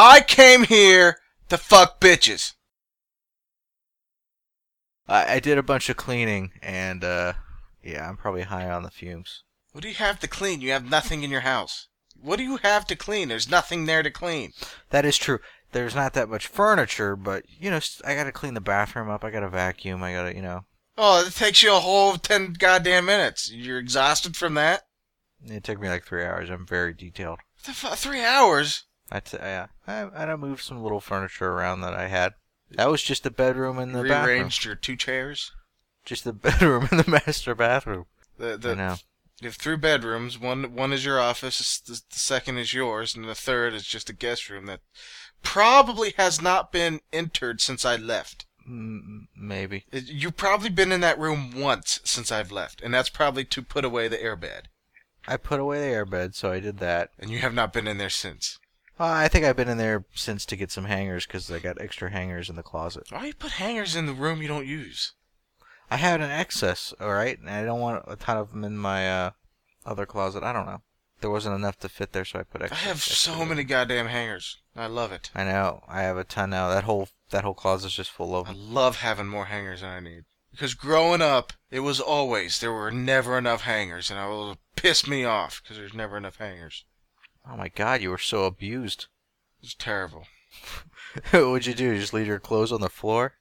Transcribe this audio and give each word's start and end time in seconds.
I 0.00 0.20
came 0.20 0.62
here 0.62 1.18
to 1.48 1.58
fuck 1.58 2.00
bitches. 2.00 2.52
I, 5.08 5.34
I 5.34 5.40
did 5.40 5.58
a 5.58 5.62
bunch 5.64 5.88
of 5.88 5.96
cleaning, 5.96 6.52
and 6.62 7.02
uh, 7.02 7.32
yeah, 7.82 8.08
I'm 8.08 8.16
probably 8.16 8.42
high 8.42 8.70
on 8.70 8.84
the 8.84 8.92
fumes. 8.92 9.42
What 9.72 9.82
do 9.82 9.88
you 9.88 9.96
have 9.96 10.20
to 10.20 10.28
clean? 10.28 10.60
You 10.60 10.70
have 10.70 10.88
nothing 10.88 11.24
in 11.24 11.30
your 11.32 11.40
house. 11.40 11.88
What 12.20 12.36
do 12.36 12.44
you 12.44 12.58
have 12.58 12.86
to 12.86 12.96
clean? 12.96 13.26
There's 13.28 13.50
nothing 13.50 13.86
there 13.86 14.04
to 14.04 14.10
clean. 14.10 14.52
That 14.90 15.04
is 15.04 15.16
true. 15.16 15.40
There's 15.72 15.96
not 15.96 16.14
that 16.14 16.28
much 16.28 16.46
furniture, 16.46 17.16
but 17.16 17.44
you 17.48 17.68
know, 17.68 17.80
I 18.04 18.14
gotta 18.14 18.30
clean 18.32 18.54
the 18.54 18.60
bathroom 18.60 19.10
up. 19.10 19.24
I 19.24 19.30
gotta 19.30 19.48
vacuum. 19.48 20.02
I 20.04 20.12
gotta, 20.12 20.34
you 20.34 20.42
know, 20.42 20.64
Oh, 20.96 21.24
it 21.26 21.32
takes 21.32 21.62
you 21.62 21.72
a 21.74 21.80
whole 21.80 22.16
ten 22.16 22.52
goddamn 22.52 23.06
minutes. 23.06 23.50
You're 23.52 23.78
exhausted 23.78 24.36
from 24.36 24.54
that. 24.54 24.82
it 25.44 25.64
took 25.64 25.80
me 25.80 25.88
like 25.88 26.04
three 26.04 26.24
hours. 26.24 26.50
I'm 26.50 26.66
very 26.66 26.94
detailed. 26.94 27.40
The 27.64 27.72
three 27.72 28.24
hours. 28.24 28.84
I 29.10 29.20
t- 29.20 29.38
yeah, 29.40 29.68
I 29.86 30.02
I 30.02 30.36
moved 30.36 30.62
some 30.62 30.82
little 30.82 31.00
furniture 31.00 31.50
around 31.50 31.80
that 31.80 31.94
I 31.94 32.08
had. 32.08 32.34
That 32.70 32.90
was 32.90 33.02
just 33.02 33.22
the 33.22 33.30
bedroom 33.30 33.78
and 33.78 33.94
the 33.94 34.02
bathroom. 34.02 34.26
Rearranged 34.26 34.64
your 34.64 34.74
two 34.74 34.96
chairs. 34.96 35.52
Just 36.04 36.24
the 36.24 36.32
bedroom 36.34 36.88
and 36.90 37.00
the 37.00 37.10
master 37.10 37.54
bathroom. 37.54 38.06
The 38.36 38.52
I 38.52 38.56
the 38.56 38.76
know. 38.76 38.96
you 39.40 39.48
have 39.48 39.56
three 39.56 39.76
bedrooms. 39.76 40.38
One 40.38 40.74
one 40.74 40.92
is 40.92 41.04
your 41.04 41.20
office. 41.20 41.78
The, 41.80 41.92
the 41.92 42.18
second 42.18 42.58
is 42.58 42.74
yours, 42.74 43.14
and 43.14 43.24
the 43.24 43.34
third 43.34 43.74
is 43.74 43.84
just 43.84 44.10
a 44.10 44.14
guest 44.14 44.50
room 44.50 44.66
that 44.66 44.80
probably 45.42 46.14
has 46.18 46.42
not 46.42 46.72
been 46.72 47.00
entered 47.12 47.60
since 47.60 47.84
I 47.84 47.96
left. 47.96 48.44
Mm, 48.68 49.28
maybe. 49.34 49.84
You've 49.90 50.36
probably 50.36 50.68
been 50.68 50.92
in 50.92 51.00
that 51.00 51.18
room 51.18 51.52
once 51.58 52.00
since 52.04 52.30
I've 52.30 52.52
left, 52.52 52.82
and 52.82 52.92
that's 52.92 53.08
probably 53.08 53.44
to 53.46 53.62
put 53.62 53.84
away 53.84 54.08
the 54.08 54.18
airbed. 54.18 54.64
I 55.26 55.36
put 55.36 55.60
away 55.60 55.80
the 55.80 55.94
airbed, 55.96 56.34
so 56.34 56.50
I 56.52 56.60
did 56.60 56.78
that. 56.78 57.10
And 57.18 57.30
you 57.30 57.38
have 57.38 57.54
not 57.54 57.72
been 57.72 57.86
in 57.86 57.98
there 57.98 58.10
since. 58.10 58.58
Uh, 59.00 59.04
I 59.06 59.28
think 59.28 59.44
I've 59.44 59.56
been 59.56 59.68
in 59.68 59.78
there 59.78 60.04
since 60.14 60.44
to 60.46 60.56
get 60.56 60.70
some 60.72 60.86
hangers 60.86 61.26
because 61.26 61.50
I 61.50 61.58
got 61.60 61.80
extra 61.80 62.10
hangers 62.10 62.50
in 62.50 62.56
the 62.56 62.62
closet. 62.62 63.04
Why 63.10 63.26
you 63.26 63.34
put 63.34 63.52
hangers 63.52 63.94
in 63.94 64.06
the 64.06 64.12
room 64.12 64.42
you 64.42 64.48
don't 64.48 64.66
use? 64.66 65.12
I 65.90 65.96
had 65.96 66.20
an 66.20 66.30
excess, 66.30 66.92
all 67.00 67.12
right, 67.12 67.38
and 67.38 67.48
I 67.48 67.64
don't 67.64 67.80
want 67.80 68.04
a 68.08 68.16
ton 68.16 68.36
of 68.36 68.50
them 68.50 68.64
in 68.64 68.76
my 68.76 69.08
uh, 69.10 69.30
other 69.86 70.04
closet. 70.04 70.42
I 70.42 70.52
don't 70.52 70.66
know. 70.66 70.82
There 71.20 71.30
wasn't 71.30 71.54
enough 71.56 71.78
to 71.80 71.88
fit 71.88 72.12
there, 72.12 72.24
so 72.24 72.38
I 72.40 72.42
put 72.42 72.62
I 72.62 72.74
have 72.74 72.96
extra 72.96 73.14
so 73.16 73.42
in. 73.42 73.48
many 73.48 73.64
goddamn 73.64 74.06
hangers. 74.06 74.58
I 74.76 74.86
love 74.86 75.10
it. 75.12 75.30
I 75.34 75.44
know. 75.44 75.82
I 75.88 76.02
have 76.02 76.16
a 76.16 76.24
ton 76.24 76.50
now. 76.50 76.68
That 76.68 76.84
whole 76.84 77.08
that 77.30 77.42
whole 77.44 77.54
closet's 77.54 77.94
just 77.94 78.10
full 78.10 78.36
of 78.36 78.48
I 78.48 78.52
them. 78.52 78.74
love 78.74 78.96
having 78.98 79.26
more 79.26 79.46
hangers 79.46 79.80
than 79.80 79.90
I 79.90 80.00
need. 80.00 80.24
Because 80.50 80.74
growing 80.74 81.20
up, 81.22 81.52
it 81.70 81.80
was 81.80 82.00
always 82.00 82.60
there 82.60 82.72
were 82.72 82.90
never 82.90 83.36
enough 83.38 83.62
hangers, 83.62 84.10
and 84.10 84.18
it 84.20 84.28
will 84.28 84.58
piss 84.76 85.06
me 85.06 85.24
off 85.24 85.60
because 85.62 85.76
there's 85.76 85.94
never 85.94 86.16
enough 86.16 86.36
hangers. 86.36 86.84
Oh 87.50 87.56
my 87.56 87.68
God, 87.68 88.02
you 88.02 88.10
were 88.10 88.18
so 88.18 88.44
abused. 88.44 89.06
It's 89.62 89.74
terrible. 89.74 90.26
What'd 91.32 91.66
you 91.66 91.74
do? 91.74 91.98
Just 91.98 92.12
leave 92.12 92.26
your 92.26 92.38
clothes 92.38 92.72
on 92.72 92.80
the 92.80 92.88
floor? 92.88 93.34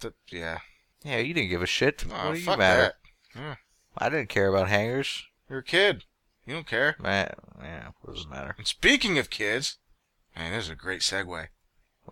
Th- 0.00 0.14
yeah. 0.30 0.58
Yeah, 1.04 1.18
you 1.18 1.34
didn't 1.34 1.50
give 1.50 1.62
a 1.62 1.66
shit. 1.66 2.04
Oh, 2.10 2.28
what 2.28 2.34
do 2.34 2.40
you 2.40 2.56
matter? 2.56 2.82
that. 2.82 2.96
Yeah. 3.34 3.54
I 3.98 4.08
didn't 4.08 4.30
care 4.30 4.48
about 4.48 4.68
hangers. 4.68 5.24
You're 5.48 5.58
a 5.58 5.64
kid. 5.64 6.04
You 6.46 6.54
don't 6.54 6.66
care. 6.66 6.96
Man, 6.98 7.34
yeah, 7.62 7.88
what 8.00 8.14
does 8.14 8.24
it 8.24 8.30
matter? 8.30 8.54
And 8.58 8.66
speaking 8.66 9.18
of 9.18 9.30
kids, 9.30 9.78
man, 10.36 10.52
this 10.52 10.64
is 10.64 10.70
a 10.70 10.74
great 10.74 11.00
segue. 11.00 11.48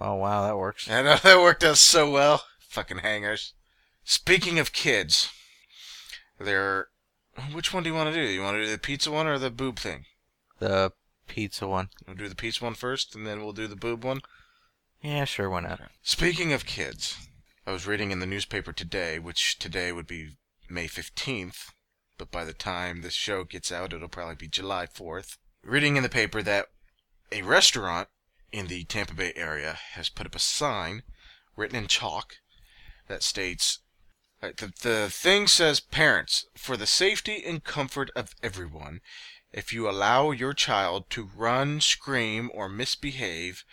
Oh 0.01 0.15
wow, 0.15 0.43
that 0.43 0.57
works. 0.57 0.91
I 0.91 1.03
know 1.03 1.17
that 1.23 1.41
worked 1.41 1.65
out 1.65 1.79
so 1.79 2.11
well. 2.11 2.45
Fucking 2.61 2.99
hangers. 2.99 3.55
Speaking 4.05 4.59
of 4.59 4.73
kids, 4.73 5.31
there. 6.39 6.89
Which 7.53 7.73
one 7.73 7.83
do 7.83 7.89
you 7.89 7.95
want 7.95 8.15
to 8.15 8.21
do? 8.21 8.31
You 8.31 8.43
want 8.43 8.57
to 8.57 8.65
do 8.65 8.71
the 8.71 8.79
pizza 8.79 9.11
one 9.11 9.27
or 9.27 9.39
the 9.39 9.51
boob 9.51 9.79
thing? 9.79 10.05
The 10.59 10.93
pizza 11.33 11.67
one. 11.67 11.89
We'll 12.07 12.15
do 12.15 12.29
the 12.29 12.35
pizza 12.35 12.63
one 12.63 12.75
first, 12.75 13.15
and 13.15 13.27
then 13.27 13.43
we'll 13.43 13.55
do 13.55 13.67
the 13.67 13.75
boob 13.75 14.05
one. 14.05 14.21
Yeah, 15.01 15.25
sure, 15.25 15.49
why 15.49 15.61
not? 15.61 15.81
Speaking 16.03 16.53
of 16.53 16.67
kids, 16.67 17.17
I 17.67 17.73
was 17.73 17.87
reading 17.87 18.11
in 18.11 18.19
the 18.19 18.27
newspaper 18.27 18.71
today, 18.71 19.19
which 19.19 19.59
today 19.59 19.93
would 19.93 20.07
be 20.07 20.37
May 20.69 20.89
15th, 20.89 21.71
but 22.19 22.31
by 22.31 22.45
the 22.45 22.53
time 22.53 23.01
this 23.01 23.15
show 23.15 23.45
gets 23.45 23.73
out, 23.73 23.95
it'll 23.95 24.09
probably 24.09 24.35
be 24.35 24.47
July 24.47 24.85
4th. 24.85 25.39
Reading 25.65 25.97
in 25.97 26.03
the 26.03 26.11
paper 26.11 26.43
that 26.43 26.67
a 27.33 27.41
restaurant 27.41 28.09
in 28.53 28.67
the 28.67 28.85
Tampa 28.85 29.15
Bay 29.15 29.33
area 29.35 29.79
has 29.93 30.11
put 30.11 30.27
up 30.27 30.35
a 30.35 30.39
sign 30.39 31.03
written 31.57 31.77
in 31.77 31.87
chalk 31.87 32.35
that 33.09 33.23
states 33.23 33.79
uh, 34.43 34.51
the, 34.59 34.73
the 34.83 35.09
thing 35.11 35.47
says 35.47 35.81
parents 35.81 36.45
for 36.59 36.77
the 36.77 36.87
safety 36.87 37.43
and 37.47 37.65
comfort 37.65 38.11
of 38.15 38.35
everyone 38.43 39.01
if 39.53 39.73
you 39.73 39.89
allow 39.89 40.31
your 40.31 40.53
child 40.55 41.09
to 41.11 41.29
run 41.37 41.81
scream 41.81 42.51
or 42.55 42.69
misbehave 42.69 43.65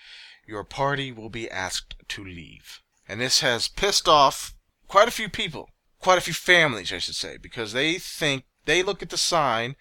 your 0.48 0.64
party 0.64 1.12
will 1.12 1.30
be 1.30 1.50
asked 1.50 1.96
to 2.08 2.24
leave 2.24 2.82
and 3.08 3.22
this 3.22 3.42
has 3.42 3.68
pissed 3.68 4.08
off 4.08 4.54
quite 4.88 5.08
a 5.08 5.12
few 5.12 5.30
people 5.30 5.70
quite 6.00 6.18
a 6.18 6.22
few 6.22 6.34
families 6.34 6.92
i 6.92 6.98
should 6.98 7.16
say 7.16 7.38
because 7.38 7.74
they 7.74 7.98
think 7.98 8.44
they 8.66 8.82
look 8.84 9.02
at 9.02 9.10
the 9.10 9.18
sign 9.18 9.76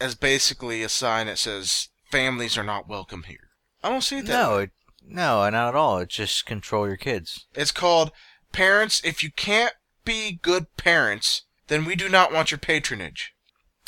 as 0.00 0.14
basically 0.14 0.82
a 0.82 0.88
sign 0.88 1.26
that 1.26 1.38
says 1.38 1.88
families 2.10 2.56
are 2.58 2.64
not 2.64 2.88
welcome 2.88 3.24
here 3.24 3.50
i 3.82 3.88
don't 3.88 4.02
see 4.02 4.18
it 4.18 4.26
that 4.26 4.32
No, 4.42 4.56
way. 4.56 4.62
it, 4.64 4.70
no, 5.06 5.48
not 5.50 5.68
at 5.68 5.74
all. 5.74 5.98
It's 5.98 6.14
just 6.14 6.44
control 6.46 6.86
your 6.86 6.98
kids. 6.98 7.46
It's 7.54 7.72
called 7.72 8.12
Parents, 8.52 9.00
if 9.02 9.22
you 9.24 9.30
can't 9.32 9.72
be 10.04 10.38
good 10.42 10.66
parents, 10.76 11.42
then 11.68 11.84
we 11.84 11.96
do 11.96 12.08
not 12.08 12.32
want 12.32 12.50
your 12.50 12.58
patronage. 12.58 13.32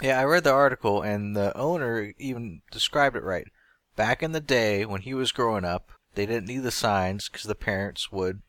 Yeah, 0.02 0.18
I 0.20 0.24
read 0.24 0.42
the 0.42 0.52
article, 0.52 1.00
and 1.00 1.36
the 1.36 1.56
owner 1.56 2.12
even 2.18 2.62
described 2.72 3.14
it 3.16 3.22
right. 3.22 3.46
Back 3.94 4.20
in 4.22 4.32
the 4.32 4.40
day 4.40 4.84
when 4.84 5.02
he 5.02 5.14
was 5.14 5.30
growing 5.30 5.64
up, 5.64 5.92
they 6.14 6.26
didn't 6.26 6.48
need 6.48 6.64
the 6.64 6.72
signs 6.72 7.28
because 7.28 7.44
the 7.44 7.54
parents 7.54 8.10
would 8.10 8.42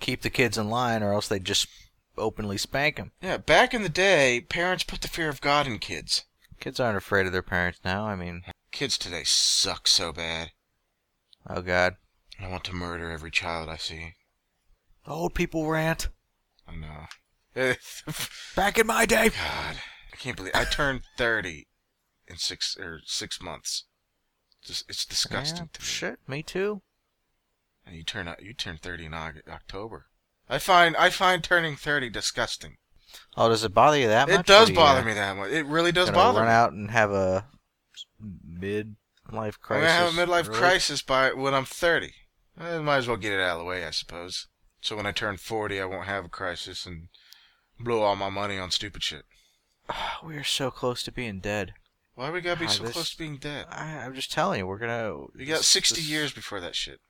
keep 0.00 0.22
the 0.22 0.30
kids 0.30 0.58
in 0.58 0.68
line, 0.68 1.02
or 1.04 1.12
else 1.12 1.28
they'd 1.28 1.44
just 1.44 1.68
openly 2.16 2.58
spank 2.58 2.96
them. 2.96 3.12
Yeah, 3.22 3.36
back 3.36 3.72
in 3.72 3.82
the 3.82 3.88
day, 3.88 4.40
parents 4.48 4.82
put 4.82 5.02
the 5.02 5.08
fear 5.08 5.28
of 5.28 5.40
God 5.40 5.68
in 5.68 5.78
kids. 5.78 6.24
Kids 6.58 6.80
aren't 6.80 6.96
afraid 6.96 7.26
of 7.26 7.32
their 7.32 7.42
parents 7.42 7.78
now. 7.84 8.04
I 8.06 8.16
mean, 8.16 8.42
Kids 8.72 8.98
today 8.98 9.22
suck 9.24 9.86
so 9.86 10.12
bad. 10.12 10.50
oh 11.48 11.62
God, 11.62 11.96
I 12.40 12.48
want 12.48 12.64
to 12.64 12.74
murder 12.74 13.10
every 13.10 13.30
child 13.30 13.68
I 13.68 13.76
see. 13.76 14.14
old 15.06 15.34
people 15.34 15.66
rant. 15.66 16.08
I 16.66 16.74
know. 16.74 17.06
Back 18.56 18.78
in 18.78 18.86
my 18.86 19.06
day. 19.06 19.30
God, 19.30 19.76
can't 20.18 20.36
believe 20.36 20.54
I 20.54 20.64
turned 20.64 21.02
thirty 21.16 21.66
in 22.26 22.36
six 22.36 22.76
or 22.78 23.00
six 23.04 23.40
months. 23.40 23.84
Just, 24.64 24.88
it's 24.88 25.04
disgusting 25.06 25.64
Yeah, 25.66 25.68
to 25.72 25.80
me. 25.80 25.86
shit, 25.86 26.18
me 26.26 26.42
too. 26.42 26.82
And 27.86 27.96
you 27.96 28.02
turn 28.04 28.28
out, 28.28 28.42
you 28.42 28.52
turn 28.54 28.78
thirty 28.80 29.06
in 29.06 29.14
October. 29.14 30.06
I 30.48 30.58
find 30.58 30.96
I 30.96 31.10
find 31.10 31.42
turning 31.42 31.76
thirty 31.76 32.10
disgusting. 32.10 32.76
Oh, 33.36 33.48
does 33.48 33.64
it 33.64 33.72
bother 33.72 33.98
you 33.98 34.08
that 34.08 34.28
much? 34.28 34.40
It 34.40 34.46
does 34.46 34.68
you, 34.68 34.74
bother 34.74 35.00
uh, 35.00 35.04
me 35.04 35.14
that 35.14 35.36
much. 35.36 35.50
It 35.50 35.64
really 35.66 35.92
does 35.92 36.10
bother 36.10 36.40
run 36.40 36.48
me. 36.48 36.52
out 36.52 36.72
and 36.72 36.90
have 36.90 37.10
a 37.10 37.46
mid 38.44 38.96
life 39.30 39.58
I'm 39.62 39.66
crisis. 39.66 39.86
gonna 39.86 40.10
have 40.10 40.18
a 40.18 40.26
midlife 40.26 40.48
early? 40.48 40.58
crisis 40.58 41.02
by 41.02 41.32
when 41.32 41.54
I'm 41.54 41.64
30. 41.64 42.12
I 42.58 42.78
might 42.78 42.98
as 42.98 43.08
well 43.08 43.16
get 43.16 43.32
it 43.32 43.40
out 43.40 43.52
of 43.56 43.58
the 43.60 43.64
way, 43.64 43.84
I 43.86 43.90
suppose. 43.90 44.48
So 44.80 44.96
when 44.96 45.06
I 45.06 45.12
turn 45.12 45.36
40, 45.36 45.80
I 45.80 45.84
won't 45.84 46.06
have 46.06 46.24
a 46.24 46.28
crisis 46.28 46.86
and 46.86 47.08
blow 47.78 48.02
all 48.02 48.16
my 48.16 48.28
money 48.30 48.58
on 48.58 48.70
stupid 48.70 49.02
shit. 49.02 49.24
we 50.24 50.36
are 50.36 50.44
so 50.44 50.70
close 50.70 51.02
to 51.04 51.12
being 51.12 51.40
dead. 51.40 51.74
Why 52.14 52.28
are 52.28 52.32
we 52.32 52.40
gotta 52.40 52.58
be 52.60 52.66
God, 52.66 52.72
so 52.72 52.82
this- 52.82 52.92
close 52.92 53.10
to 53.10 53.18
being 53.18 53.36
dead? 53.38 53.66
I, 53.70 53.98
I'm 53.98 54.14
just 54.14 54.32
telling 54.32 54.58
you, 54.58 54.66
we're 54.66 54.78
gonna. 54.78 55.26
We 55.34 55.44
got 55.44 55.58
this- 55.58 55.68
60 55.68 55.94
this- 55.96 56.08
years 56.08 56.32
before 56.32 56.60
that 56.60 56.74
shit. 56.74 57.00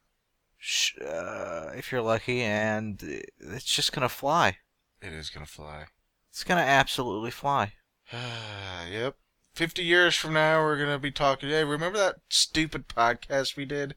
sh- 0.59 0.99
uh, 1.01 1.71
if 1.75 1.91
you're 1.93 2.03
lucky, 2.03 2.43
and 2.43 3.01
it's 3.39 3.65
just 3.65 3.93
gonna 3.93 4.09
fly. 4.09 4.59
It 5.01 5.13
is 5.13 5.31
gonna 5.31 5.47
fly. 5.47 5.87
It's 6.31 6.45
gonna 6.45 6.61
absolutely 6.61 7.31
fly. 7.31 7.73
yep. 8.13 9.17
50 9.55 9.83
years 9.83 10.15
from 10.15 10.35
now, 10.35 10.61
we're 10.63 10.79
gonna 10.79 10.99
be 10.99 11.11
talking. 11.11 11.49
Hey, 11.49 11.65
remember 11.65 11.99
that 11.99 12.17
stupid 12.29 12.89
podcast 12.89 13.57
we 13.57 13.65
did? 13.65 13.95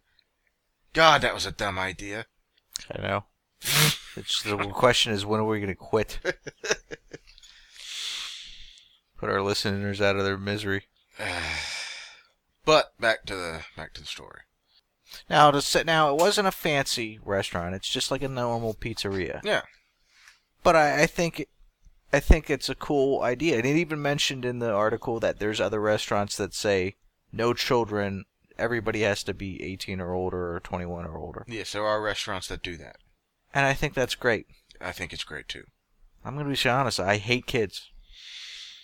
God, 0.94 1.22
that 1.22 1.34
was 1.34 1.46
a 1.46 1.52
dumb 1.52 1.78
idea. 1.80 2.26
I 2.94 3.02
know. 3.02 3.26
It's 4.18 4.44
the 4.44 4.58
question 4.58 5.14
is 5.14 5.26
when 5.26 5.40
are 5.40 5.46
we 5.46 5.62
gonna 5.62 5.74
quit? 5.74 6.20
Put 9.22 9.30
our 9.30 9.44
listeners 9.44 10.02
out 10.02 10.16
of 10.16 10.26
their 10.26 10.36
misery. 10.36 10.86
but 12.66 13.00
back 13.00 13.24
to 13.28 13.36
the 13.36 13.62
back 13.78 13.94
to 13.94 14.02
the 14.02 14.08
story. 14.08 14.42
Now 15.30 15.52
to 15.52 15.62
sit 15.62 15.86
now, 15.86 16.12
it 16.12 16.20
wasn't 16.20 16.48
a 16.48 16.52
fancy 16.52 17.20
restaurant. 17.24 17.76
It's 17.76 17.88
just 17.88 18.10
like 18.10 18.24
a 18.24 18.28
normal 18.28 18.74
pizzeria. 18.74 19.40
Yeah. 19.44 19.62
But 20.64 20.76
I, 20.76 21.04
I 21.04 21.06
think, 21.06 21.46
I 22.12 22.20
think 22.20 22.50
it's 22.50 22.68
a 22.68 22.74
cool 22.74 23.22
idea. 23.22 23.58
And 23.58 23.66
it 23.68 23.76
even 23.76 24.02
mentioned 24.02 24.44
in 24.44 24.58
the 24.58 24.72
article 24.72 25.20
that 25.20 25.38
there's 25.38 25.62
other 25.62 25.80
restaurants 25.80 26.36
that 26.38 26.56
say 26.56 26.96
no 27.32 27.54
children. 27.54 28.26
Everybody 28.58 29.02
has 29.02 29.22
to 29.26 29.36
be 29.36 29.62
18 29.62 30.02
or 30.02 30.16
older 30.16 30.56
or 30.56 30.60
21 30.62 31.06
or 31.06 31.20
older. 31.20 31.46
Yes, 31.48 31.74
there 31.74 31.86
are 31.86 32.02
restaurants 32.02 32.48
that 32.48 32.64
do 32.64 32.76
that. 32.78 32.98
And 33.54 33.68
I 33.68 33.76
think 33.76 33.94
that's 33.94 34.16
great. 34.16 34.48
I 34.82 34.92
think 34.92 35.14
it's 35.14 35.24
great 35.24 35.48
too. 35.48 35.66
I'm 36.26 36.36
gonna 36.36 36.52
be 36.52 36.70
honest. 36.70 37.00
I 37.00 37.18
hate 37.18 37.46
kids. 37.46 37.91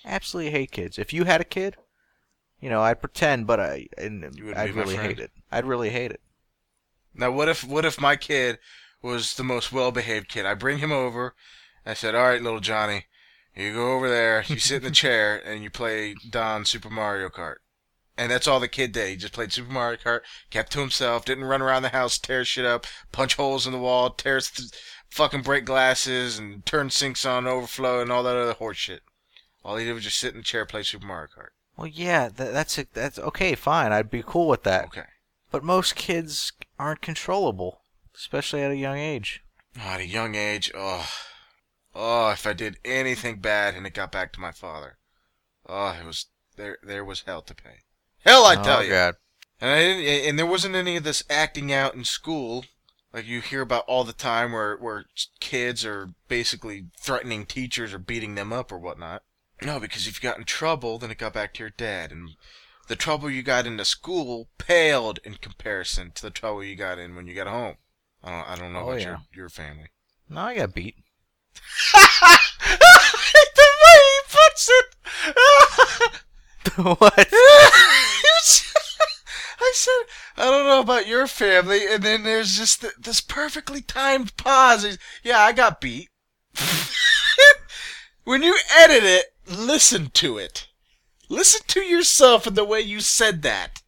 Absolutely 0.08 0.52
hate 0.52 0.72
kids. 0.72 0.98
If 0.98 1.12
you 1.12 1.26
had 1.26 1.42
a 1.42 1.46
kid, 1.46 1.76
you 2.62 2.70
know, 2.70 2.82
I'd 2.82 3.02
pretend, 3.02 3.46
but 3.46 3.60
I 3.60 3.88
and 3.98 4.24
I'd 4.56 4.74
really 4.74 4.96
hate 4.96 5.20
it. 5.20 5.32
I'd 5.52 5.66
really 5.66 5.90
hate 5.90 6.12
it. 6.12 6.22
Now, 7.14 7.32
what 7.32 7.50
if 7.50 7.64
what 7.64 7.86
if 7.86 8.00
my 8.00 8.16
kid 8.16 8.58
was 9.02 9.36
the 9.36 9.44
most 9.44 9.72
well-behaved 9.72 10.30
kid? 10.30 10.46
I 10.46 10.54
bring 10.54 10.80
him 10.80 10.92
over. 10.92 11.36
I 11.86 11.94
said, 11.94 12.16
"All 12.16 12.24
right, 12.24 12.42
little 12.42 12.60
Johnny, 12.60 13.06
you 13.56 13.74
go 13.74 13.96
over 13.96 14.10
there. 14.10 14.44
You 14.48 14.60
sit 14.60 14.78
in 14.78 14.84
the 14.84 14.92
chair 15.04 15.42
and 15.46 15.62
you 15.62 15.70
play 15.70 16.16
Don 16.30 16.66
Super 16.66 16.90
Mario 16.90 17.30
Kart." 17.30 17.58
And 18.18 18.32
that's 18.32 18.48
all 18.48 18.60
the 18.60 18.68
kid 18.68 18.94
did. 18.94 19.10
He 19.10 19.16
just 19.16 19.34
played 19.34 19.54
Super 19.54 19.72
Mario 19.72 20.00
Kart, 20.00 20.22
kept 20.50 20.72
to 20.72 20.80
himself, 20.80 21.24
didn't 21.26 21.44
run 21.44 21.62
around 21.62 21.84
the 21.84 21.90
house, 21.90 22.18
tear 22.18 22.44
shit 22.44 22.66
up, 22.66 22.88
punch 23.12 23.36
holes 23.36 23.68
in 23.68 23.74
the 23.74 23.78
wall, 23.78 24.10
tear 24.10 24.40
th- 24.40 24.72
fucking 25.12 25.44
break 25.44 25.66
glasses, 25.66 26.40
and 26.40 26.66
turn 26.66 26.90
sinks 26.90 27.26
on 27.26 27.46
overflow 27.46 28.02
and 28.02 28.12
all 28.12 28.24
that 28.24 28.36
other 28.36 28.54
horse 28.54 28.78
shit. 28.78 29.04
All 29.68 29.76
he 29.76 29.84
did 29.84 29.94
was 29.94 30.06
just 30.06 30.18
sit 30.18 30.32
in 30.32 30.38
the 30.38 30.46
chair, 30.46 30.66
play 30.66 30.82
Super 30.82 31.06
Mario 31.06 31.28
Kart. 31.28 31.50
Well, 31.76 31.88
yeah, 31.88 32.30
that, 32.30 32.54
that's 32.54 32.78
a, 32.78 32.88
that's 32.94 33.20
okay, 33.20 33.54
fine. 33.54 33.92
I'd 33.92 34.10
be 34.10 34.24
cool 34.26 34.48
with 34.48 34.64
that. 34.64 34.86
Okay. 34.86 35.04
But 35.52 35.62
most 35.62 35.98
kids 35.98 36.54
aren't 36.80 37.02
controllable, 37.02 37.82
especially 38.16 38.62
at 38.64 38.72
a 38.72 38.78
young 38.78 38.98
age. 38.98 39.44
Oh, 39.78 39.90
at 39.90 40.00
a 40.00 40.08
young 40.08 40.36
age, 40.36 40.72
oh, 40.74 41.06
oh, 41.94 42.30
if 42.32 42.48
I 42.48 42.54
did 42.54 42.80
anything 42.86 43.40
bad 43.40 43.76
and 43.76 43.86
it 43.86 43.94
got 43.94 44.10
back 44.10 44.32
to 44.34 44.40
my 44.40 44.54
father, 44.54 45.00
oh, 45.68 45.98
it 46.02 46.06
was 46.06 46.28
there. 46.56 46.78
There 46.82 47.04
was 47.04 47.24
hell 47.24 47.42
to 47.42 47.54
pay. 47.54 47.82
Hell, 48.24 48.46
I 48.46 48.56
tell 48.56 48.80
oh, 48.80 48.82
you. 48.82 48.92
God. 48.92 49.16
And 49.60 49.70
I 49.70 49.80
didn't, 49.80 50.30
and 50.30 50.40
there 50.40 50.46
wasn't 50.46 50.76
any 50.76 50.96
of 50.96 51.04
this 51.04 51.26
acting 51.30 51.74
out 51.74 51.94
in 51.94 52.06
school, 52.06 52.64
like 53.12 53.28
you 53.28 53.42
hear 53.42 53.64
about 53.64 53.84
all 53.86 54.06
the 54.06 54.14
time, 54.14 54.54
where 54.54 54.78
where 54.78 55.08
kids 55.42 55.86
are 55.86 56.12
basically 56.30 56.86
threatening 56.98 57.46
teachers 57.46 57.94
or 57.94 58.00
beating 58.00 58.36
them 58.36 58.54
up 58.54 58.72
or 58.72 58.80
whatnot. 58.80 59.24
No, 59.62 59.80
because 59.80 60.08
if 60.08 60.22
you 60.22 60.30
got 60.30 60.38
in 60.38 60.44
trouble, 60.46 60.98
then 61.00 61.10
it 61.12 61.18
got 61.18 61.34
back 61.34 61.54
to 61.56 61.64
your 61.64 61.70
dad, 61.72 62.12
and 62.12 62.36
the 62.88 62.96
trouble 62.96 63.30
you 63.30 63.42
got 63.44 63.66
into 63.66 63.84
school 63.86 64.50
paled 64.58 65.20
in 65.24 65.36
comparison 65.36 66.12
to 66.16 66.22
the 66.22 66.30
trouble 66.30 66.64
you 66.64 66.76
got 66.76 67.00
in 67.00 67.16
when 67.16 67.28
you 67.28 67.34
got 67.34 67.48
home. 67.48 67.76
I 68.24 68.30
don't, 68.32 68.50
I 68.50 68.56
don't 68.56 68.74
know 68.74 68.80
Oh, 68.80 68.90
about 68.90 69.00
yeah. 69.02 69.08
your 69.08 69.20
your 69.34 69.50
family. 69.50 69.88
No, 70.30 70.42
I 70.42 70.56
got 70.56 70.74
beat. 70.74 70.96
the 71.94 73.70
way 73.84 74.00
he 74.04 74.20
puts 74.30 74.70
it. 74.70 74.86
what? 77.00 77.28
I 79.60 79.72
said, 79.74 80.04
I 80.38 80.46
don't 80.46 80.66
know 80.68 80.80
about 80.82 81.08
your 81.08 81.26
family, 81.28 81.86
and 81.90 82.04
then 82.04 82.24
there's 82.24 82.58
just 82.58 82.82
th- 82.82 82.94
this 83.00 83.22
perfectly 83.22 83.82
timed 83.82 84.38
pause. 84.38 84.84
He's, 84.84 84.98
yeah, 85.24 85.40
I 85.40 85.52
got 85.52 85.82
beat. 85.82 86.10
when 88.24 88.44
you 88.44 88.56
edit 88.78 89.04
it, 89.04 89.26
listen 89.50 90.10
to 90.14 90.38
it. 90.38 90.68
Listen 91.30 91.62
to 91.68 91.82
yourself 91.82 92.48
and 92.48 92.56
the 92.56 92.64
way 92.66 92.82
you 92.82 93.00
said 93.00 93.42
that. 93.44 93.82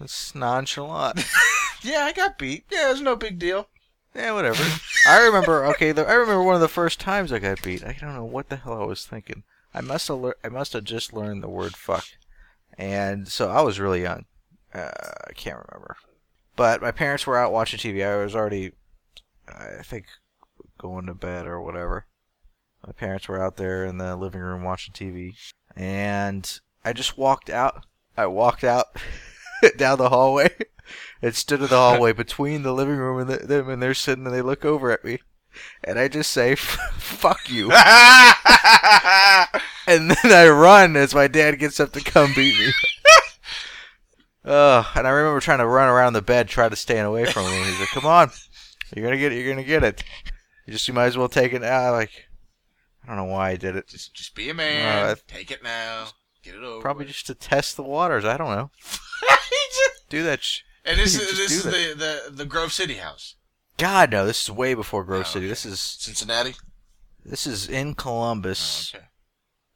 It's 0.00 0.34
nonchalant. 0.34 1.24
Yeah, 1.82 2.00
I 2.00 2.12
got 2.12 2.36
beat. 2.38 2.64
Yeah, 2.72 2.88
it 2.88 2.92
was 2.92 3.00
no 3.02 3.14
big 3.14 3.38
deal. 3.38 3.68
yeah, 4.12 4.32
whatever. 4.32 4.64
I 5.06 5.22
remember. 5.22 5.64
Okay, 5.66 5.92
the, 5.92 6.04
I 6.08 6.14
remember 6.14 6.42
one 6.42 6.56
of 6.56 6.60
the 6.60 6.68
first 6.68 6.98
times 6.98 7.32
I 7.32 7.38
got 7.38 7.62
beat. 7.62 7.84
I 7.84 7.96
don't 8.00 8.14
know 8.14 8.24
what 8.24 8.48
the 8.48 8.56
hell 8.56 8.82
I 8.82 8.86
was 8.86 9.04
thinking. 9.06 9.44
I 9.72 9.82
must 9.82 10.08
have. 10.08 10.18
Lear- 10.18 10.36
I 10.42 10.48
must 10.48 10.72
have 10.72 10.82
just 10.82 11.12
learned 11.12 11.42
the 11.44 11.48
word 11.48 11.76
fuck, 11.76 12.06
and 12.76 13.28
so 13.28 13.50
I 13.50 13.60
was 13.60 13.78
really 13.78 14.02
young. 14.02 14.24
Uh, 14.74 14.90
I 15.28 15.32
can't 15.34 15.62
remember. 15.68 15.96
But 16.56 16.82
my 16.82 16.90
parents 16.90 17.24
were 17.26 17.38
out 17.38 17.52
watching 17.52 17.78
TV. 17.78 18.04
I 18.04 18.16
was 18.16 18.34
already, 18.34 18.72
I 19.46 19.82
think, 19.84 20.06
going 20.78 21.06
to 21.06 21.14
bed 21.14 21.46
or 21.46 21.60
whatever. 21.60 22.06
My 22.86 22.92
parents 22.92 23.26
were 23.26 23.42
out 23.42 23.56
there 23.56 23.84
in 23.84 23.98
the 23.98 24.14
living 24.14 24.40
room 24.40 24.62
watching 24.62 24.94
TV, 24.94 25.34
and 25.74 26.60
I 26.84 26.92
just 26.92 27.18
walked 27.18 27.50
out. 27.50 27.84
I 28.16 28.26
walked 28.26 28.62
out 28.62 28.86
down 29.76 29.98
the 29.98 30.10
hallway 30.10 30.50
and 31.22 31.34
stood 31.34 31.62
in 31.62 31.66
the 31.66 31.76
hallway 31.76 32.12
between 32.12 32.62
the 32.62 32.72
living 32.72 32.94
room 32.94 33.18
and 33.18 33.28
the, 33.28 33.38
them, 33.44 33.68
and 33.68 33.82
they're 33.82 33.92
sitting 33.92 34.24
and 34.24 34.32
they 34.32 34.40
look 34.40 34.64
over 34.64 34.92
at 34.92 35.04
me, 35.04 35.18
and 35.82 35.98
I 35.98 36.06
just 36.06 36.30
say, 36.30 36.54
"Fuck 36.54 37.50
you," 37.50 37.72
and 37.72 37.74
then 40.10 40.32
I 40.32 40.48
run 40.48 40.96
as 40.96 41.12
my 41.12 41.26
dad 41.26 41.58
gets 41.58 41.80
up 41.80 41.92
to 41.94 42.00
come 42.00 42.34
beat 42.36 42.56
me. 42.56 42.70
Ugh, 44.44 44.86
and 44.94 45.08
I 45.08 45.10
remember 45.10 45.40
trying 45.40 45.58
to 45.58 45.66
run 45.66 45.88
around 45.88 46.12
the 46.12 46.22
bed, 46.22 46.46
try 46.46 46.68
to 46.68 46.76
stay 46.76 47.00
away 47.00 47.24
from 47.24 47.46
him. 47.46 47.64
He's 47.64 47.80
like, 47.80 47.88
"Come 47.88 48.06
on, 48.06 48.30
you're 48.94 49.04
gonna 49.04 49.18
get 49.18 49.32
it. 49.32 49.42
You're 49.42 49.52
gonna 49.52 49.66
get 49.66 49.82
it. 49.82 50.04
You 50.66 50.72
just 50.72 50.86
you 50.86 50.94
might 50.94 51.06
as 51.06 51.18
well 51.18 51.28
take 51.28 51.52
it 51.52 51.62
now." 51.62 51.90
Like, 51.90 52.25
I 53.06 53.10
don't 53.10 53.16
know 53.16 53.24
why 53.32 53.50
I 53.50 53.56
did 53.56 53.76
it. 53.76 53.86
just, 53.88 54.12
just 54.14 54.34
be 54.34 54.50
a 54.50 54.54
man. 54.54 55.10
Uh, 55.10 55.14
Take 55.28 55.50
it 55.50 55.62
now. 55.62 56.06
Get 56.42 56.54
it 56.56 56.62
over. 56.62 56.80
Probably 56.82 57.04
with. 57.04 57.12
just 57.14 57.26
to 57.26 57.34
test 57.34 57.76
the 57.76 57.82
waters. 57.82 58.24
I 58.24 58.36
don't 58.36 58.50
know. 58.50 58.70
Do 60.08 60.22
that. 60.22 60.42
Sh- 60.42 60.60
and 60.84 60.98
this 60.98 61.14
is 61.20 61.36
this 61.38 61.52
is 61.52 61.62
the, 61.64 61.94
the 61.96 62.30
the 62.32 62.44
Grove 62.44 62.72
City 62.72 62.94
house, 62.94 63.34
God 63.76 64.12
no, 64.12 64.24
this 64.26 64.44
is 64.44 64.50
way 64.50 64.74
before 64.74 65.02
Grove 65.04 65.22
Oh, 65.26 65.30
City. 65.30 65.46
okay. 65.46 65.50
This 65.50 65.66
is 65.66 65.80
Cincinnati. 65.80 66.54
this 67.24 67.46
is 67.46 67.68
in 67.68 67.90
Oh, 67.90 67.94
Columbus. 67.94 68.92
okay. 68.94 69.04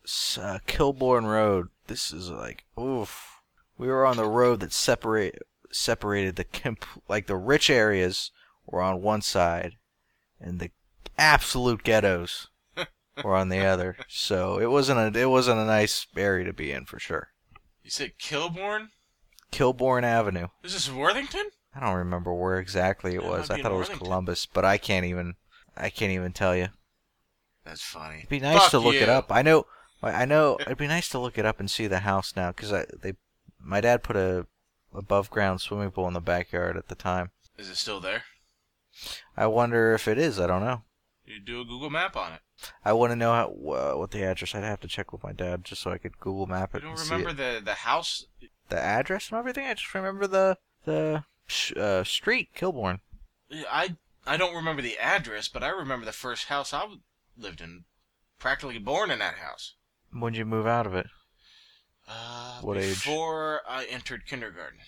s- 0.04 0.38
uh, 0.40 0.58
Kilbourne 0.68 1.26
Road. 1.26 1.68
This 1.88 2.12
is 2.12 2.30
like 2.30 2.64
oof. 2.78 3.40
We 3.76 3.88
were 3.88 4.06
on 4.06 4.16
the 4.16 4.28
road 4.28 4.60
that 4.60 4.72
separate 4.72 5.42
separated 5.72 6.36
the 6.36 6.44
comp- 6.44 6.84
like 7.08 7.26
the 7.26 7.36
rich 7.36 7.68
areas 7.70 8.30
were 8.66 8.80
on 8.82 9.02
one 9.02 9.22
side, 9.22 9.76
and 10.40 10.60
the 10.60 10.70
absolute 11.18 11.82
ghettos 11.82 12.46
were 13.25 13.37
on 13.37 13.49
the 13.49 13.64
other. 13.64 13.96
So 14.08 14.58
it 14.58 14.70
wasn't 14.70 15.17
a 15.17 15.20
it 15.20 15.31
wasn't 15.31 15.61
a 15.61 15.64
nice 15.64 16.06
area 16.17 16.44
to 16.44 16.52
be 16.52 16.72
in 16.72 16.84
for 16.87 16.99
sure. 16.99 17.28
You 17.82 17.90
said 17.90 18.12
Kilbourne. 18.19 18.88
Kilbourne 19.52 20.05
Avenue. 20.05 20.49
Is 20.62 20.75
this 20.75 20.90
Worthington? 20.90 21.50
I 21.75 21.81
don't 21.81 21.96
remember 21.96 22.32
where 22.34 22.58
exactly 22.58 23.14
it 23.14 23.25
was. 23.25 23.49
might 23.49 23.55
I 23.55 23.56
be 23.58 23.62
thought 23.62 23.72
it 23.72 23.76
was 23.76 23.88
Worthington. 23.88 24.06
Columbus, 24.06 24.46
but 24.46 24.64
I 24.64 24.78
can't 24.78 25.06
even 25.06 25.34
I 25.76 25.90
can't 25.90 26.12
even 26.12 26.32
tell 26.32 26.55
you. 26.55 26.69
That's 27.64 27.82
funny. 27.82 28.19
It'd 28.19 28.28
be 28.28 28.40
nice 28.40 28.62
Fuck 28.62 28.70
to 28.70 28.78
look 28.78 28.94
it 28.94 29.08
up. 29.08 29.31
I 29.31 29.43
know, 29.43 29.66
I 30.02 30.25
know. 30.25 30.56
It'd 30.61 30.78
be 30.78 30.87
nice 30.87 31.08
to 31.11 31.19
look 31.19 31.38
it 31.38 31.46
up 31.46 31.61
and 31.61 31.70
see 31.70 31.87
the 31.87 32.00
house 32.00 32.34
now, 32.34 32.50
because 32.50 32.73
I 32.73 32.87
they, 33.00 33.14
my 33.58 33.81
dad 33.81 34.02
put 34.02 34.16
a 34.16 34.46
above 34.94 35.31
ground 35.31 35.61
swimming 35.61 35.90
pool 35.90 36.08
in 36.08 36.14
the 36.14 36.20
backyard 36.20 36.76
at 36.76 36.88
the 36.88 36.94
time. 36.94 37.31
Is 37.56 37.69
it 37.69 37.76
still 37.76 38.00
there? 38.00 38.25
I 39.37 39.46
wonder 39.46 39.94
if 39.94 40.08
it 40.08 40.19
is. 40.19 40.40
I 40.40 40.46
don't 40.46 40.64
know. 40.64 40.82
You 41.30 41.38
do 41.40 41.60
a 41.60 41.64
Google 41.64 41.90
map 41.90 42.16
on 42.16 42.32
it. 42.32 42.40
I 42.84 42.92
want 42.92 43.12
to 43.12 43.16
know 43.16 43.32
how, 43.32 43.46
uh, 43.72 43.92
what 43.98 44.10
the 44.10 44.24
address. 44.24 44.54
I'd 44.54 44.64
have 44.64 44.80
to 44.80 44.88
check 44.88 45.12
with 45.12 45.22
my 45.22 45.32
dad 45.32 45.64
just 45.64 45.80
so 45.82 45.90
I 45.92 45.98
could 45.98 46.18
Google 46.18 46.46
map 46.46 46.74
it. 46.74 46.82
You 46.82 46.88
don't 46.88 46.98
remember 46.98 47.32
the 47.32 47.60
the 47.64 47.74
house? 47.74 48.26
the 48.68 48.80
address 48.80 49.30
and 49.30 49.38
everything. 49.38 49.66
I 49.66 49.74
just 49.74 49.94
remember 49.94 50.26
the 50.26 50.58
the 50.84 51.24
sh- 51.46 51.72
uh, 51.76 52.02
street, 52.04 52.48
Kilbourne. 52.54 53.00
I 53.70 53.96
I 54.26 54.36
don't 54.36 54.54
remember 54.54 54.82
the 54.82 54.99
address, 54.99 55.49
but 55.49 55.62
I 55.62 55.68
remember 55.68 56.04
the 56.04 56.12
first 56.12 56.46
house 56.46 56.72
I 56.72 56.87
lived 57.37 57.60
in. 57.60 57.84
Practically 58.38 58.78
born 58.78 59.10
in 59.10 59.18
that 59.20 59.34
house. 59.34 59.75
When'd 60.12 60.37
you 60.37 60.44
move 60.44 60.66
out 60.66 60.87
of 60.87 60.94
it? 60.94 61.06
Uh, 62.08 62.60
What 62.60 62.76
age? 62.76 63.04
Before 63.04 63.60
I 63.68 63.84
entered 63.84 64.26
kindergarten. 64.26 64.80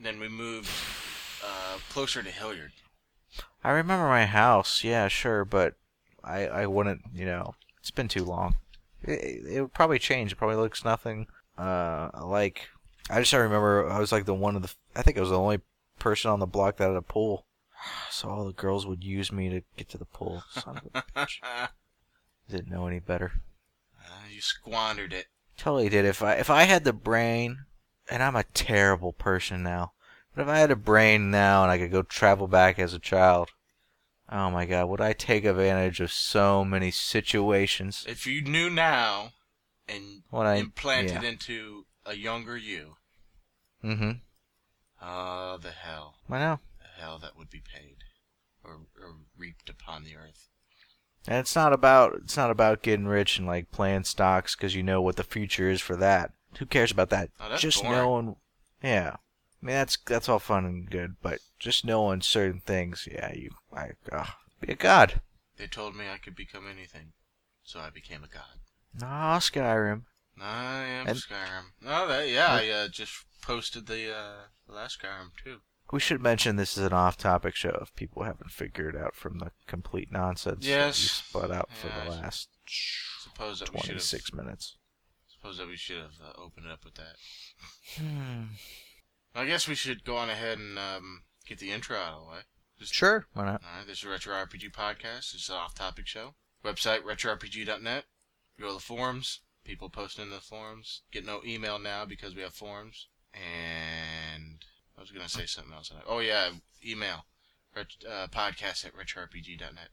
Then 0.00 0.18
we 0.18 0.28
moved 0.28 0.70
uh, 1.44 1.78
closer 1.90 2.22
to 2.22 2.30
Hilliard. 2.30 2.72
I 3.62 3.70
remember 3.70 4.08
my 4.08 4.26
house. 4.26 4.82
Yeah, 4.82 5.08
sure, 5.08 5.44
but 5.44 5.74
I 6.24 6.46
I 6.46 6.66
wouldn't. 6.66 7.02
You 7.12 7.26
know, 7.26 7.54
it's 7.80 7.90
been 7.90 8.08
too 8.08 8.24
long. 8.24 8.56
It, 9.02 9.44
it 9.46 9.60
would 9.60 9.74
probably 9.74 9.98
change. 9.98 10.32
It 10.32 10.36
probably 10.36 10.56
looks 10.56 10.84
nothing 10.84 11.26
uh 11.58 12.10
like. 12.22 12.68
I 13.10 13.20
just 13.20 13.34
I 13.34 13.38
remember 13.38 13.88
I 13.90 13.98
was 13.98 14.12
like 14.12 14.24
the 14.24 14.34
one 14.34 14.56
of 14.56 14.62
the. 14.62 14.72
I 14.96 15.02
think 15.02 15.18
I 15.18 15.20
was 15.20 15.30
the 15.30 15.38
only 15.38 15.60
person 15.98 16.30
on 16.30 16.40
the 16.40 16.46
block 16.46 16.76
that 16.76 16.88
had 16.88 16.96
a 16.96 17.02
pool. 17.02 17.46
So 18.10 18.30
all 18.30 18.44
the 18.44 18.52
girls 18.52 18.86
would 18.86 19.04
use 19.04 19.30
me 19.30 19.50
to 19.50 19.62
get 19.76 19.88
to 19.90 19.98
the 19.98 20.04
pool. 20.06 20.44
Son 20.52 20.78
of 20.78 20.82
a 20.94 21.02
bitch. 21.16 21.40
Didn't 22.48 22.70
know 22.70 22.86
any 22.86 23.00
better. 23.00 23.32
Uh, 24.00 24.28
you 24.32 24.40
squandered 24.40 25.12
it. 25.12 25.26
Totally 25.58 25.88
did. 25.88 26.04
If 26.04 26.22
I 26.22 26.34
if 26.34 26.48
I 26.48 26.62
had 26.62 26.84
the 26.84 26.92
brain, 26.92 27.66
and 28.10 28.22
I'm 28.22 28.36
a 28.36 28.44
terrible 28.54 29.12
person 29.12 29.62
now, 29.62 29.92
but 30.34 30.42
if 30.42 30.48
I 30.48 30.58
had 30.58 30.70
a 30.70 30.76
brain 30.76 31.30
now 31.30 31.62
and 31.62 31.70
I 31.70 31.78
could 31.78 31.92
go 31.92 32.02
travel 32.02 32.48
back 32.48 32.78
as 32.78 32.94
a 32.94 32.98
child, 32.98 33.50
oh 34.30 34.50
my 34.50 34.64
God, 34.66 34.88
would 34.88 35.00
I 35.00 35.12
take 35.12 35.44
advantage 35.44 36.00
of 36.00 36.10
so 36.12 36.64
many 36.64 36.90
situations? 36.90 38.04
If 38.08 38.26
you 38.26 38.42
knew 38.42 38.70
now 38.70 39.32
and 39.88 40.22
What 40.30 40.46
I 40.46 40.54
implanted 40.56 41.22
yeah. 41.22 41.28
into 41.28 41.86
a 42.06 42.14
younger 42.14 42.56
you, 42.56 42.96
Mm-hmm. 43.84 44.12
uh, 45.00 45.56
the 45.58 45.70
hell, 45.70 46.14
I 46.30 46.38
know. 46.38 46.58
the 46.78 47.02
hell 47.02 47.18
that 47.18 47.36
would 47.36 47.50
be 47.50 47.60
paid 47.60 47.96
or, 48.64 48.72
or 49.00 49.16
reaped 49.36 49.68
upon 49.68 50.04
the 50.04 50.16
earth. 50.16 50.48
And 51.26 51.38
it's 51.38 51.54
not 51.56 51.72
about 51.72 52.14
it's 52.22 52.36
not 52.36 52.50
about 52.50 52.82
getting 52.82 53.06
rich 53.06 53.38
and 53.38 53.46
like 53.46 53.70
playing 53.70 54.04
stocks 54.04 54.54
because 54.56 54.74
you 54.74 54.82
know 54.82 55.00
what 55.00 55.16
the 55.16 55.22
future 55.24 55.70
is 55.70 55.80
for 55.80 55.96
that. 55.96 56.32
Who 56.58 56.66
cares 56.66 56.92
about 56.92 57.10
that? 57.10 57.30
Oh, 57.40 57.48
that's 57.48 57.62
just 57.62 57.82
boring. 57.82 57.96
knowing, 57.98 58.36
yeah. 58.82 59.16
I 59.64 59.66
mean 59.66 59.76
that's 59.76 59.96
that's 60.06 60.28
all 60.28 60.38
fun 60.38 60.66
and 60.66 60.90
good, 60.90 61.16
but 61.22 61.38
just 61.58 61.86
knowing 61.86 62.20
certain 62.20 62.60
things, 62.60 63.08
yeah, 63.10 63.32
you 63.32 63.50
I 63.74 63.92
ugh, 64.12 64.28
be 64.60 64.72
a 64.72 64.76
god. 64.76 65.22
They 65.56 65.66
told 65.66 65.96
me 65.96 66.04
I 66.08 66.18
could 66.18 66.36
become 66.36 66.64
anything, 66.70 67.12
so 67.62 67.80
I 67.80 67.88
became 67.88 68.22
a 68.22 68.28
god. 68.28 68.60
Nah, 69.00 69.38
Skyrim. 69.38 70.02
I 70.38 70.82
am 70.84 71.06
And- 71.06 71.16
Skyrim. 71.16 71.64
No, 71.80 72.06
that 72.08 72.28
yeah, 72.28 72.48
I 72.52 72.68
uh, 72.68 72.88
just 72.88 73.12
posted 73.40 73.86
the 73.86 74.14
uh, 74.14 74.34
the 74.66 74.74
last 74.74 75.00
Skyrim 75.00 75.30
too. 75.42 75.60
We 75.90 76.00
should 76.00 76.20
mention 76.22 76.56
this 76.56 76.76
is 76.76 76.84
an 76.84 76.92
off-topic 76.92 77.54
show 77.54 77.78
if 77.80 77.94
people 77.94 78.24
haven't 78.24 78.50
figured 78.50 78.96
out 78.96 79.14
from 79.14 79.38
the 79.38 79.52
complete 79.66 80.10
nonsense 80.10 80.60
that 80.64 80.68
Yes. 80.68 81.02
you 81.02 81.08
sput 81.08 81.50
out 81.50 81.70
for 81.72 81.88
Yeah, 81.88 82.04
the 82.04 82.10
I 82.10 82.20
last 82.20 82.48
Suppose 83.22 83.60
that 83.60 83.72
we 83.72 83.78
should 83.80 83.86
have. 83.96 84.02
26 84.08 84.32
minutes. 84.34 84.76
Suppose 85.28 85.58
that 85.58 85.68
we 85.68 85.76
should 85.76 85.98
have 85.98 86.14
uh, 86.22 86.40
opened 86.40 86.66
it 86.66 86.72
up 86.72 86.84
with 86.84 86.94
that. 86.94 87.16
Hmm. 87.98 88.44
I 89.34 89.46
guess 89.46 89.66
we 89.66 89.74
should 89.74 90.04
go 90.04 90.16
on 90.16 90.30
ahead 90.30 90.58
and 90.58 90.78
um, 90.78 91.22
get 91.46 91.58
the 91.58 91.72
intro 91.72 91.96
out 91.96 92.12
of 92.14 92.24
the 92.24 92.30
way. 92.30 92.38
Sure, 92.80 93.26
why 93.32 93.44
not? 93.46 93.62
All 93.62 93.78
right, 93.78 93.86
this 93.86 93.98
is 93.98 94.04
Retro 94.06 94.34
RPG 94.34 94.72
Podcast. 94.72 95.34
It's 95.34 95.48
an 95.48 95.56
off-topic 95.56 96.06
show. 96.06 96.34
Website 96.64 97.00
retrorpg.net. 97.02 98.04
Go 98.60 98.68
to 98.68 98.74
the 98.74 98.80
forums. 98.80 99.40
People 99.64 99.88
posting 99.88 100.24
in 100.24 100.30
the 100.30 100.40
forums. 100.40 101.02
Get 101.10 101.24
no 101.24 101.40
email 101.44 101.78
now 101.78 102.04
because 102.04 102.34
we 102.34 102.42
have 102.42 102.52
forums. 102.52 103.08
And 103.32 104.58
I 104.96 105.00
was 105.00 105.10
gonna 105.10 105.28
say 105.28 105.46
something 105.46 105.72
else. 105.72 105.90
Oh 106.06 106.20
yeah, 106.20 106.50
email. 106.84 107.24
Ret- 107.74 108.04
uh, 108.08 108.26
podcast 108.28 108.84
at 108.84 108.94
retrorpg.net. 108.94 109.88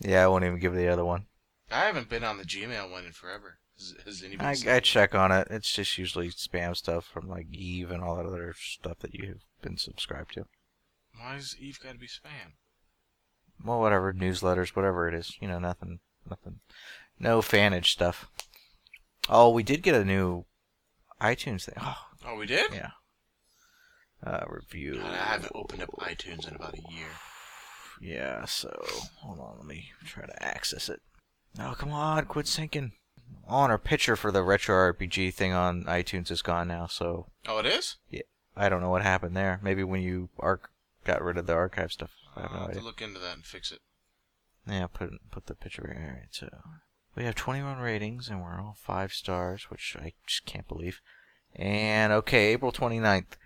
Yeah, 0.00 0.24
I 0.24 0.26
won't 0.26 0.44
even 0.44 0.58
give 0.58 0.74
the 0.74 0.88
other 0.88 1.04
one. 1.04 1.26
I 1.70 1.84
haven't 1.84 2.08
been 2.08 2.24
on 2.24 2.38
the 2.38 2.44
Gmail 2.44 2.90
one 2.90 3.06
in 3.06 3.12
forever. 3.12 3.58
Has? 4.40 4.66
I, 4.66 4.76
I 4.76 4.80
check 4.80 5.14
on 5.14 5.32
it. 5.32 5.48
It's 5.50 5.72
just 5.72 5.98
usually 5.98 6.28
spam 6.30 6.76
stuff 6.76 7.04
from 7.06 7.28
like 7.28 7.46
Eve 7.52 7.90
and 7.90 8.02
all 8.02 8.16
that 8.16 8.26
other 8.26 8.54
stuff 8.58 8.98
that 9.00 9.14
you 9.14 9.26
have 9.28 9.42
been 9.62 9.76
subscribed 9.78 10.34
to. 10.34 10.46
Why 11.18 11.36
does 11.36 11.56
Eve 11.60 11.78
got 11.82 11.92
to 11.92 11.98
be 11.98 12.06
spam? 12.06 12.52
Well, 13.64 13.80
whatever 13.80 14.12
newsletters, 14.12 14.70
whatever 14.76 15.08
it 15.08 15.14
is, 15.14 15.36
you 15.40 15.46
know, 15.48 15.58
nothing, 15.58 16.00
nothing, 16.28 16.60
no 17.18 17.40
fanage 17.42 17.92
stuff. 17.92 18.26
Oh, 19.28 19.50
we 19.50 19.62
did 19.62 19.82
get 19.82 19.94
a 19.94 20.04
new 20.04 20.44
iTunes 21.20 21.64
thing. 21.64 21.76
Oh, 21.80 21.96
Oh, 22.26 22.36
we 22.36 22.46
did. 22.46 22.72
yeah. 22.72 22.90
Uh, 24.24 24.44
review. 24.48 24.94
God, 24.96 25.12
I 25.12 25.16
haven't 25.16 25.52
opened 25.54 25.82
up 25.82 25.90
iTunes 25.98 26.46
in 26.48 26.54
about 26.54 26.74
a 26.74 26.92
year. 26.92 27.08
Yeah, 28.00 28.44
so 28.46 28.68
hold 29.18 29.38
on, 29.40 29.56
let 29.58 29.66
me 29.66 29.90
try 30.04 30.26
to 30.26 30.42
access 30.42 30.88
it. 30.88 31.00
Oh, 31.60 31.74
come 31.78 31.92
on, 31.92 32.24
quit 32.26 32.46
syncing. 32.46 32.92
On 33.46 33.70
our 33.70 33.78
picture 33.78 34.16
for 34.16 34.30
the 34.32 34.42
retro 34.42 34.92
RPG 34.92 35.34
thing 35.34 35.52
on 35.52 35.84
iTunes 35.84 36.30
is 36.30 36.42
gone 36.42 36.68
now, 36.68 36.86
so 36.86 37.26
Oh, 37.46 37.58
it 37.58 37.66
is. 37.66 37.96
Yeah, 38.10 38.22
I 38.56 38.68
don't 38.68 38.80
know 38.80 38.90
what 38.90 39.02
happened 39.02 39.36
there. 39.36 39.60
Maybe 39.62 39.84
when 39.84 40.00
you 40.02 40.30
arc 40.38 40.70
got 41.04 41.22
rid 41.22 41.36
of 41.36 41.46
the 41.46 41.54
archive 41.54 41.92
stuff. 41.92 42.10
I 42.36 42.42
have 42.42 42.50
I'll 42.50 42.54
no 42.56 42.60
have 42.62 42.70
to 42.72 42.76
idea. 42.78 42.86
look 42.86 43.02
into 43.02 43.18
that 43.18 43.34
and 43.34 43.44
fix 43.44 43.72
it. 43.72 43.80
Yeah, 44.66 44.86
put 44.86 45.10
put 45.30 45.46
the 45.46 45.54
picture 45.54 45.82
right 45.88 45.96
here. 45.98 46.28
So 46.30 46.48
we 47.16 47.24
have 47.24 47.34
21 47.34 47.78
ratings 47.78 48.28
and 48.28 48.40
we're 48.42 48.60
all 48.60 48.76
five 48.78 49.12
stars, 49.12 49.64
which 49.70 49.96
I 50.00 50.12
just 50.26 50.46
can't 50.46 50.68
believe. 50.68 51.00
And 51.54 52.12
okay, 52.12 52.52
April 52.52 52.72
29th. 52.72 53.36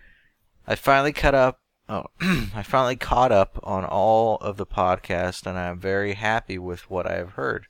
I 0.67 0.75
finally 0.75 1.11
cut 1.13 1.35
up. 1.35 1.59
Oh, 1.89 2.05
I 2.21 2.63
finally 2.63 2.97
caught 2.97 3.31
up 3.31 3.59
on 3.63 3.83
all 3.85 4.35
of 4.37 4.57
the 4.57 4.65
podcast, 4.65 5.45
and 5.45 5.57
I'm 5.57 5.79
very 5.79 6.13
happy 6.15 6.57
with 6.57 6.89
what 6.89 7.09
I 7.09 7.15
have 7.15 7.31
heard. 7.31 7.67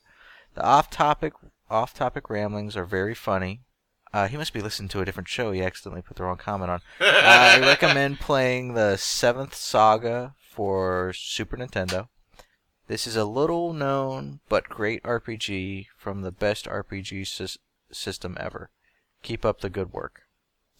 The 0.55 0.63
off-topic 0.63 1.33
off-topic 1.69 2.29
ramblings 2.29 2.75
are 2.77 2.85
very 2.85 3.15
funny. 3.15 3.61
Uh, 4.13 4.27
he 4.27 4.37
must 4.37 4.53
be 4.53 4.61
listening 4.61 4.87
to 4.89 5.01
a 5.01 5.05
different 5.05 5.27
show. 5.27 5.51
He 5.51 5.61
accidentally 5.61 6.01
put 6.01 6.17
the 6.17 6.23
wrong 6.23 6.37
comment 6.37 6.71
on. 6.71 6.81
I 7.01 7.59
recommend 7.61 8.19
playing 8.19 8.73
the 8.73 8.95
Seventh 8.97 9.53
Saga 9.53 10.33
for 10.49 11.11
Super 11.13 11.57
Nintendo. 11.57 12.07
This 12.87 13.05
is 13.05 13.17
a 13.17 13.25
little 13.25 13.73
known 13.73 14.39
but 14.47 14.69
great 14.69 15.03
RPG 15.03 15.87
from 15.97 16.21
the 16.21 16.31
best 16.31 16.65
RPG 16.65 17.23
sys- 17.23 17.57
system 17.91 18.37
ever. 18.39 18.69
Keep 19.23 19.43
up 19.43 19.59
the 19.59 19.69
good 19.69 19.91
work. 19.91 20.21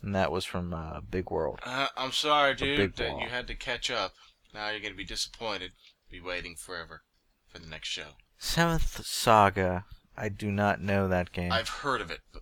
And 0.01 0.15
that 0.15 0.32
was 0.32 0.46
from 0.46 0.74
uh, 0.74 1.01
Big 1.01 1.29
World. 1.29 1.60
Uh, 1.65 1.88
I'm 1.98 2.12
sorry, 2.13 2.53
dude, 2.56 2.96
that 2.96 3.12
wall. 3.12 3.22
you 3.22 3.27
had 3.29 3.48
to 3.48 3.56
catch 3.56 3.91
up. 3.91 4.13
Now 4.53 4.70
you're 4.70 4.79
gonna 4.79 4.94
be 4.96 5.03
disappointed. 5.03 5.72
Be 6.10 6.22
waiting 6.22 6.56
forever 6.56 7.01
for 7.51 7.60
the 7.60 7.67
next 7.67 7.89
show. 7.89 8.12
Seventh 8.38 9.06
Saga. 9.06 9.86
I 10.17 10.29
do 10.29 10.51
not 10.51 10.81
know 10.81 11.07
that 11.07 11.31
game. 11.31 11.51
I've 11.51 11.69
heard 11.69 12.01
of 12.01 12.09
it, 12.09 12.21
but, 12.33 12.41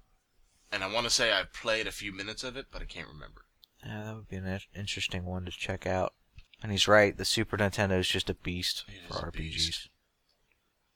and 0.72 0.84
I 0.84 0.92
want 0.92 1.06
to 1.06 1.10
say 1.10 1.32
I've 1.32 1.52
played 1.54 1.88
a 1.88 1.92
few 1.92 2.14
minutes 2.14 2.44
of 2.44 2.56
it, 2.56 2.68
but 2.72 2.82
I 2.82 2.86
can't 2.86 3.08
remember. 3.08 3.42
Yeah, 3.86 4.04
that 4.06 4.16
would 4.16 4.30
be 4.30 4.38
an 4.38 4.60
interesting 4.76 5.26
one 5.26 5.46
to 5.46 5.52
check 5.52 5.86
out. 5.86 6.14
And 6.64 6.72
he's 6.72 6.88
right. 6.88 7.16
The 7.16 7.26
Super 7.26 7.58
Nintendo 7.58 8.00
is 8.00 8.08
just 8.08 8.30
a 8.30 8.34
beast 8.34 8.86
It 8.88 9.14
for 9.14 9.30
RPGs. 9.32 9.38
beast. 9.54 9.90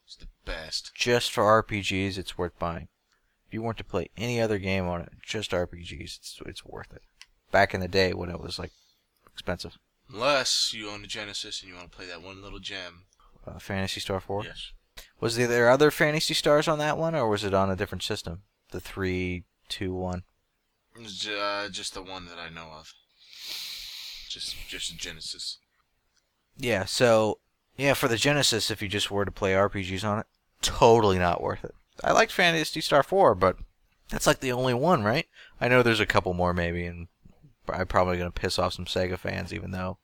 It's 0.06 0.16
the 0.16 0.28
best. 0.46 0.92
Just 0.96 1.32
for 1.32 1.44
RPGs, 1.62 2.18
it's 2.18 2.38
worth 2.38 2.58
buying. 2.58 2.88
If 3.48 3.54
you 3.54 3.62
want 3.62 3.78
to 3.78 3.84
play 3.84 4.10
any 4.18 4.40
other 4.42 4.58
game 4.58 4.88
on 4.88 5.02
it, 5.02 5.10
just 5.24 5.52
RPGs, 5.52 6.02
it's 6.18 6.40
it's 6.46 6.66
worth 6.66 6.94
it. 6.94 7.02
Back 7.52 7.74
in 7.74 7.82
the 7.82 7.88
day 7.88 8.14
when 8.14 8.30
it 8.30 8.40
was 8.40 8.58
like 8.58 8.72
expensive. 9.32 9.78
Unless 10.12 10.74
you 10.74 10.90
own 10.90 11.04
a 11.04 11.08
Genesis 11.08 11.62
and 11.62 11.70
you 11.70 11.76
want 11.76 11.92
to 11.92 11.96
play 11.96 12.08
that 12.08 12.24
one 12.24 12.42
little 12.42 12.60
gem. 12.60 13.06
Uh, 13.46 13.60
Phantasy 13.60 14.00
Star 14.00 14.20
4. 14.20 14.46
Yes. 14.46 14.72
Was 15.20 15.36
there, 15.38 15.70
other 15.70 15.92
Phantasy 15.92 16.34
Stars 16.34 16.68
on 16.68 16.80
that 16.80 16.98
one, 16.98 17.16
or 17.16 17.28
was 17.28 17.44
it 17.44 17.54
on 17.54 17.70
a 17.70 17.76
different 17.76 18.04
system? 18.04 18.44
The 18.72 18.80
three, 18.80 19.44
two, 19.68 19.94
one. 19.94 20.24
Uh, 20.98 21.70
just 21.70 21.94
the 21.94 22.02
one 22.02 22.26
that 22.26 22.38
I 22.38 22.50
know 22.50 22.68
of. 22.78 22.94
Just, 24.30 24.56
just 24.68 24.98
Genesis. 24.98 25.58
Yeah. 26.58 26.86
So 26.86 27.40
yeah, 27.80 27.94
for 27.94 28.10
the 28.10 28.18
Genesis, 28.18 28.70
if 28.70 28.82
you 28.82 28.90
just 28.90 29.10
were 29.10 29.24
to 29.24 29.32
play 29.32 29.54
RPGs 29.54 30.04
on 30.04 30.20
it, 30.20 30.26
totally 30.62 31.18
not 31.18 31.42
worth 31.42 31.64
it. 31.64 31.74
I 32.04 32.12
liked 32.12 32.34
Phantasy 32.34 32.82
Star 32.82 33.04
4, 33.04 33.36
but 33.36 33.56
that's 34.10 34.28
like 34.28 34.42
the 34.42 34.52
only 34.52 34.74
one, 34.74 35.04
right? 35.04 35.28
I 35.62 35.70
know 35.70 35.82
there's 35.82 36.02
a 36.02 36.06
couple 36.06 36.34
more 36.34 36.54
maybe, 36.54 36.86
and 36.86 37.08
I'm 37.70 37.88
probably 37.88 38.18
gonna 38.18 38.32
piss 38.32 38.60
off 38.60 38.74
some 38.74 38.86
Sega 38.86 39.18
fans, 39.18 39.54
even 39.54 39.72
though 39.72 39.98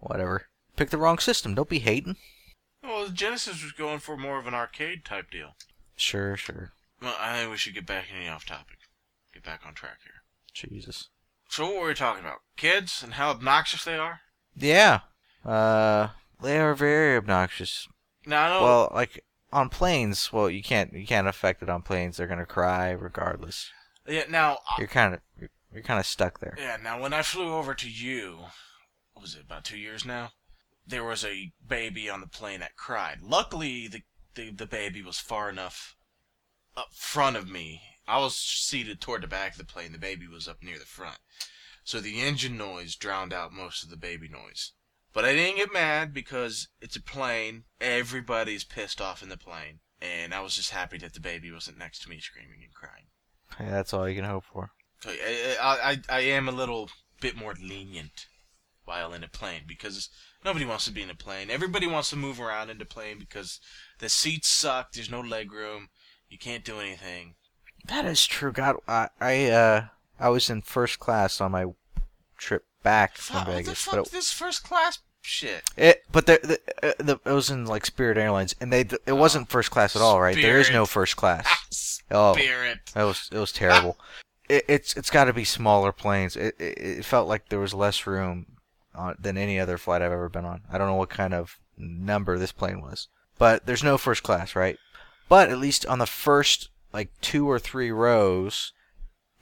whatever. 0.00 0.46
Pick 0.76 0.90
the 0.90 0.98
wrong 0.98 1.18
system. 1.18 1.54
Don't 1.54 1.68
be 1.68 1.78
hating. 1.78 2.16
Well, 2.84 3.08
Genesis 3.08 3.62
was 3.62 3.72
going 3.72 3.98
for 4.00 4.16
more 4.16 4.38
of 4.38 4.46
an 4.46 4.54
arcade 4.54 5.04
type 5.04 5.30
deal. 5.30 5.56
Sure, 5.96 6.36
sure. 6.36 6.72
Well, 7.00 7.16
I 7.18 7.38
think 7.38 7.50
we 7.50 7.56
should 7.56 7.74
get 7.74 7.86
back 7.86 8.06
any 8.14 8.28
off 8.28 8.44
topic. 8.44 8.76
Get 9.32 9.42
back 9.42 9.62
on 9.66 9.74
track 9.74 9.98
here. 10.04 10.22
Jesus. 10.52 11.08
So 11.48 11.66
what 11.66 11.80
were 11.80 11.88
we 11.88 11.94
talking 11.94 12.22
about? 12.24 12.38
Kids 12.56 13.02
and 13.02 13.14
how 13.14 13.30
obnoxious 13.30 13.84
they 13.84 13.96
are? 13.96 14.20
Yeah. 14.56 15.00
Uh, 15.44 16.08
they 16.42 16.58
are 16.58 16.74
very 16.74 17.16
obnoxious. 17.16 17.88
Now 18.26 18.44
I 18.44 18.48
know. 18.50 18.62
Well, 18.64 18.92
like 18.94 19.24
on 19.52 19.68
planes, 19.68 20.32
well, 20.32 20.48
you 20.50 20.62
can't 20.62 20.92
you 20.92 21.06
can't 21.06 21.28
affect 21.28 21.62
it 21.62 21.68
on 21.68 21.82
planes. 21.82 22.16
They're 22.16 22.26
gonna 22.26 22.46
cry 22.46 22.90
regardless. 22.90 23.70
yeah. 24.06 24.24
Now, 24.28 24.54
uh, 24.54 24.74
You're 24.78 24.86
kind 24.88 25.14
of 25.14 25.20
you're, 25.38 25.50
you're 25.72 25.82
kind 25.82 26.00
of 26.00 26.06
stuck 26.06 26.40
there. 26.40 26.54
yeah. 26.58 26.76
Now, 26.82 27.00
when 27.00 27.12
I 27.12 27.22
flew 27.22 27.52
over 27.52 27.74
to 27.74 27.90
you, 27.90 28.38
what 29.12 29.22
was 29.22 29.34
it 29.34 29.42
about 29.42 29.64
two 29.64 29.78
years 29.78 30.04
now? 30.04 30.30
There 30.86 31.04
was 31.04 31.24
a 31.24 31.52
baby 31.66 32.10
on 32.10 32.20
the 32.20 32.26
plane 32.26 32.60
that 32.60 32.76
cried. 32.76 33.18
Luckily, 33.22 33.88
the 33.88 34.02
the, 34.34 34.50
the 34.50 34.66
baby 34.66 35.02
was 35.02 35.18
far 35.18 35.48
enough 35.48 35.96
up 36.76 36.88
front 36.92 37.36
of 37.36 37.48
me. 37.48 37.82
I 38.06 38.18
was 38.18 38.36
seated 38.36 39.00
toward 39.00 39.22
the 39.22 39.28
back 39.28 39.52
of 39.52 39.58
the 39.58 39.64
plane. 39.64 39.92
The 39.92 39.98
baby 39.98 40.26
was 40.26 40.48
up 40.48 40.62
near 40.62 40.78
the 40.78 40.84
front, 40.84 41.18
so 41.84 42.00
the 42.00 42.20
engine 42.20 42.56
noise 42.56 42.96
drowned 42.96 43.32
out 43.32 43.52
most 43.52 43.82
of 43.82 43.90
the 43.90 43.96
baby 43.96 44.28
noise. 44.28 44.72
But 45.14 45.24
I 45.24 45.32
didn't 45.32 45.58
get 45.58 45.72
mad 45.72 46.12
because 46.12 46.68
it's 46.80 46.96
a 46.96 47.02
plane. 47.02 47.64
Everybody's 47.80 48.64
pissed 48.64 49.00
off 49.00 49.22
in 49.22 49.28
the 49.28 49.38
plane. 49.38 49.78
And 50.02 50.34
I 50.34 50.40
was 50.40 50.56
just 50.56 50.70
happy 50.70 50.98
that 50.98 51.14
the 51.14 51.20
baby 51.20 51.52
wasn't 51.52 51.78
next 51.78 52.02
to 52.02 52.10
me 52.10 52.18
screaming 52.18 52.60
and 52.64 52.74
crying. 52.74 53.06
Yeah, 53.60 53.76
that's 53.76 53.94
all 53.94 54.08
you 54.08 54.16
can 54.16 54.28
hope 54.28 54.44
for. 54.44 54.72
I, 55.06 55.56
I, 55.62 56.16
I 56.16 56.20
am 56.20 56.48
a 56.48 56.52
little 56.52 56.90
bit 57.20 57.36
more 57.36 57.54
lenient 57.62 58.26
while 58.84 59.12
in 59.12 59.24
a 59.24 59.28
plane 59.28 59.62
because 59.66 60.08
nobody 60.44 60.64
wants 60.64 60.84
to 60.84 60.92
be 60.92 61.02
in 61.02 61.10
a 61.10 61.14
plane. 61.14 61.50
Everybody 61.50 61.86
wants 61.86 62.10
to 62.10 62.16
move 62.16 62.40
around 62.40 62.70
in 62.70 62.78
the 62.78 62.84
plane 62.84 63.18
because 63.18 63.60
the 63.98 64.08
seats 64.08 64.48
suck. 64.48 64.92
There's 64.92 65.10
no 65.10 65.20
leg 65.20 65.52
room. 65.52 65.88
You 66.28 66.38
can't 66.38 66.64
do 66.64 66.80
anything. 66.80 67.34
That 67.86 68.04
is 68.04 68.26
true. 68.26 68.52
God, 68.52 68.76
I 68.88 69.08
I 69.20 69.46
uh 69.46 69.86
I 70.18 70.28
was 70.28 70.48
in 70.48 70.62
first 70.62 70.98
class 70.98 71.40
on 71.40 71.52
my 71.52 71.66
trip 72.36 72.64
back 72.82 73.16
from 73.16 73.36
Fuck, 73.36 73.46
what 73.46 73.52
the 73.52 73.62
Vegas, 73.62 73.82
fuck 73.82 73.94
but 73.94 74.06
is 74.06 74.12
this 74.12 74.32
first 74.32 74.62
class 74.64 74.98
shit? 75.22 75.62
it, 75.76 75.84
it 75.84 76.02
but 76.10 76.26
the, 76.26 76.38
the, 76.42 76.88
uh, 76.88 76.92
the 76.98 77.20
it 77.24 77.32
was 77.32 77.50
in 77.50 77.66
like 77.66 77.84
Spirit 77.84 78.18
Airlines, 78.18 78.54
and 78.60 78.72
they 78.72 78.86
it 79.06 79.16
wasn't 79.16 79.48
first 79.48 79.70
class 79.70 79.96
at 79.96 80.02
all, 80.02 80.20
right? 80.20 80.36
There 80.36 80.58
is 80.58 80.70
no 80.70 80.86
first 80.86 81.16
class. 81.16 82.00
Oh, 82.10 82.34
Spirit. 82.34 82.78
That 82.94 83.04
was 83.04 83.28
it 83.32 83.38
was 83.38 83.52
terrible. 83.52 83.98
it, 84.48 84.64
it's 84.68 84.96
it's 84.96 85.10
got 85.10 85.24
to 85.24 85.32
be 85.32 85.44
smaller 85.44 85.92
planes. 85.92 86.36
It, 86.36 86.54
it 86.58 86.78
it 86.78 87.04
felt 87.04 87.28
like 87.28 87.48
there 87.48 87.58
was 87.58 87.74
less 87.74 88.06
room 88.06 88.46
on, 88.94 89.16
than 89.18 89.36
any 89.36 89.58
other 89.58 89.78
flight 89.78 90.02
I've 90.02 90.12
ever 90.12 90.28
been 90.28 90.44
on. 90.44 90.62
I 90.72 90.78
don't 90.78 90.86
know 90.88 90.94
what 90.94 91.10
kind 91.10 91.34
of 91.34 91.58
number 91.76 92.38
this 92.38 92.52
plane 92.52 92.80
was, 92.80 93.08
but 93.38 93.66
there's 93.66 93.82
no 93.84 93.98
first 93.98 94.22
class, 94.22 94.54
right? 94.56 94.78
But 95.28 95.50
at 95.50 95.58
least 95.58 95.86
on 95.86 95.98
the 95.98 96.06
first 96.06 96.68
like 96.92 97.10
two 97.20 97.48
or 97.50 97.58
three 97.58 97.90
rows, 97.90 98.72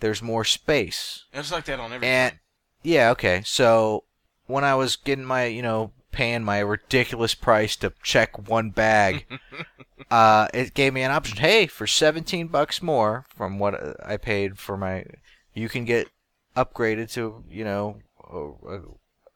there's 0.01 0.23
more 0.23 0.45
space. 0.45 1.25
It's 1.33 1.53
like 1.53 1.65
that 1.67 1.79
on 1.81 1.93
every 1.93 2.07
And- 2.09 2.33
plane. 2.33 2.39
Yeah, 2.85 3.11
okay. 3.11 3.43
So 3.45 4.05
when 4.47 4.65
I 4.65 4.75
was 4.75 4.97
getting 4.97 5.25
my, 5.25 5.45
you 5.45 5.63
know, 5.63 5.93
paying 6.11 6.43
my 6.45 6.59
ridiculous 6.59 7.35
price 7.35 7.77
to 7.77 7.93
check 8.03 8.49
one 8.49 8.71
bag, 8.71 9.27
uh, 10.11 10.49
it 10.53 10.75
gave 10.75 10.93
me 10.93 11.03
an 11.03 11.11
option. 11.13 11.39
Hey, 11.39 11.67
for 11.67 11.87
17 11.87 12.49
bucks 12.49 12.83
more 12.83 13.27
from 13.37 13.59
what 13.59 13.75
uh, 13.75 13.95
I 14.05 14.17
paid 14.17 14.59
for 14.59 14.77
my, 14.77 15.05
you 15.55 15.69
can 15.69 15.85
get 15.85 16.09
upgraded 16.57 17.13
to, 17.13 17.45
you 17.49 17.65
know, 17.65 17.99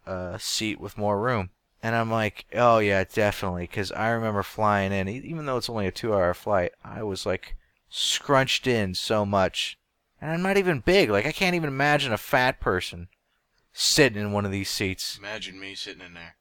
a, 0.06 0.38
seat 0.38 0.80
with 0.80 0.98
more 0.98 1.20
room. 1.20 1.50
And 1.82 1.94
I'm 1.94 2.10
like, 2.10 2.46
oh 2.54 2.78
yeah, 2.78 3.04
definitely, 3.04 3.64
because 3.64 3.92
I 3.92 4.08
remember 4.10 4.42
flying 4.42 4.92
in, 4.92 5.08
even 5.08 5.46
though 5.46 5.56
it's 5.58 5.70
only 5.70 5.86
a 5.86 5.92
two-hour 5.92 6.34
flight, 6.34 6.72
I 6.84 7.02
was 7.02 7.24
like 7.26 7.56
scrunched 7.88 8.66
in 8.66 8.94
so 8.94 9.24
much, 9.24 9.78
and 10.20 10.30
I'm 10.30 10.42
not 10.42 10.56
even 10.56 10.80
big. 10.80 11.10
Like 11.10 11.26
I 11.26 11.32
can't 11.32 11.54
even 11.54 11.68
imagine 11.68 12.12
a 12.12 12.18
fat 12.18 12.60
person 12.60 13.08
sitting 13.72 14.20
in 14.20 14.32
one 14.32 14.44
of 14.44 14.50
these 14.50 14.70
seats. 14.70 15.16
Imagine 15.18 15.60
me 15.60 15.74
sitting 15.74 16.04
in 16.04 16.14
there. 16.14 16.36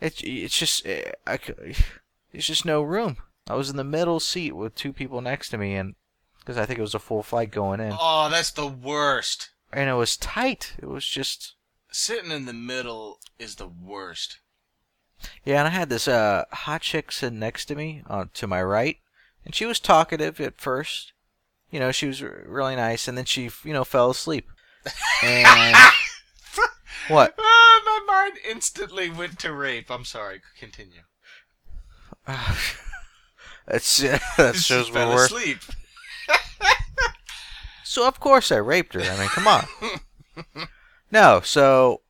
It's 0.00 0.20
it's 0.22 0.58
just 0.58 0.86
eh, 0.86 1.12
I 1.26 1.38
there's 2.32 2.46
just 2.46 2.64
no 2.66 2.82
room. 2.82 3.16
I 3.48 3.54
was 3.54 3.70
in 3.70 3.76
the 3.76 3.84
middle 3.84 4.20
seat 4.20 4.52
with 4.54 4.74
two 4.74 4.92
people 4.92 5.20
next 5.20 5.48
to 5.50 5.58
me, 5.58 5.74
and 5.74 5.94
because 6.40 6.58
I 6.58 6.66
think 6.66 6.78
it 6.78 6.82
was 6.82 6.94
a 6.94 6.98
full 6.98 7.22
flight 7.22 7.50
going 7.50 7.80
in, 7.80 7.94
Oh, 7.98 8.28
that's 8.30 8.50
the 8.50 8.66
worst. 8.66 9.50
and 9.72 9.88
it 9.88 9.94
was 9.94 10.16
tight. 10.16 10.74
It 10.78 10.86
was 10.88 11.06
just 11.06 11.54
Sitting 11.98 12.30
in 12.30 12.44
the 12.44 12.52
middle 12.52 13.20
is 13.38 13.54
the 13.54 13.66
worst. 13.66 14.38
yeah. 15.46 15.60
And 15.60 15.66
I 15.68 15.70
had 15.70 15.88
this 15.88 16.06
uh 16.06 16.44
hot 16.52 16.82
chick 16.82 17.10
sitting 17.10 17.38
next 17.38 17.64
to 17.66 17.74
me 17.74 18.02
uh, 18.06 18.26
to 18.34 18.46
my 18.46 18.62
right, 18.62 18.98
and 19.46 19.54
she 19.54 19.64
was 19.64 19.80
talkative 19.80 20.38
at 20.38 20.60
first. 20.60 21.14
You 21.70 21.80
know, 21.80 21.92
she 21.92 22.06
was 22.06 22.22
r- 22.22 22.44
really 22.46 22.76
nice, 22.76 23.08
and 23.08 23.16
then 23.16 23.24
she 23.24 23.48
you 23.64 23.72
know 23.72 23.82
fell 23.82 24.10
asleep. 24.10 24.46
And 25.22 25.74
what? 27.08 27.34
Ah, 27.38 27.80
my 27.86 28.00
mind 28.06 28.38
instantly 28.46 29.08
went 29.08 29.38
to 29.38 29.54
rape. 29.54 29.90
I'm 29.90 30.04
sorry. 30.04 30.42
Continue. 30.60 31.00
That's 33.66 33.96
that 34.36 34.52
She 34.54 34.60
shows 34.60 34.88
fell 34.90 35.14
we're 35.14 35.24
asleep. 35.24 35.58
So 37.84 38.06
of 38.06 38.20
course 38.20 38.52
I 38.52 38.56
raped 38.56 38.92
her. 38.92 39.00
I 39.00 39.18
mean, 39.18 39.28
come 39.28 39.48
on. 39.48 39.64
No, 41.10 41.40
so, 41.42 42.02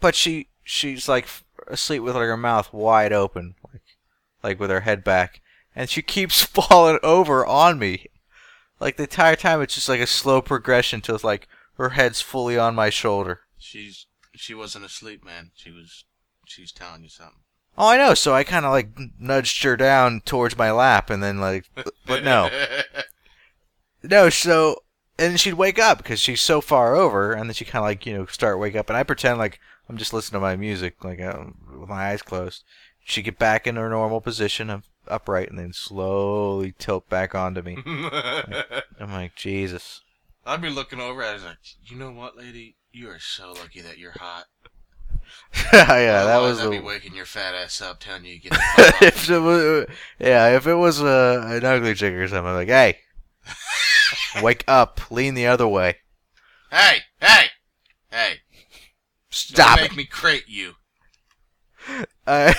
but 0.00 0.14
she 0.14 0.48
she's 0.62 1.08
like 1.08 1.26
asleep 1.66 2.02
with 2.02 2.14
like 2.14 2.24
her 2.24 2.36
mouth 2.36 2.72
wide 2.72 3.12
open, 3.12 3.54
like 3.72 3.82
like 4.42 4.60
with 4.60 4.70
her 4.70 4.80
head 4.80 5.04
back, 5.04 5.40
and 5.74 5.88
she 5.88 6.02
keeps 6.02 6.42
falling 6.44 6.98
over 7.02 7.44
on 7.44 7.78
me. 7.78 8.06
Like 8.78 8.96
the 8.96 9.04
entire 9.04 9.36
time, 9.36 9.60
it's 9.60 9.74
just 9.74 9.88
like 9.88 10.00
a 10.00 10.06
slow 10.06 10.40
progression 10.40 11.00
till 11.00 11.14
it's 11.14 11.24
like 11.24 11.48
her 11.74 11.90
head's 11.90 12.20
fully 12.20 12.58
on 12.58 12.74
my 12.74 12.90
shoulder. 12.90 13.40
She's 13.58 14.06
she 14.34 14.54
wasn't 14.54 14.84
asleep, 14.84 15.24
man. 15.24 15.50
She 15.54 15.70
was 15.70 16.04
she's 16.46 16.72
telling 16.72 17.02
you 17.02 17.10
something. 17.10 17.40
Oh, 17.78 17.88
I 17.88 17.96
know. 17.96 18.14
So 18.14 18.34
I 18.34 18.44
kind 18.44 18.64
of 18.64 18.72
like 18.72 18.88
nudged 19.18 19.62
her 19.62 19.76
down 19.76 20.22
towards 20.24 20.56
my 20.56 20.70
lap, 20.70 21.10
and 21.10 21.22
then 21.22 21.40
like, 21.40 21.66
but, 21.74 21.92
but 22.06 22.24
no, 22.24 22.50
No, 24.02 24.30
so 24.30 24.82
and 25.20 25.38
she'd 25.38 25.54
wake 25.54 25.78
up 25.78 25.98
because 25.98 26.18
she's 26.18 26.42
so 26.42 26.60
far 26.60 26.96
over, 26.96 27.32
and 27.32 27.48
then 27.48 27.54
she 27.54 27.64
kind 27.64 27.82
of 27.82 27.86
like 27.86 28.06
you 28.06 28.14
know 28.14 28.26
start 28.26 28.58
wake 28.58 28.74
up, 28.74 28.88
and 28.88 28.96
I 28.96 29.02
pretend 29.02 29.38
like 29.38 29.60
I'm 29.88 29.96
just 29.96 30.12
listening 30.12 30.40
to 30.40 30.46
my 30.46 30.56
music, 30.56 31.04
like 31.04 31.20
uh, 31.20 31.44
with 31.78 31.88
my 31.88 32.08
eyes 32.10 32.22
closed. 32.22 32.64
She'd 33.04 33.22
get 33.22 33.38
back 33.38 33.66
in 33.66 33.76
her 33.76 33.88
normal 33.88 34.20
position 34.20 34.70
of 34.70 34.84
upright, 35.06 35.50
and 35.50 35.58
then 35.58 35.72
slowly 35.72 36.74
tilt 36.78 37.08
back 37.08 37.34
onto 37.34 37.62
me. 37.62 37.78
I'm 39.00 39.12
like 39.12 39.36
Jesus. 39.36 40.02
I'd 40.46 40.62
be 40.62 40.70
looking 40.70 41.00
over 41.00 41.22
at 41.22 41.40
her 41.40 41.48
like, 41.48 41.58
you 41.84 41.96
know 41.96 42.10
what, 42.10 42.36
lady? 42.36 42.76
You 42.92 43.08
are 43.10 43.18
so 43.18 43.52
lucky 43.52 43.80
that 43.82 43.98
you're 43.98 44.12
hot. 44.12 44.46
yeah, 45.72 45.84
that 45.84 46.26
Otherwise, 46.26 46.56
was 46.56 46.66
I'd 46.66 46.70
be 46.70 46.80
waking 46.80 47.14
your 47.14 47.26
fat 47.26 47.54
ass 47.54 47.80
up, 47.80 48.00
telling 48.00 48.24
you 48.24 48.34
to 48.36 48.40
get 48.40 48.52
the 48.52 48.58
fuck 48.58 48.94
off. 48.94 49.02
if 49.02 49.30
it 49.30 49.38
was, 49.38 49.86
yeah, 50.18 50.56
if 50.56 50.66
it 50.66 50.74
was 50.74 51.02
uh, 51.02 51.44
an 51.46 51.64
ugly 51.64 51.94
chick 51.94 52.14
or 52.14 52.26
something, 52.26 52.46
I'm 52.46 52.54
like, 52.54 52.68
hey, 52.68 52.98
wake 54.42 54.64
up, 54.68 55.00
lean 55.10 55.34
the 55.34 55.46
other 55.46 55.66
way, 55.68 55.96
Hey, 56.70 56.98
hey, 57.20 57.46
hey! 58.10 58.34
stop 59.30 59.78
Don't 59.78 59.86
it. 59.86 59.90
make 59.90 59.96
me 59.96 60.04
crate 60.04 60.44
you. 60.48 60.74
I, 62.26 62.54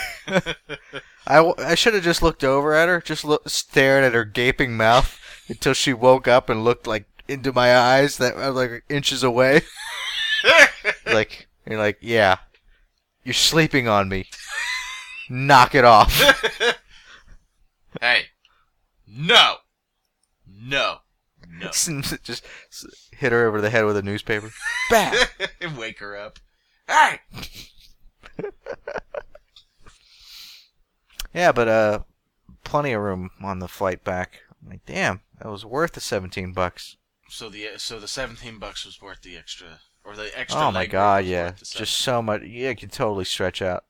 I, 1.27 1.35
w- 1.35 1.55
I 1.59 1.75
should 1.75 1.93
have 1.93 2.03
just 2.03 2.21
looked 2.21 2.43
over 2.43 2.73
at 2.73 2.89
her, 2.89 2.99
just 3.01 3.23
look, 3.23 3.47
stared 3.47 4.03
at 4.03 4.13
her 4.13 4.25
gaping 4.25 4.75
mouth 4.75 5.17
until 5.47 5.73
she 5.73 5.93
woke 5.93 6.27
up 6.27 6.49
and 6.49 6.63
looked 6.63 6.87
like 6.87 7.05
into 7.27 7.53
my 7.53 7.75
eyes 7.77 8.17
that 8.17 8.35
were 8.35 8.49
like 8.51 8.83
inches 8.89 9.23
away. 9.23 9.61
like 11.05 11.47
you're 11.65 11.77
like, 11.79 11.97
yeah, 12.01 12.37
you're 13.23 13.33
sleeping 13.33 13.87
on 13.87 14.09
me. 14.09 14.25
Knock 15.29 15.75
it 15.75 15.85
off. 15.85 16.11
hey, 18.01 18.23
no, 19.07 19.55
no, 20.61 20.97
no. 21.49 21.67
just 21.71 22.41
hit 23.11 23.31
her 23.31 23.47
over 23.47 23.61
the 23.61 23.69
head 23.69 23.85
with 23.85 23.97
a 23.97 24.01
newspaper. 24.01 24.51
Bam. 24.89 25.15
Wake 25.77 25.99
her 25.99 26.15
up. 26.17 26.39
Hey, 26.87 27.19
Yeah, 31.33 31.51
but 31.51 31.67
uh, 31.67 31.99
plenty 32.63 32.91
of 32.91 33.01
room 33.01 33.29
on 33.41 33.59
the 33.59 33.67
flight 33.67 34.03
back. 34.03 34.39
I'm 34.61 34.69
like, 34.69 34.85
damn, 34.85 35.21
that 35.39 35.49
was 35.49 35.65
worth 35.65 35.93
the 35.93 36.01
seventeen 36.01 36.51
bucks. 36.51 36.97
so 37.29 37.49
the 37.49 37.67
so 37.77 37.99
the 37.99 38.07
seventeen 38.07 38.59
bucks 38.59 38.85
was 38.85 39.01
worth 39.01 39.21
the 39.21 39.37
extra, 39.37 39.79
or 40.03 40.15
the 40.15 40.37
extra. 40.37 40.61
Oh 40.61 40.71
my 40.71 40.85
god, 40.85 41.25
yeah, 41.25 41.51
just 41.57 41.93
so 41.93 42.21
much. 42.21 42.41
Yeah, 42.43 42.69
you 42.69 42.75
can 42.75 42.89
totally 42.89 43.25
stretch 43.25 43.61
out. 43.61 43.85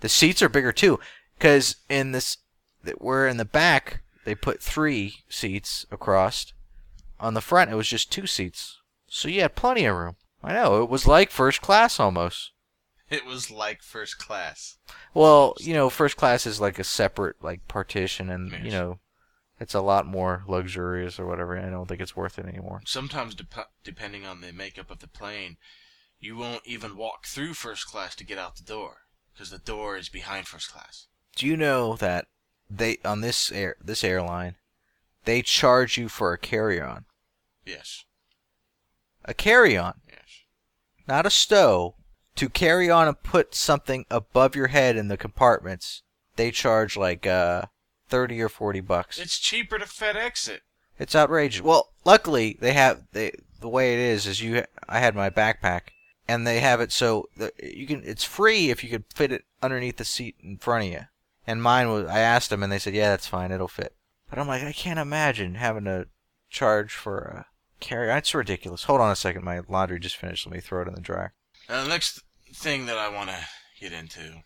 The 0.00 0.08
seats 0.08 0.42
are 0.42 0.48
bigger 0.48 0.72
too, 0.72 1.00
because 1.36 1.76
in 1.88 2.12
this, 2.12 2.38
that 2.84 3.02
we're 3.02 3.26
in 3.26 3.36
the 3.36 3.44
back. 3.44 4.02
They 4.24 4.34
put 4.34 4.62
three 4.62 5.24
seats 5.28 5.86
across. 5.90 6.52
On 7.18 7.34
the 7.34 7.40
front, 7.40 7.70
it 7.70 7.76
was 7.76 7.88
just 7.88 8.10
two 8.12 8.26
seats, 8.26 8.80
so 9.06 9.28
you 9.28 9.42
had 9.42 9.54
plenty 9.54 9.84
of 9.84 9.96
room. 9.96 10.16
I 10.42 10.54
know 10.54 10.82
it 10.82 10.88
was 10.88 11.06
like 11.06 11.30
first 11.30 11.60
class 11.60 12.00
almost. 12.00 12.52
It 13.10 13.26
was 13.26 13.50
like 13.50 13.82
first 13.82 14.18
class. 14.18 14.78
Well, 15.12 15.54
you 15.58 15.74
know, 15.74 15.90
first 15.90 16.16
class 16.16 16.46
is 16.46 16.60
like 16.60 16.78
a 16.78 16.84
separate 16.84 17.42
like 17.42 17.66
partition, 17.68 18.30
and 18.30 18.52
you 18.64 18.70
know, 18.70 19.00
it's 19.58 19.74
a 19.74 19.80
lot 19.82 20.06
more 20.06 20.44
luxurious 20.46 21.18
or 21.18 21.26
whatever. 21.26 21.58
I 21.58 21.68
don't 21.68 21.86
think 21.86 22.00
it's 22.00 22.16
worth 22.16 22.38
it 22.38 22.46
anymore. 22.46 22.80
Sometimes, 22.86 23.34
dep- 23.34 23.72
depending 23.84 24.24
on 24.24 24.40
the 24.40 24.52
makeup 24.52 24.90
of 24.90 25.00
the 25.00 25.08
plane, 25.08 25.56
you 26.20 26.36
won't 26.36 26.66
even 26.66 26.96
walk 26.96 27.26
through 27.26 27.54
first 27.54 27.86
class 27.86 28.14
to 28.16 28.24
get 28.24 28.38
out 28.38 28.56
the 28.56 28.62
door 28.62 28.98
because 29.32 29.50
the 29.50 29.58
door 29.58 29.96
is 29.96 30.08
behind 30.08 30.46
first 30.46 30.70
class. 30.70 31.08
Do 31.36 31.46
you 31.46 31.56
know 31.56 31.96
that 31.96 32.28
they 32.70 32.98
on 33.04 33.20
this 33.20 33.50
air 33.52 33.76
this 33.82 34.04
airline, 34.04 34.54
they 35.24 35.42
charge 35.42 35.98
you 35.98 36.08
for 36.08 36.32
a 36.32 36.38
carry-on, 36.38 37.04
Yes, 37.66 38.04
a 39.24 39.34
carry-on, 39.34 40.00
yes. 40.08 40.44
not 41.06 41.26
a 41.26 41.30
stow, 41.30 41.94
to 42.36 42.48
carry 42.48 42.88
on 42.90 43.08
and 43.08 43.22
put 43.22 43.54
something 43.54 44.06
above 44.10 44.56
your 44.56 44.68
head 44.68 44.96
in 44.96 45.08
the 45.08 45.16
compartments. 45.16 46.02
They 46.36 46.50
charge 46.50 46.96
like 46.96 47.26
uh 47.26 47.64
thirty 48.08 48.40
or 48.40 48.48
forty 48.48 48.80
bucks. 48.80 49.18
It's 49.18 49.38
cheaper 49.38 49.78
to 49.78 49.84
FedEx 49.84 50.48
it. 50.48 50.62
It's 50.98 51.14
outrageous. 51.14 51.62
Well, 51.62 51.92
luckily 52.04 52.56
they 52.60 52.72
have 52.72 53.02
they 53.12 53.32
the 53.60 53.68
way 53.68 53.92
it 53.94 54.00
is 54.00 54.26
is 54.26 54.40
you 54.40 54.64
I 54.88 55.00
had 55.00 55.14
my 55.14 55.28
backpack 55.28 55.88
and 56.26 56.46
they 56.46 56.60
have 56.60 56.80
it 56.80 56.92
so 56.92 57.26
that 57.36 57.52
you 57.62 57.86
can 57.86 58.02
it's 58.04 58.24
free 58.24 58.70
if 58.70 58.82
you 58.84 58.90
could 58.90 59.04
fit 59.14 59.32
it 59.32 59.44
underneath 59.62 59.96
the 59.96 60.04
seat 60.04 60.36
in 60.42 60.56
front 60.58 60.86
of 60.86 60.92
you. 60.92 61.00
And 61.46 61.62
mine 61.62 61.88
was 61.88 62.06
I 62.06 62.20
asked 62.20 62.50
them 62.50 62.62
and 62.62 62.72
they 62.72 62.78
said 62.78 62.94
yeah 62.94 63.10
that's 63.10 63.26
fine 63.26 63.52
it'll 63.52 63.68
fit. 63.68 63.94
But 64.28 64.38
I'm 64.38 64.48
like 64.48 64.62
I 64.62 64.72
can't 64.72 64.98
imagine 64.98 65.56
having 65.56 65.84
to 65.84 66.08
charge 66.48 66.92
for 66.92 67.18
a 67.18 67.46
carry. 67.80 68.06
That's 68.06 68.34
ridiculous. 68.34 68.84
Hold 68.84 69.00
on 69.00 69.10
a 69.10 69.16
second, 69.16 69.44
my 69.44 69.60
laundry 69.68 69.98
just 69.98 70.16
finished. 70.16 70.46
Let 70.46 70.54
me 70.54 70.60
throw 70.60 70.82
it 70.82 70.88
in 70.88 70.94
the 70.94 71.00
dryer. 71.00 71.32
Uh, 71.68 71.84
the 71.84 71.88
next 71.88 72.22
thing 72.52 72.86
that 72.86 72.98
I 72.98 73.08
want 73.08 73.30
to 73.30 73.46
get 73.80 73.92
into 73.92 74.42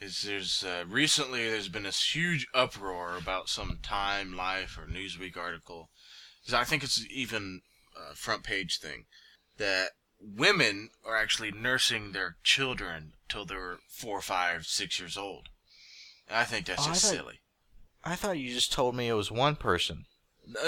is 0.00 0.22
there's 0.22 0.64
uh, 0.64 0.84
recently 0.88 1.48
there's 1.48 1.68
been 1.68 1.82
this 1.82 2.14
huge 2.14 2.46
uproar 2.54 3.16
about 3.16 3.48
some 3.48 3.78
Time, 3.82 4.34
Life, 4.36 4.78
or 4.78 4.90
Newsweek 4.90 5.36
article. 5.36 5.90
I 6.52 6.64
think 6.64 6.82
it's 6.82 7.04
even 7.10 7.60
a 7.94 8.14
front 8.16 8.42
page 8.42 8.80
thing 8.80 9.04
that 9.58 9.90
women 10.20 10.88
are 11.04 11.16
actually 11.16 11.52
nursing 11.52 12.12
their 12.12 12.36
children 12.42 13.12
till 13.28 13.44
they're 13.44 13.78
four, 13.88 14.20
five, 14.20 14.66
six 14.66 14.98
years 14.98 15.16
old. 15.16 15.48
I 16.30 16.44
think 16.44 16.66
that's 16.66 16.86
Oh, 16.86 16.90
I 16.90 16.92
just 16.94 17.04
thought- 17.06 17.14
silly. 17.14 17.40
I 18.02 18.14
thought 18.16 18.38
you 18.38 18.52
just 18.54 18.72
told 18.72 18.94
me 18.94 19.08
it 19.08 19.12
was 19.14 19.30
one 19.30 19.56
person. 19.56 20.06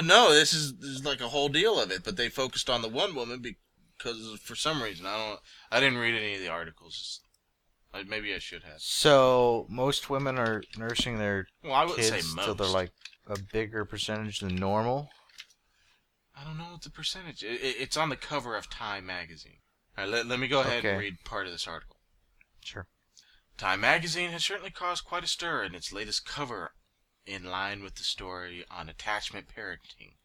No, 0.03 0.33
this 0.33 0.53
is, 0.53 0.77
this 0.77 0.91
is 0.91 1.05
like 1.05 1.21
a 1.21 1.29
whole 1.29 1.49
deal 1.49 1.81
of 1.81 1.91
it, 1.91 2.05
but 2.05 2.17
they 2.17 2.29
focused 2.29 2.69
on 2.69 2.83
the 2.83 2.89
one 2.89 3.15
woman 3.15 3.41
because 3.41 4.39
for 4.43 4.55
some 4.55 4.83
reason 4.83 5.07
I 5.07 5.17
don't. 5.17 5.41
I 5.71 5.81
didn't 5.81 5.99
read 5.99 6.15
any 6.15 6.35
of 6.35 6.41
the 6.41 6.49
articles. 6.49 7.21
I, 7.95 8.03
maybe 8.05 8.35
I 8.35 8.39
should 8.39 8.63
have. 8.65 8.81
So 8.81 9.67
most 9.69 10.09
women 10.11 10.39
are 10.39 10.63
nursing 10.77 11.19
their 11.19 11.47
Well, 11.65 11.73
I 11.73 11.83
wouldn't 11.85 12.01
kids 12.01 12.11
say 12.29 12.35
most. 12.35 12.45
till 12.45 12.55
they're 12.55 12.67
like 12.67 12.93
a 13.27 13.39
bigger 13.53 13.85
percentage 13.85 14.41
than 14.41 14.55
normal. 14.57 15.09
I 16.37 16.45
don't 16.45 16.59
know 16.59 16.65
what 16.73 16.83
the 16.83 16.91
percentage. 16.91 17.43
It, 17.43 17.61
it, 17.63 17.77
it's 17.81 17.97
on 17.97 18.09
the 18.09 18.17
cover 18.17 18.57
of 18.57 18.69
Time 18.71 19.07
magazine. 19.07 19.59
All 19.97 20.05
right, 20.05 20.13
let, 20.13 20.27
let 20.27 20.39
me 20.39 20.49
go 20.49 20.61
ahead 20.61 20.79
Okay. 20.79 20.91
and 20.91 20.99
read 20.99 21.25
part 21.25 21.47
of 21.47 21.53
this 21.53 21.67
article. 21.67 21.97
Sure. 22.61 22.87
Time 23.63 23.83
magazine 23.83 24.33
has 24.33 24.45
certainly 24.45 24.73
caused 24.73 25.05
quite 25.05 25.23
a 25.23 25.29
stir 25.29 25.63
in 25.63 25.77
its 25.77 25.93
latest 25.93 26.27
cover, 26.27 26.75
in 27.25 27.45
line 27.45 27.81
with 27.81 27.95
the 27.95 28.03
story 28.03 28.65
on 28.69 28.89
attachment 28.89 29.47
parenting. 29.47 30.17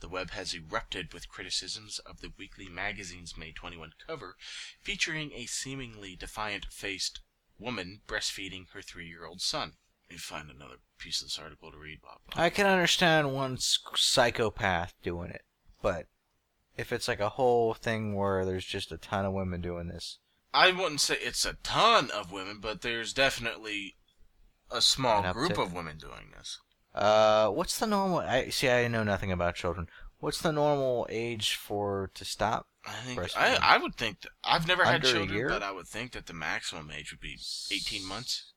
The 0.00 0.10
web 0.10 0.32
has 0.32 0.52
erupted 0.52 1.14
with 1.14 1.30
criticisms 1.30 2.00
of 2.00 2.20
the 2.20 2.34
weekly 2.36 2.68
magazine's 2.68 3.34
May 3.34 3.50
21 3.52 3.92
cover, 4.06 4.36
featuring 4.82 5.32
a 5.32 5.46
seemingly 5.46 6.16
defiant 6.16 6.66
faced 6.66 7.20
woman 7.58 8.02
breastfeeding 8.06 8.68
her 8.74 8.82
three 8.82 9.08
year 9.08 9.24
old 9.24 9.40
son. 9.40 9.78
Me 10.10 10.18
find 10.18 10.50
another 10.50 10.76
piece 10.98 11.22
of 11.22 11.28
this 11.28 11.38
article 11.38 11.72
to 11.72 11.78
read, 11.78 12.02
Bob. 12.02 12.18
I 12.34 12.50
can 12.50 12.66
understand 12.66 13.32
one 13.32 13.56
psychopath 13.56 14.92
doing 15.02 15.30
it, 15.30 15.46
but 15.80 16.08
if 16.76 16.92
it's 16.92 17.08
like 17.08 17.20
a 17.20 17.30
whole 17.30 17.72
thing 17.72 18.14
where 18.14 18.44
there's 18.44 18.66
just 18.66 18.92
a 18.92 18.98
ton 18.98 19.24
of 19.24 19.32
women 19.32 19.62
doing 19.62 19.88
this, 19.88 20.18
I 20.54 20.70
wouldn't 20.72 21.00
say 21.00 21.16
it's 21.20 21.44
a 21.44 21.54
ton 21.62 22.10
of 22.10 22.30
women, 22.32 22.58
but 22.60 22.82
there's 22.82 23.12
definitely 23.12 23.96
a 24.70 24.80
small 24.80 25.24
An 25.24 25.32
group 25.32 25.52
uptick. 25.52 25.62
of 25.62 25.72
women 25.72 25.98
doing 25.98 26.30
this. 26.36 26.58
uh, 26.94 27.48
what's 27.48 27.78
the 27.78 27.86
normal? 27.86 28.18
I 28.20 28.48
see. 28.50 28.68
I 28.68 28.88
know 28.88 29.02
nothing 29.04 29.32
about 29.32 29.54
children. 29.54 29.88
What's 30.18 30.40
the 30.40 30.52
normal 30.52 31.06
age 31.10 31.56
for 31.56 32.10
to 32.14 32.24
stop? 32.24 32.66
I 32.84 32.92
think 32.92 33.36
I, 33.36 33.58
I 33.60 33.76
would 33.78 33.94
think 33.96 34.20
that 34.22 34.30
I've 34.44 34.66
never 34.68 34.84
had 34.84 34.96
Under 34.96 35.08
a 35.08 35.10
children, 35.12 35.36
year? 35.38 35.48
but 35.48 35.62
I 35.62 35.72
would 35.72 35.86
think 35.86 36.12
that 36.12 36.26
the 36.26 36.32
maximum 36.34 36.90
age 36.90 37.12
would 37.12 37.20
be 37.20 37.38
18 37.72 38.06
months. 38.06 38.52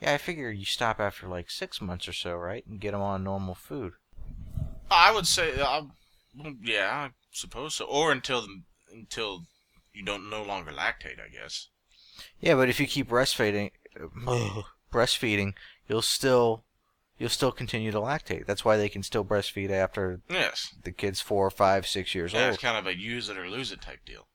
Yeah, 0.00 0.12
I 0.14 0.18
figure 0.18 0.50
you 0.50 0.64
stop 0.64 1.00
after 1.00 1.26
like 1.28 1.50
six 1.50 1.80
months 1.80 2.08
or 2.08 2.12
so, 2.12 2.34
right, 2.34 2.64
and 2.66 2.80
get 2.80 2.92
them 2.92 3.00
on 3.00 3.24
normal 3.24 3.54
food. 3.54 3.92
I 4.90 5.12
would 5.12 5.26
say, 5.26 5.58
uh, 5.60 5.82
yeah, 6.62 6.90
I 6.92 7.10
suppose 7.32 7.74
so, 7.76 7.84
or 7.86 8.12
until 8.12 8.42
the, 8.42 8.62
until 8.92 9.44
you 9.94 10.04
don't 10.04 10.28
no 10.28 10.42
longer 10.42 10.72
lactate, 10.72 11.20
I 11.24 11.28
guess. 11.32 11.68
Yeah, 12.40 12.54
but 12.54 12.68
if 12.68 12.78
you 12.78 12.86
keep 12.86 13.08
breastfeeding, 13.08 13.70
breastfeeding, 14.92 15.54
you'll 15.88 16.02
still 16.02 16.64
you'll 17.18 17.28
still 17.28 17.52
continue 17.52 17.90
to 17.92 17.98
lactate. 17.98 18.46
That's 18.46 18.64
why 18.64 18.76
they 18.76 18.88
can 18.88 19.02
still 19.02 19.24
breastfeed 19.24 19.70
after 19.70 20.20
Yes, 20.28 20.74
the 20.82 20.92
kid's 20.92 21.20
four, 21.20 21.50
five, 21.50 21.86
six 21.86 22.14
years 22.14 22.32
yeah, 22.32 22.46
old. 22.46 22.54
it's 22.54 22.62
kind 22.62 22.78
of 22.78 22.86
a 22.86 22.96
use 22.96 23.28
it 23.28 23.38
or 23.38 23.48
lose 23.48 23.72
it 23.72 23.80
type 23.80 24.04
deal. 24.04 24.26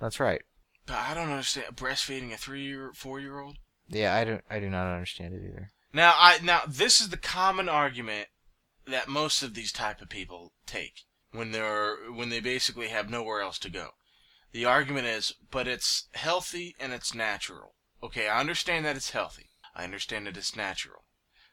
That's 0.00 0.20
right. 0.20 0.42
But 0.86 0.96
I 0.96 1.14
don't 1.14 1.30
understand 1.30 1.76
breastfeeding 1.76 2.32
a 2.32 2.36
three 2.36 2.62
year, 2.62 2.92
four 2.94 3.20
year 3.20 3.40
old. 3.40 3.56
Yeah, 3.88 4.14
I 4.14 4.24
don't 4.24 4.44
I 4.50 4.60
do 4.60 4.68
not 4.68 4.86
understand 4.92 5.34
it 5.34 5.42
either. 5.46 5.70
Now, 5.92 6.14
I 6.16 6.38
now 6.42 6.62
this 6.66 7.00
is 7.00 7.10
the 7.10 7.16
common 7.16 7.68
argument 7.68 8.28
that 8.86 9.08
most 9.08 9.42
of 9.42 9.54
these 9.54 9.72
type 9.72 10.02
of 10.02 10.08
people 10.08 10.52
take 10.66 11.02
when 11.32 11.52
they're 11.52 11.96
when 12.12 12.28
they 12.28 12.40
basically 12.40 12.88
have 12.88 13.08
nowhere 13.08 13.40
else 13.40 13.58
to 13.60 13.70
go. 13.70 13.90
The 14.54 14.64
argument 14.66 15.08
is, 15.08 15.34
but 15.50 15.66
it's 15.66 16.06
healthy 16.14 16.76
and 16.78 16.92
it's 16.92 17.12
natural. 17.12 17.74
Okay, 18.00 18.28
I 18.28 18.38
understand 18.38 18.84
that 18.84 18.94
it's 18.94 19.10
healthy. 19.10 19.50
I 19.74 19.82
understand 19.82 20.28
that 20.28 20.36
it's 20.36 20.54
natural. 20.54 21.02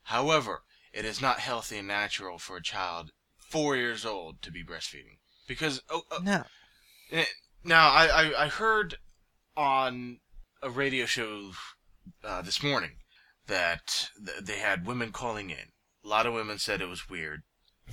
However, 0.04 0.62
it 0.94 1.04
is 1.04 1.20
not 1.20 1.40
healthy 1.40 1.80
and 1.80 1.88
natural 1.88 2.38
for 2.38 2.58
a 2.58 2.62
child 2.62 3.10
four 3.40 3.76
years 3.76 4.06
old 4.06 4.44
to 4.44 4.52
be 4.52 4.64
breastfeeding 4.64 5.18
because 5.48 5.82
oh, 5.90 6.04
oh, 6.12 6.20
No. 6.22 6.44
Eh, 7.12 7.26
Now, 7.64 7.90
I, 7.90 8.06
I, 8.06 8.44
I 8.44 8.48
heard 8.50 8.98
on 9.58 10.20
a 10.62 10.70
radio 10.70 11.08
show 11.08 11.54
uh, 12.24 12.44
this 12.44 12.62
morning 12.62 12.98
that 13.48 14.10
th- 14.24 14.44
they 14.44 14.60
had 14.60 14.86
women 14.86 15.12
calling 15.12 15.50
in. 15.50 15.72
A 16.06 16.08
lot 16.08 16.28
of 16.28 16.36
women 16.36 16.60
said 16.60 16.82
it 16.82 16.88
was 16.88 17.10
weird. 17.10 17.42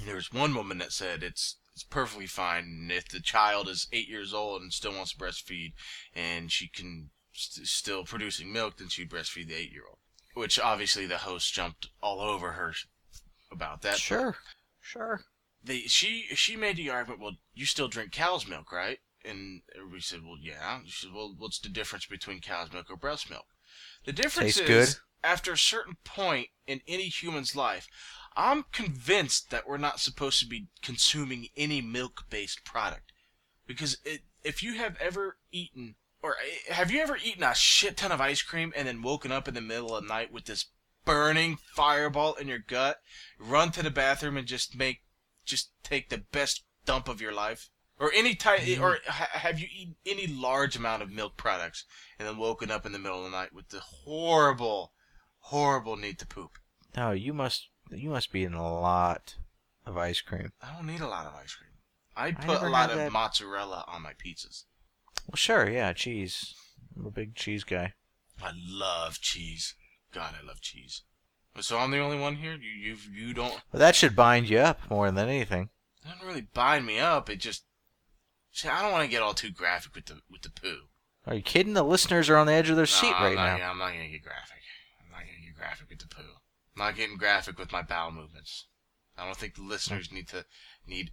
There 0.04 0.16
was 0.16 0.30
one 0.34 0.54
woman 0.54 0.76
that 0.78 0.92
said 0.92 1.22
it's 1.22 1.56
it's 1.78 1.84
perfectly 1.84 2.26
fine 2.26 2.90
if 2.92 3.08
the 3.08 3.20
child 3.20 3.68
is 3.68 3.86
eight 3.92 4.08
years 4.08 4.34
old 4.34 4.62
and 4.62 4.72
still 4.72 4.92
wants 4.96 5.12
to 5.12 5.16
breastfeed, 5.18 5.74
and 6.12 6.50
she 6.50 6.66
can 6.66 7.10
st- 7.32 7.68
still 7.68 8.02
producing 8.04 8.52
milk, 8.52 8.78
then 8.78 8.88
she'd 8.88 9.08
breastfeed 9.10 9.46
the 9.46 9.54
eight 9.54 9.70
year 9.70 9.84
old. 9.88 9.98
Which 10.34 10.58
obviously 10.58 11.06
the 11.06 11.18
host 11.18 11.54
jumped 11.54 11.88
all 12.02 12.20
over 12.20 12.52
her 12.52 12.74
about 13.52 13.82
that. 13.82 13.98
Sure. 13.98 14.36
Sure. 14.80 15.20
they 15.62 15.80
she 15.82 16.24
she 16.34 16.56
made 16.56 16.76
the 16.76 16.90
argument, 16.90 17.20
well, 17.20 17.36
you 17.54 17.64
still 17.64 17.86
drink 17.88 18.10
cow's 18.10 18.48
milk, 18.48 18.72
right? 18.72 18.98
And 19.24 19.62
everybody 19.76 20.00
said, 20.02 20.20
well, 20.24 20.38
yeah. 20.40 20.80
She 20.84 21.06
said, 21.06 21.14
well, 21.14 21.32
what's 21.38 21.60
the 21.60 21.68
difference 21.68 22.06
between 22.06 22.40
cow's 22.40 22.72
milk 22.72 22.86
or 22.90 22.96
breast 22.96 23.30
milk? 23.30 23.46
The 24.04 24.12
difference 24.12 24.56
Tastes 24.56 24.70
is, 24.70 24.94
good. 24.94 25.00
after 25.22 25.52
a 25.52 25.58
certain 25.58 25.96
point 26.04 26.48
in 26.66 26.80
any 26.88 27.04
human's 27.08 27.54
life, 27.54 27.86
I'm 28.38 28.66
convinced 28.70 29.50
that 29.50 29.68
we're 29.68 29.78
not 29.78 29.98
supposed 29.98 30.38
to 30.38 30.46
be 30.46 30.68
consuming 30.80 31.48
any 31.56 31.82
milk-based 31.82 32.64
product, 32.64 33.12
because 33.66 33.98
it, 34.04 34.20
if 34.44 34.62
you 34.62 34.74
have 34.74 34.96
ever 35.00 35.38
eaten, 35.50 35.96
or 36.22 36.36
eh, 36.36 36.72
have 36.72 36.92
you 36.92 37.00
ever 37.00 37.18
eaten 37.22 37.42
a 37.42 37.54
shit 37.56 37.96
ton 37.96 38.12
of 38.12 38.20
ice 38.20 38.40
cream 38.40 38.72
and 38.76 38.86
then 38.86 39.02
woken 39.02 39.32
up 39.32 39.48
in 39.48 39.54
the 39.54 39.60
middle 39.60 39.96
of 39.96 40.04
the 40.04 40.08
night 40.08 40.32
with 40.32 40.44
this 40.44 40.66
burning 41.04 41.58
fireball 41.74 42.34
in 42.34 42.46
your 42.46 42.60
gut, 42.60 42.98
run 43.40 43.72
to 43.72 43.82
the 43.82 43.90
bathroom 43.90 44.36
and 44.36 44.46
just 44.46 44.76
make 44.76 45.00
just 45.44 45.72
take 45.82 46.08
the 46.08 46.22
best 46.30 46.62
dump 46.84 47.08
of 47.08 47.20
your 47.20 47.32
life? 47.32 47.70
Or 47.98 48.12
any 48.14 48.36
type, 48.36 48.60
or 48.80 48.98
ha- 49.08 49.30
have 49.32 49.58
you 49.58 49.66
eaten 49.76 49.96
any 50.06 50.28
large 50.28 50.76
amount 50.76 51.02
of 51.02 51.10
milk 51.10 51.36
products 51.36 51.84
and 52.18 52.28
then 52.28 52.36
woken 52.36 52.70
up 52.70 52.86
in 52.86 52.92
the 52.92 52.98
middle 53.00 53.18
of 53.18 53.24
the 53.24 53.36
night 53.36 53.52
with 53.52 53.70
the 53.70 53.80
horrible, 53.80 54.92
horrible 55.38 55.96
need 55.96 56.20
to 56.20 56.26
poop? 56.26 56.58
No, 56.96 57.10
you 57.10 57.34
must 57.34 57.68
you 57.92 58.10
must 58.10 58.32
be 58.32 58.40
eating 58.40 58.54
a 58.54 58.80
lot 58.80 59.36
of 59.86 59.96
ice 59.96 60.20
cream. 60.20 60.52
I 60.62 60.74
don't 60.74 60.86
need 60.86 61.00
a 61.00 61.08
lot 61.08 61.26
of 61.26 61.34
ice 61.34 61.54
cream. 61.54 61.70
I 62.16 62.32
put 62.32 62.46
never 62.46 62.66
a 62.66 62.70
lot 62.70 62.90
had 62.90 62.90
of 62.90 62.96
that. 62.98 63.12
mozzarella 63.12 63.84
on 63.88 64.02
my 64.02 64.12
pizzas. 64.12 64.64
Well, 65.26 65.36
sure, 65.36 65.68
yeah, 65.70 65.92
cheese. 65.92 66.54
I'm 66.96 67.06
a 67.06 67.10
big 67.10 67.34
cheese 67.34 67.64
guy. 67.64 67.94
I 68.42 68.50
love 68.66 69.20
cheese. 69.20 69.74
God, 70.12 70.34
I 70.42 70.46
love 70.46 70.60
cheese. 70.60 71.02
So 71.60 71.78
I'm 71.78 71.90
the 71.90 71.98
only 71.98 72.18
one 72.18 72.36
here. 72.36 72.54
You 72.54 72.70
you 72.70 72.96
you 73.12 73.34
don't 73.34 73.60
But 73.72 73.78
that 73.78 73.96
should 73.96 74.14
bind 74.14 74.48
you 74.48 74.58
up 74.58 74.78
more 74.90 75.10
than 75.10 75.28
anything. 75.28 75.70
it 76.04 76.08
doesn't 76.08 76.26
really 76.26 76.46
bind 76.54 76.86
me 76.86 76.98
up. 77.00 77.28
It 77.28 77.36
just 77.40 77.64
see, 78.52 78.68
I 78.68 78.80
don't 78.80 78.92
want 78.92 79.04
to 79.04 79.10
get 79.10 79.22
all 79.22 79.34
too 79.34 79.50
graphic 79.50 79.94
with 79.94 80.06
the 80.06 80.20
with 80.30 80.42
the 80.42 80.50
poo. 80.50 80.82
Are 81.26 81.34
you 81.34 81.42
kidding? 81.42 81.74
The 81.74 81.82
listeners 81.82 82.30
are 82.30 82.36
on 82.36 82.46
the 82.46 82.52
edge 82.52 82.70
of 82.70 82.76
their 82.76 82.86
seat 82.86 83.10
No, 83.10 83.16
I'm 83.16 83.22
right 83.24 83.34
not, 83.34 83.44
now. 83.44 83.58
gonna- 83.58 83.70
I'm 83.72 83.78
not 83.78 83.92
gonna 83.92 84.08
get 84.08 84.22
graphic. 84.22 84.62
I'm 85.04 85.10
not 85.10 85.20
gonna 85.20 85.44
get 85.44 85.56
graphic 85.56 85.88
with 85.90 85.98
the 85.98 86.06
poo. 86.08 86.22
I'm 86.78 86.86
not 86.86 86.96
getting 86.96 87.16
graphic 87.16 87.58
with 87.58 87.72
my 87.72 87.82
bowel 87.82 88.12
movements. 88.12 88.66
I 89.16 89.24
don't 89.24 89.36
think 89.36 89.56
the 89.56 89.62
listeners 89.62 90.12
need 90.12 90.28
to 90.28 90.44
need 90.86 91.10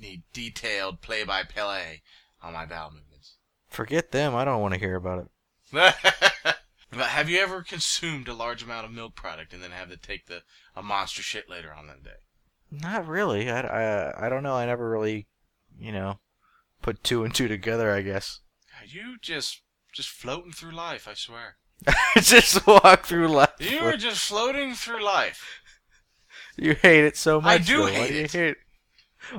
need 0.00 0.24
detailed 0.32 1.00
play 1.00 1.22
by 1.22 1.44
play 1.44 2.02
on 2.42 2.54
my 2.54 2.66
bowel 2.66 2.90
movements. 2.90 3.36
Forget 3.68 4.10
them. 4.10 4.34
I 4.34 4.44
don't 4.44 4.60
want 4.60 4.74
to 4.74 4.80
hear 4.80 4.96
about 4.96 5.26
it. 5.26 5.28
but 6.90 7.06
have 7.06 7.30
you 7.30 7.38
ever 7.38 7.62
consumed 7.62 8.26
a 8.26 8.34
large 8.34 8.64
amount 8.64 8.84
of 8.84 8.90
milk 8.90 9.14
product 9.14 9.52
and 9.52 9.62
then 9.62 9.70
have 9.70 9.90
to 9.90 9.96
take 9.96 10.26
the 10.26 10.42
a 10.74 10.82
monster 10.82 11.22
shit 11.22 11.48
later 11.48 11.72
on 11.72 11.86
that 11.86 12.02
day? 12.02 12.18
Not 12.72 13.06
really. 13.06 13.48
I, 13.48 13.60
I, 13.60 14.26
I 14.26 14.28
don't 14.28 14.42
know. 14.42 14.54
I 14.54 14.66
never 14.66 14.90
really, 14.90 15.28
you 15.78 15.92
know, 15.92 16.18
put 16.82 17.04
two 17.04 17.22
and 17.22 17.32
two 17.32 17.46
together. 17.46 17.92
I 17.92 18.02
guess. 18.02 18.40
You 18.84 19.18
just 19.22 19.62
just 19.92 20.08
floating 20.08 20.50
through 20.52 20.72
life, 20.72 21.06
I 21.06 21.14
swear. 21.14 21.58
I 21.86 21.94
just 22.20 22.66
walk 22.66 23.04
through 23.06 23.28
life. 23.28 23.50
You 23.58 23.80
are 23.80 23.96
just 23.96 24.28
floating 24.28 24.74
through 24.74 25.04
life. 25.04 25.60
You 26.56 26.74
hate 26.74 27.04
it 27.04 27.16
so 27.16 27.40
much. 27.40 27.52
I 27.52 27.58
do 27.58 27.76
though. 27.78 27.82
Why 27.84 27.90
hate 27.92 28.08
do 28.08 28.14
you 28.14 28.24
it. 28.24 28.32
hate? 28.32 28.56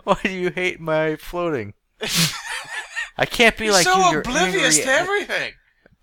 Why 0.03 0.17
do 0.23 0.29
you 0.31 0.49
hate 0.49 0.79
my 0.79 1.15
floating? 1.17 1.73
I 3.17 3.25
can't 3.25 3.57
be 3.57 3.65
You're 3.65 3.73
like 3.73 3.83
so 3.83 3.95
you. 3.95 4.03
You're 4.11 4.23
so 4.23 4.29
oblivious 4.31 4.77
to 4.77 4.83
at- 4.83 5.01
everything. 5.01 5.53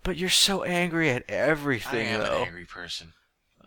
But 0.03 0.15
you're 0.17 0.29
so 0.29 0.63
angry 0.63 1.09
at 1.09 1.29
everything, 1.29 2.07
I 2.07 2.11
am 2.11 2.19
though. 2.21 2.41
an 2.41 2.47
angry 2.47 2.65
person. 2.65 3.13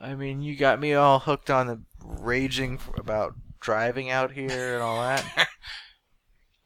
I 0.00 0.14
mean, 0.14 0.40
you 0.42 0.56
got 0.56 0.80
me 0.80 0.94
all 0.94 1.18
hooked 1.18 1.50
on 1.50 1.66
the 1.66 1.82
raging 2.02 2.80
about 2.96 3.34
driving 3.60 4.10
out 4.10 4.32
here 4.32 4.74
and 4.74 4.82
all 4.82 5.00
that. 5.02 5.48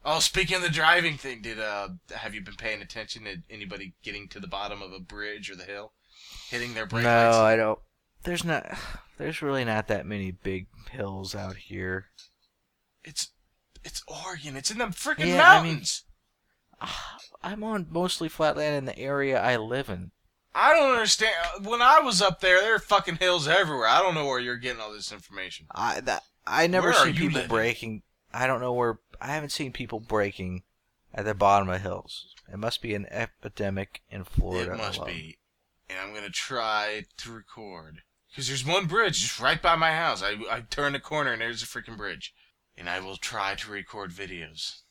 Oh, 0.09 0.19
speaking 0.19 0.55
of 0.55 0.61
the 0.61 0.69
driving 0.69 1.17
thing, 1.17 1.41
did 1.41 1.59
uh 1.59 1.89
have 2.15 2.33
you 2.33 2.39
been 2.41 2.55
paying 2.55 2.81
attention 2.81 3.25
to 3.25 3.35
anybody 3.49 3.93
getting 4.03 4.29
to 4.29 4.39
the 4.39 4.47
bottom 4.47 4.81
of 4.81 4.93
a 4.93 5.01
bridge 5.01 5.51
or 5.51 5.55
the 5.57 5.65
hill, 5.65 5.91
hitting 6.49 6.73
their 6.73 6.85
brake 6.85 7.03
no, 7.03 7.09
lights? 7.09 7.35
I 7.35 7.55
don't. 7.57 7.79
There's 8.23 8.45
not. 8.45 8.65
There's 9.17 9.41
really 9.41 9.65
not 9.65 9.87
that 9.89 10.05
many 10.05 10.31
big 10.31 10.67
hills 10.91 11.35
out 11.35 11.57
here. 11.57 12.05
It's 13.03 13.33
it's 13.83 14.01
Oregon. 14.07 14.55
It's 14.55 14.71
in 14.71 14.77
them 14.77 14.93
freaking 14.93 15.27
Yeah, 15.27 15.51
I 15.51 15.61
mean- 15.61 15.73
mountains. 15.73 16.05
I'm 17.43 17.63
on 17.63 17.87
mostly 17.89 18.29
flat 18.29 18.55
land 18.55 18.75
in 18.77 18.85
the 18.85 18.97
area 18.97 19.41
I 19.41 19.57
live 19.57 19.89
in. 19.89 20.11
I 20.55 20.73
don't 20.73 20.93
understand. 20.93 21.35
When 21.65 21.81
I 21.81 21.99
was 21.99 22.21
up 22.21 22.39
there, 22.39 22.61
there 22.61 22.75
are 22.75 22.79
fucking 22.79 23.17
hills 23.17 23.47
everywhere. 23.47 23.87
I 23.87 24.01
don't 24.01 24.15
know 24.15 24.25
where 24.25 24.39
you're 24.39 24.57
getting 24.57 24.81
all 24.81 24.93
this 24.93 25.11
information. 25.11 25.67
I 25.75 25.99
that 26.01 26.23
I 26.45 26.67
never 26.67 26.91
Where 26.91 27.07
you 27.07 27.13
people 27.13 27.33
living? 27.35 27.49
breaking. 27.49 28.01
I 28.33 28.47
don't 28.47 28.61
know 28.61 28.73
where. 28.73 28.99
I 29.19 29.27
haven't 29.27 29.51
seen 29.51 29.71
people 29.71 29.99
breaking 29.99 30.63
at 31.13 31.25
the 31.25 31.33
bottom 31.33 31.69
of 31.69 31.81
hills. 31.81 32.35
It 32.51 32.57
must 32.57 32.81
be 32.81 32.93
an 32.93 33.07
epidemic 33.09 34.01
in 34.09 34.23
Florida. 34.23 34.73
it 34.73 34.77
must 34.77 34.99
alone. 34.99 35.09
be. 35.09 35.37
And 35.89 35.99
I'm 35.99 36.13
gonna 36.13 36.29
try 36.29 37.05
to 37.17 37.31
record 37.31 38.01
because 38.29 38.47
there's 38.47 38.65
one 38.65 38.85
bridge 38.85 39.21
just 39.21 39.39
right 39.39 39.61
by 39.61 39.75
my 39.75 39.91
house. 39.91 40.21
I 40.21 40.35
I 40.49 40.61
turn 40.61 40.93
the 40.93 40.99
corner 40.99 41.31
and 41.31 41.41
there's 41.41 41.63
a 41.63 41.65
freaking 41.65 41.97
bridge, 41.97 42.33
and 42.77 42.89
I 42.89 42.99
will 42.99 43.17
try 43.17 43.55
to 43.55 43.71
record 43.71 44.11
videos 44.11 44.81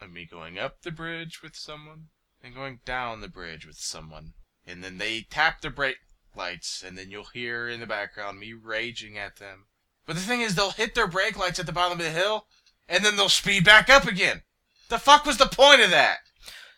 of 0.00 0.10
me 0.10 0.26
going 0.26 0.58
up 0.58 0.82
the 0.82 0.90
bridge 0.90 1.42
with 1.42 1.56
someone 1.56 2.08
and 2.42 2.54
going 2.54 2.80
down 2.84 3.20
the 3.20 3.28
bridge 3.28 3.66
with 3.66 3.76
someone, 3.76 4.34
and 4.66 4.84
then 4.84 4.98
they 4.98 5.22
tap 5.22 5.60
their 5.60 5.70
brake 5.70 5.98
lights, 6.36 6.82
and 6.86 6.96
then 6.96 7.10
you'll 7.10 7.24
hear 7.24 7.68
in 7.68 7.80
the 7.80 7.86
background 7.86 8.38
me 8.38 8.52
raging 8.52 9.18
at 9.18 9.36
them. 9.36 9.66
But 10.06 10.14
the 10.14 10.22
thing 10.22 10.42
is, 10.42 10.54
they'll 10.54 10.70
hit 10.70 10.94
their 10.94 11.08
brake 11.08 11.36
lights 11.36 11.58
at 11.58 11.66
the 11.66 11.72
bottom 11.72 11.98
of 11.98 12.04
the 12.04 12.10
hill, 12.12 12.46
and 12.88 13.04
then 13.04 13.16
they'll 13.16 13.28
speed 13.28 13.64
back 13.64 13.88
up 13.90 14.04
again. 14.06 14.42
The 14.88 14.98
fuck 14.98 15.24
was 15.26 15.38
the 15.38 15.46
point 15.46 15.80
of 15.80 15.90
that? 15.90 16.18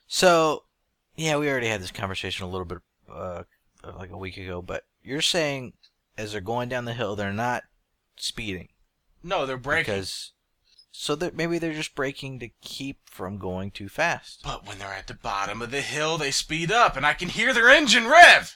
So, 0.06 0.64
yeah, 1.16 1.36
we 1.36 1.48
already 1.50 1.68
had 1.68 1.82
this 1.82 1.90
conversation 1.90 2.44
a 2.44 2.48
little 2.48 2.64
bit, 2.64 2.78
uh, 3.12 3.42
like 3.96 4.10
a 4.10 4.16
week 4.16 4.36
ago. 4.38 4.62
But 4.62 4.84
you're 5.02 5.20
saying, 5.20 5.74
as 6.16 6.32
they're 6.32 6.40
going 6.40 6.68
down 6.68 6.86
the 6.86 6.94
hill, 6.94 7.14
they're 7.16 7.32
not 7.32 7.64
speeding 8.16 8.68
No, 9.22 9.44
they're 9.46 9.56
braking. 9.58 9.94
because, 9.94 10.32
so 10.90 11.14
that 11.16 11.36
maybe 11.36 11.58
they're 11.58 11.74
just 11.74 11.94
braking 11.94 12.38
to 12.40 12.48
keep 12.62 12.98
from 13.08 13.36
going 13.38 13.70
too 13.70 13.88
fast. 13.88 14.40
But 14.42 14.66
when 14.66 14.78
they're 14.78 14.88
at 14.94 15.06
the 15.06 15.14
bottom 15.14 15.60
of 15.60 15.70
the 15.70 15.82
hill, 15.82 16.16
they 16.18 16.30
speed 16.30 16.72
up, 16.72 16.96
and 16.96 17.04
I 17.04 17.12
can 17.14 17.28
hear 17.28 17.52
their 17.52 17.68
engine 17.68 18.06
rev. 18.08 18.54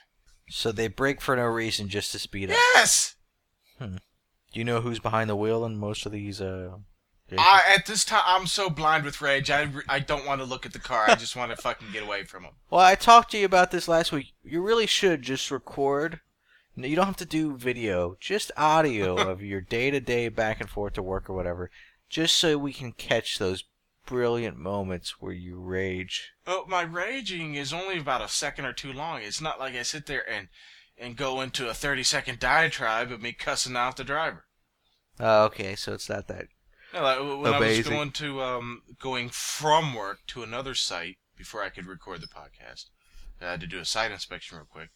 So 0.49 0.73
they 0.73 0.89
brake 0.89 1.21
for 1.21 1.37
no 1.37 1.45
reason, 1.45 1.89
just 1.89 2.13
to 2.13 2.19
speed 2.19 2.51
up. 2.51 2.57
Yes. 2.75 3.17
Hmm. 3.79 3.97
Do 4.53 4.59
you 4.59 4.65
know 4.65 4.81
who's 4.81 4.99
behind 4.99 5.31
the 5.31 5.37
wheel 5.37 5.65
in 5.65 5.77
most 5.79 6.05
of 6.07 6.13
these? 6.13 6.41
Uh? 6.41 6.79
I 7.39 7.63
at 7.75 7.87
this 7.87 8.05
time 8.05 8.23
I'm 8.27 8.47
so 8.47 8.69
blind 8.69 9.05
with 9.05 9.21
rage. 9.21 9.51
I, 9.51 9.69
I 9.89 9.99
don't 9.99 10.27
want 10.27 10.41
to 10.41 10.47
look 10.47 10.67
at 10.67 10.73
the 10.73 10.79
car. 10.79 11.05
I 11.09 11.15
just 11.15 11.37
want 11.37 11.51
to 11.51 11.57
fucking 11.61 11.89
get 11.93 12.03
away 12.03 12.25
from 12.25 12.45
him. 12.45 12.53
Well, 12.71 12.81
I 12.81 12.95
talked 12.95 13.31
to 13.33 13.39
you 13.39 13.47
about 13.47 13.71
this 13.71 13.89
last 13.89 14.13
week. 14.13 14.33
You 14.45 14.63
really 14.63 14.87
should 14.87 15.23
just 15.23 15.51
record. 15.51 16.21
You 16.75 16.97
don't 16.97 17.07
have 17.07 17.17
to 17.19 17.27
do 17.27 17.57
video, 17.57 18.17
just 18.19 18.51
audio 18.57 19.17
of 19.31 19.43
your 19.43 19.61
day 19.61 19.91
to 19.91 20.01
day 20.01 20.29
back 20.29 20.61
and 20.61 20.71
forth 20.71 20.95
to 20.95 21.03
work 21.03 21.29
or 21.29 21.35
whatever, 21.35 21.71
just 22.09 22.37
so 22.37 22.57
we 22.57 22.73
can 22.73 22.93
catch 22.93 23.39
those 23.39 23.65
brilliant 24.07 24.57
moments 24.57 25.21
where 25.21 25.33
you 25.33 25.59
rage. 25.59 26.33
Oh, 26.47 26.65
my 26.67 26.83
raging 26.83 27.55
is 27.55 27.73
only 27.73 27.99
about 27.99 28.23
a 28.23 28.29
second 28.29 28.65
or 28.65 28.73
two 28.73 28.93
long. 28.93 29.23
It's 29.23 29.41
not 29.41 29.61
like 29.61 29.75
I 29.75 29.83
sit 29.83 30.07
there 30.07 30.29
and 30.29 30.49
and 30.99 31.17
go 31.17 31.41
into 31.41 31.69
a 31.69 31.75
30 31.75 32.03
second 32.03 32.39
diatribe 32.39 33.11
of 33.11 33.23
me 33.23 33.33
cussing 33.33 33.77
out 33.77 33.97
the 33.97 34.05
driver. 34.05 34.45
Oh, 35.19 35.45
okay, 35.45 35.75
so 35.75 35.93
it's 35.93 36.09
not 36.09 36.29
that. 36.29 36.47
No, 36.93 37.03
like, 37.03 37.19
when 37.19 37.55
I 37.55 37.59
was 37.59 37.89
going 37.89 38.11
to 38.13 38.43
um 38.43 38.83
going 38.99 39.31
from 39.31 39.95
work 39.95 40.21
to 40.29 40.43
another 40.43 40.75
site 40.75 41.17
before 41.37 41.63
I 41.63 41.71
could 41.71 41.87
record 41.87 42.21
the 42.21 42.27
podcast, 42.27 42.87
I 43.41 43.51
had 43.51 43.61
to 43.61 43.67
do 43.67 43.79
a 43.79 43.85
site 43.85 44.13
inspection 44.13 44.57
real 44.59 44.67
quick. 44.67 44.91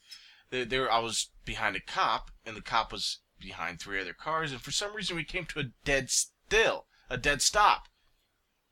There, 0.51 0.65
there 0.65 0.93
I 0.93 0.99
was 0.99 1.31
behind 1.45 1.77
a 1.77 1.81
cop, 1.81 2.31
and 2.45 2.57
the 2.57 2.63
cop 2.63 2.93
was 2.93 3.21
behind 3.41 3.81
three 3.81 4.01
other 4.01 4.13
cars, 4.13 4.53
and 4.53 4.61
for 4.61 4.71
some 4.71 4.95
reason 4.95 5.17
we 5.17 5.25
came 5.25 5.47
to 5.47 5.61
a 5.61 5.71
dead 5.85 6.11
still, 6.11 6.87
a 7.11 7.17
dead 7.17 7.43
stop. 7.43 7.89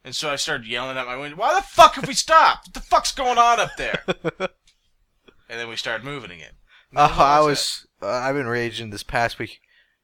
And 0.05 0.15
so 0.15 0.31
I 0.31 0.37
started 0.37 0.67
yelling 0.67 0.99
at 0.99 1.07
my 1.07 1.17
window, 1.17 1.37
"Why 1.37 1.55
the 1.55 1.63
fuck 1.63 1.95
have 1.95 2.07
we 2.07 2.15
stopped? 2.15 2.69
What 2.69 2.75
the 2.75 2.81
fuck's 2.81 3.13
going 3.13 3.39
on 3.39 3.59
up 3.59 3.77
there?" 3.79 4.05
and 4.39 4.51
then 5.49 5.69
we 5.69 5.77
started 5.77 6.05
moving 6.05 6.31
again. 6.31 6.53
Oh, 6.95 7.09
then 7.09 7.19
I 7.19 7.41
was. 7.41 7.87
Uh, 8.03 8.09
I've 8.09 8.35
been 8.35 8.47
raging 8.47 8.91
this 8.91 9.03
past 9.03 9.39
week. 9.39 9.61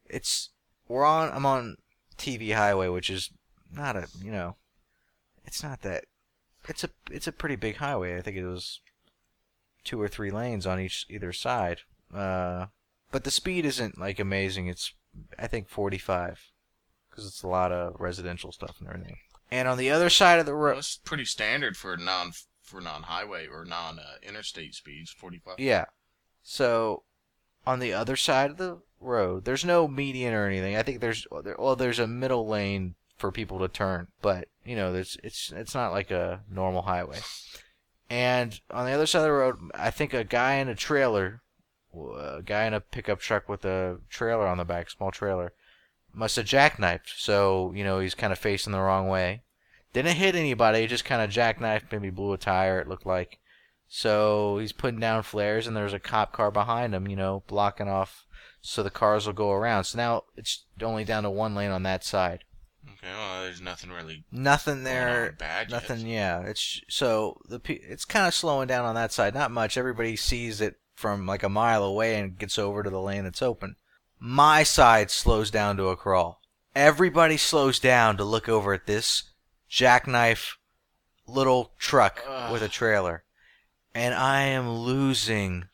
It's 0.06 0.50
we're 0.88 1.04
on. 1.04 1.30
I'm 1.32 1.44
on 1.44 1.76
TV 2.20 2.54
Highway, 2.54 2.88
which 2.88 3.10
is 3.10 3.30
not 3.74 3.96
a. 3.96 4.08
You 4.22 4.30
know, 4.32 4.56
it's 5.44 5.62
not 5.62 5.82
that. 5.82 6.04
It's 6.68 6.84
a. 6.84 6.90
It's 7.10 7.26
a 7.26 7.32
pretty 7.32 7.56
big 7.56 7.76
highway. 7.76 8.16
I 8.16 8.20
think 8.22 8.36
it 8.36 8.46
was 8.46 8.80
two 9.84 10.00
or 10.00 10.08
three 10.08 10.30
lanes 10.30 10.66
on 10.66 10.78
each 10.78 11.06
either 11.08 11.32
side. 11.32 11.80
Uh, 12.14 12.66
but 13.10 13.24
the 13.24 13.30
speed 13.30 13.64
isn't 13.64 13.98
like 13.98 14.18
amazing. 14.18 14.66
It's 14.66 14.92
I 15.38 15.46
think 15.46 15.68
45 15.68 16.50
because 17.10 17.26
it's 17.26 17.42
a 17.42 17.48
lot 17.48 17.72
of 17.72 17.96
residential 17.98 18.52
stuff 18.52 18.76
and 18.78 18.88
everything. 18.88 19.16
And 19.50 19.66
on 19.66 19.78
the 19.78 19.90
other 19.90 20.10
side 20.10 20.38
of 20.38 20.46
the 20.46 20.52
Well, 20.52 20.62
road, 20.62 20.78
it's 20.78 20.96
pretty 20.96 21.24
standard 21.24 21.76
for 21.76 21.96
non 21.96 22.32
for 22.62 22.80
non 22.80 23.04
highway 23.04 23.46
or 23.46 23.64
non 23.64 23.98
uh, 23.98 24.16
interstate 24.22 24.74
speeds, 24.74 25.10
forty 25.10 25.38
five. 25.38 25.58
Yeah. 25.58 25.86
So, 26.42 27.02
on 27.66 27.78
the 27.78 27.92
other 27.92 28.16
side 28.16 28.50
of 28.50 28.56
the 28.56 28.78
road, 29.00 29.44
there's 29.44 29.64
no 29.64 29.88
median 29.88 30.34
or 30.34 30.46
anything. 30.46 30.76
I 30.76 30.82
think 30.82 31.00
there's 31.00 31.26
well, 31.30 31.76
there's 31.76 31.98
a 31.98 32.06
middle 32.06 32.46
lane 32.46 32.94
for 33.16 33.30
people 33.30 33.58
to 33.58 33.68
turn, 33.68 34.08
but 34.22 34.48
you 34.64 34.76
know, 34.76 34.92
there's 34.92 35.16
it's 35.22 35.52
it's 35.54 35.74
not 35.74 35.92
like 35.92 36.10
a 36.10 36.40
normal 36.50 36.82
highway. 36.82 37.18
And 38.08 38.60
on 38.70 38.86
the 38.86 38.92
other 38.92 39.06
side 39.06 39.20
of 39.20 39.24
the 39.24 39.32
road, 39.32 39.56
I 39.74 39.90
think 39.90 40.12
a 40.12 40.24
guy 40.24 40.54
in 40.54 40.68
a 40.68 40.74
trailer, 40.74 41.42
a 41.94 42.42
guy 42.44 42.64
in 42.64 42.74
a 42.74 42.80
pickup 42.80 43.20
truck 43.20 43.48
with 43.48 43.64
a 43.64 43.98
trailer 44.08 44.46
on 44.46 44.58
the 44.58 44.64
back, 44.64 44.90
small 44.90 45.10
trailer, 45.10 45.52
must 46.12 46.36
have 46.36 46.46
jackknifed. 46.46 47.16
So 47.16 47.72
you 47.74 47.84
know, 47.84 48.00
he's 48.00 48.14
kind 48.14 48.32
of 48.32 48.38
facing 48.38 48.72
the 48.72 48.80
wrong 48.80 49.08
way. 49.08 49.42
Didn't 49.92 50.16
hit 50.16 50.34
anybody, 50.34 50.86
just 50.86 51.04
kind 51.04 51.22
of 51.22 51.30
jackknifed, 51.30 51.92
maybe 51.92 52.10
blew 52.10 52.32
a 52.32 52.38
tire. 52.38 52.80
It 52.80 52.88
looked 52.88 53.06
like. 53.06 53.38
So 53.92 54.58
he's 54.58 54.70
putting 54.72 55.00
down 55.00 55.24
flares, 55.24 55.66
and 55.66 55.76
there's 55.76 55.92
a 55.92 55.98
cop 55.98 56.32
car 56.32 56.52
behind 56.52 56.94
him, 56.94 57.08
you 57.08 57.16
know, 57.16 57.42
blocking 57.48 57.88
off 57.88 58.24
so 58.62 58.84
the 58.84 58.90
cars 58.90 59.26
will 59.26 59.32
go 59.32 59.50
around. 59.50 59.82
So 59.84 59.98
now 59.98 60.22
it's 60.36 60.64
only 60.80 61.04
down 61.04 61.24
to 61.24 61.30
one 61.30 61.56
lane 61.56 61.72
on 61.72 61.82
that 61.82 62.04
side. 62.04 62.44
Okay, 62.86 63.08
well, 63.12 63.42
there's 63.42 63.60
nothing 63.60 63.90
really 63.90 64.24
Nothing 64.30 64.84
there. 64.84 65.34
bad 65.36 65.70
Nothing. 65.70 66.00
yet. 66.06 66.06
Yeah. 66.08 66.40
It's 66.42 66.80
so 66.88 67.40
the 67.48 67.60
it's 67.66 68.04
kind 68.04 68.28
of 68.28 68.32
slowing 68.32 68.68
down 68.68 68.84
on 68.84 68.94
that 68.94 69.12
side. 69.12 69.34
Not 69.34 69.50
much. 69.50 69.76
Everybody 69.76 70.14
sees 70.14 70.60
it 70.60 70.76
from 70.94 71.26
like 71.26 71.42
a 71.42 71.48
mile 71.48 71.82
away 71.82 72.18
and 72.18 72.38
gets 72.38 72.58
over 72.60 72.84
to 72.84 72.90
the 72.90 73.00
lane 73.00 73.24
that's 73.24 73.42
open. 73.42 73.74
My 74.20 74.62
side 74.62 75.10
slows 75.10 75.50
down 75.50 75.76
to 75.78 75.88
a 75.88 75.96
crawl. 75.96 76.40
Everybody 76.76 77.36
slows 77.36 77.80
down 77.80 78.16
to 78.18 78.24
look 78.24 78.48
over 78.48 78.72
at 78.72 78.86
this 78.86 79.24
jackknife 79.68 80.58
little 81.26 81.72
truck 81.78 82.22
Ugh. 82.28 82.52
with 82.52 82.62
a 82.62 82.68
trailer. 82.68 83.24
And 83.94 84.14
I 84.14 84.42
am 84.42 84.70
losing 84.70 85.64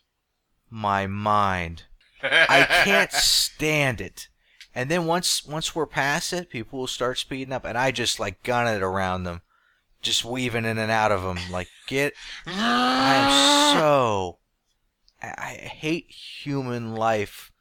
my 0.70 1.06
mind. 1.06 1.84
I 2.22 2.66
can't 2.84 3.12
stand 3.12 4.00
it. 4.00 4.28
And 4.74 4.90
then 4.90 5.06
once 5.06 5.46
once 5.46 5.74
we're 5.74 5.86
past 5.86 6.32
it, 6.32 6.50
people 6.50 6.78
will 6.78 6.86
start 6.86 7.18
speeding 7.18 7.52
up, 7.52 7.64
and 7.64 7.78
I 7.78 7.90
just 7.90 8.20
like 8.20 8.42
gun 8.42 8.68
it 8.68 8.82
around 8.82 9.24
them, 9.24 9.40
just 10.02 10.24
weaving 10.24 10.66
in 10.66 10.76
and 10.76 10.90
out 10.90 11.12
of 11.12 11.22
them. 11.22 11.38
Like 11.50 11.68
get, 11.86 12.12
I 12.46 13.72
am 13.72 13.78
so, 13.78 14.38
I, 15.22 15.28
I 15.38 15.52
hate 15.54 16.10
human 16.10 16.94
life 16.94 17.52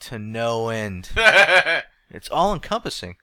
to 0.00 0.18
no 0.18 0.68
end. 0.68 1.10
It's 2.14 2.28
all 2.28 2.52
encompassing. 2.52 3.16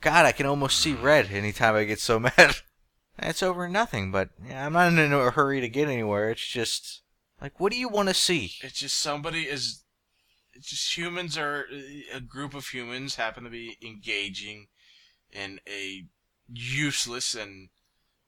God, 0.00 0.24
I 0.24 0.30
can 0.32 0.46
almost 0.46 0.78
see 0.78 0.94
red 0.94 1.32
anytime 1.32 1.74
I 1.74 1.82
get 1.84 1.98
so 1.98 2.20
mad. 2.20 2.56
It's 3.18 3.42
over 3.42 3.68
nothing, 3.68 4.10
but 4.10 4.30
yeah, 4.46 4.66
I'm 4.66 4.72
not 4.72 4.92
in 4.92 5.12
a 5.12 5.30
hurry 5.30 5.60
to 5.60 5.68
get 5.68 5.88
anywhere. 5.88 6.30
It's 6.30 6.46
just 6.46 7.02
like, 7.40 7.58
what 7.60 7.72
do 7.72 7.78
you 7.78 7.88
want 7.88 8.08
to 8.08 8.14
see? 8.14 8.52
it's 8.62 8.80
just 8.80 8.98
somebody 8.98 9.42
is. 9.42 9.84
It's 10.54 10.68
just 10.68 10.96
humans 10.96 11.38
are 11.38 11.66
a 12.12 12.20
group 12.20 12.54
of 12.54 12.68
humans 12.68 13.14
happen 13.14 13.44
to 13.44 13.50
be 13.50 13.78
engaging 13.82 14.68
in 15.30 15.60
a 15.66 16.06
useless 16.52 17.34
and 17.34 17.68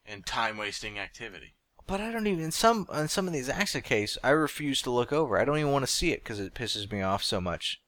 and 0.06 0.24
time 0.26 0.56
wasting 0.56 0.98
activity. 0.98 1.54
But 1.86 2.00
I 2.00 2.10
don't 2.10 2.26
even 2.26 2.44
in 2.44 2.50
some 2.50 2.86
in 2.94 3.08
some 3.08 3.26
of 3.26 3.32
these 3.32 3.48
accident 3.48 3.84
cases, 3.84 4.18
I 4.24 4.30
refuse 4.30 4.80
to 4.82 4.90
look 4.90 5.12
over. 5.12 5.38
I 5.38 5.44
don't 5.44 5.58
even 5.58 5.72
want 5.72 5.86
to 5.86 5.92
see 5.92 6.12
it 6.12 6.22
because 6.22 6.40
it 6.40 6.54
pisses 6.54 6.90
me 6.90 7.02
off 7.02 7.22
so 7.22 7.40
much. 7.40 7.80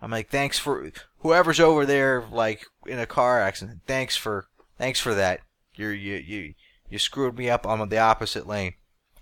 I'm 0.00 0.10
like, 0.10 0.28
thanks 0.28 0.58
for 0.58 0.90
whoever's 1.20 1.60
over 1.60 1.84
there, 1.86 2.24
like 2.30 2.66
in 2.86 2.98
a 2.98 3.06
car 3.06 3.40
accident. 3.40 3.80
Thanks 3.86 4.16
for 4.16 4.46
thanks 4.76 5.00
for 5.00 5.14
that. 5.14 5.40
You're 5.78 5.94
you 5.94 6.16
you 6.16 6.54
you 6.90 6.98
screwed 6.98 7.38
me 7.38 7.48
up 7.48 7.66
on 7.66 7.88
the 7.88 7.98
opposite 7.98 8.46
lane. 8.46 8.74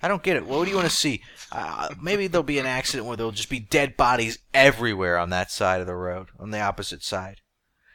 I 0.02 0.08
don't 0.08 0.22
get 0.22 0.36
it. 0.36 0.46
What 0.46 0.64
do 0.64 0.70
you 0.70 0.76
want 0.76 0.88
to 0.88 0.94
see? 0.94 1.22
Uh, 1.50 1.94
maybe 2.00 2.26
there'll 2.26 2.42
be 2.42 2.58
an 2.58 2.66
accident 2.66 3.06
where 3.06 3.16
there'll 3.16 3.32
just 3.32 3.48
be 3.48 3.60
dead 3.60 3.96
bodies 3.96 4.38
everywhere 4.52 5.18
on 5.18 5.30
that 5.30 5.50
side 5.50 5.80
of 5.80 5.86
the 5.86 5.94
road, 5.94 6.28
on 6.38 6.50
the 6.50 6.60
opposite 6.60 7.02
side. 7.02 7.40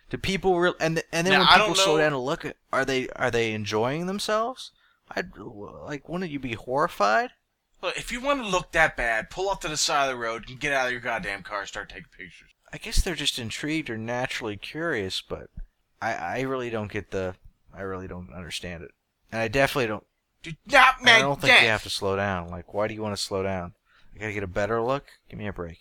Do 0.09 0.17
people 0.17 0.59
real 0.59 0.75
and 0.79 0.97
th- 0.97 1.07
and 1.11 1.25
then 1.25 1.33
Now, 1.33 1.39
when 1.47 1.59
people 1.59 1.75
slow 1.75 1.97
down 1.97 2.11
to 2.11 2.17
look 2.17 2.43
at, 2.43 2.57
are 2.73 2.85
they 2.85 3.07
are 3.09 3.31
they 3.31 3.53
enjoying 3.53 4.07
themselves? 4.07 4.71
I'd 5.09 5.37
like, 5.37 6.07
wouldn't 6.09 6.31
you 6.31 6.39
be 6.39 6.53
horrified? 6.53 7.31
Look, 7.81 7.97
if 7.97 8.11
you 8.11 8.21
want 8.21 8.43
to 8.43 8.47
look 8.47 8.71
that 8.73 8.95
bad, 8.97 9.29
pull 9.29 9.49
off 9.49 9.61
to 9.61 9.67
the 9.67 9.77
side 9.77 10.09
of 10.09 10.15
the 10.15 10.21
road 10.21 10.45
and 10.49 10.59
get 10.59 10.73
out 10.73 10.87
of 10.87 10.91
your 10.91 11.01
goddamn 11.01 11.43
car 11.43 11.59
and 11.59 11.67
start 11.67 11.89
taking 11.89 12.05
pictures. 12.11 12.49
I 12.73 12.77
guess 12.77 13.01
they're 13.01 13.15
just 13.15 13.39
intrigued 13.39 13.89
or 13.89 13.97
naturally 13.97 14.57
curious, 14.57 15.21
but 15.21 15.49
I 16.01 16.13
I 16.13 16.41
really 16.41 16.69
don't 16.69 16.91
get 16.91 17.11
the 17.11 17.35
I 17.75 17.81
really 17.81 18.07
don't 18.07 18.33
understand 18.33 18.83
it, 18.83 18.91
and 19.31 19.41
I 19.41 19.47
definitely 19.47 19.87
don't. 19.87 20.05
Do 20.43 20.53
not 20.71 20.95
I 21.03 21.19
don't 21.19 21.39
think 21.39 21.53
that. 21.53 21.61
you 21.63 21.69
have 21.69 21.83
to 21.83 21.89
slow 21.89 22.15
down. 22.15 22.49
Like, 22.49 22.73
why 22.73 22.87
do 22.87 22.93
you 22.95 23.01
want 23.03 23.15
to 23.15 23.21
slow 23.21 23.43
down? 23.43 23.73
I 24.15 24.19
gotta 24.19 24.33
get 24.33 24.43
a 24.43 24.47
better 24.47 24.81
look. 24.81 25.05
Give 25.29 25.37
me 25.39 25.47
a 25.47 25.53
break. 25.53 25.77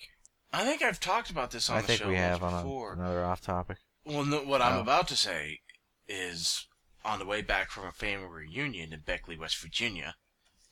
I 0.53 0.65
think 0.65 0.83
I've 0.83 1.01
talked 1.01 1.31
about 1.31 1.51
this 1.51 1.71
on 1.71 1.79
I 1.79 1.81
the 1.81 1.87
think 1.87 2.01
show 2.03 2.09
we 2.09 2.17
have 2.17 2.43
on 2.43 2.53
a, 2.53 2.57
before. 2.63 2.93
another 2.93 3.25
off 3.25 3.41
topic. 3.41 3.79
Well, 4.05 4.25
no, 4.25 4.43
what 4.43 4.61
I'm 4.63 4.79
Oh. 4.79 4.81
about 4.81 5.09
to 5.09 5.17
say 5.17 5.61
is 6.09 6.67
on 7.05 7.19
the 7.19 7.25
way 7.27 7.41
back 7.41 7.71
from 7.71 7.87
a 7.87 7.93
family 7.93 8.27
reunion 8.27 8.93
in 8.93 9.01
Beckley, 9.01 9.37
West 9.39 9.57
Virginia. 9.59 10.17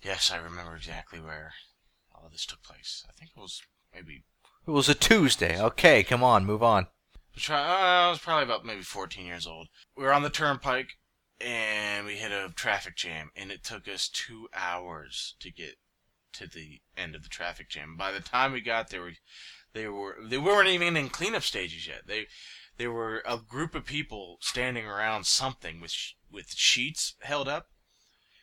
Yes, 0.03 0.31
I 0.31 0.37
remember 0.37 0.77
exactly 0.77 1.21
where 1.21 1.53
all 2.15 2.27
of 2.27 2.33
this 2.33 2.45
took 2.47 2.63
place. 2.63 3.05
I 3.09 3.13
think 3.19 3.31
it 3.37 3.41
was 3.41 3.63
maybe. 3.95 4.25
It 4.67 4.71
was 4.71 4.89
a 4.89 4.95
Tuesday. 4.95 5.59
Okay, 5.61 6.03
come 6.03 6.23
on, 6.23 6.45
move 6.45 6.63
on. 6.63 6.89
Uh, 7.49 7.53
I 7.55 8.11
was 8.11 8.19
probably 8.19 8.45
about 8.45 8.65
maybe 8.67 8.83
14 8.83 9.25
years 9.25 9.47
old. 9.47 9.69
We 9.97 10.03
were 10.05 10.13
on 10.13 10.23
the 10.25 10.31
turnpike 10.31 10.99
and 11.41 12.07
we 12.07 12.15
hit 12.15 12.33
a 12.33 12.53
traffic 12.55 12.97
jam, 12.97 13.31
and 13.37 13.51
it 13.51 13.65
took 13.65 13.89
us 13.89 14.09
two 14.09 14.49
hours 14.55 15.37
to 15.41 15.51
get 15.51 15.77
to 16.35 16.47
the 16.47 16.81
end 16.97 17.15
of 17.15 17.23
the 17.23 17.29
traffic 17.29 17.69
jam. 17.69 17.97
By 17.97 18.13
the 18.13 18.21
time 18.21 18.53
we 18.53 18.61
got 18.61 18.91
there, 18.91 19.05
we, 19.05 19.19
They 19.73 19.89
were 19.89 20.17
they 20.23 20.39
weren't 20.39 20.69
even 20.69 20.97
in 20.97 21.09
cleanup 21.09 21.43
stages 21.43 21.87
yet. 21.87 22.07
They 22.07 22.27
they 22.77 22.87
were 22.87 23.23
a 23.27 23.39
group 23.39 23.75
of 23.75 23.85
people 23.85 24.39
standing 24.41 24.87
around 24.87 25.27
something 25.27 25.81
with 25.81 25.95
with 26.31 26.55
sheets 26.55 27.15
held 27.21 27.49
up. 27.49 27.69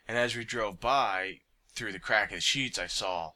And 0.07 0.17
as 0.17 0.35
we 0.35 0.45
drove 0.45 0.79
by 0.79 1.39
through 1.73 1.91
the 1.93 1.99
crack 1.99 2.29
of 2.29 2.37
the 2.37 2.41
sheets, 2.41 2.77
I 2.77 2.87
saw 2.87 3.31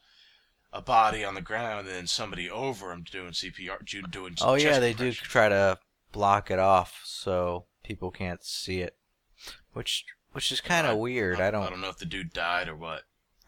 a 0.71 0.81
body 0.81 1.25
on 1.25 1.33
the 1.33 1.41
ground 1.41 1.87
and 1.87 1.95
then 1.95 2.07
somebody 2.07 2.49
over 2.49 2.91
him 2.91 3.03
doing 3.09 3.31
CPR, 3.31 4.11
doing. 4.11 4.35
Oh 4.41 4.53
yeah, 4.55 4.79
they 4.79 4.93
do 4.93 5.11
try 5.11 5.49
to 5.49 5.79
block 6.11 6.51
it 6.51 6.59
off 6.59 7.01
so 7.05 7.65
people 7.83 8.11
can't 8.11 8.43
see 8.43 8.81
it, 8.81 8.95
which 9.73 10.05
which 10.31 10.51
is 10.51 10.61
kind 10.61 10.85
of 10.87 10.97
weird. 10.97 11.39
I 11.41 11.51
don't 11.51 11.63
I 11.65 11.69
don't 11.69 11.81
know 11.81 11.89
if 11.89 11.97
the 11.97 12.05
dude 12.05 12.33
died 12.33 12.67
or 12.67 12.75
what. 12.75 13.03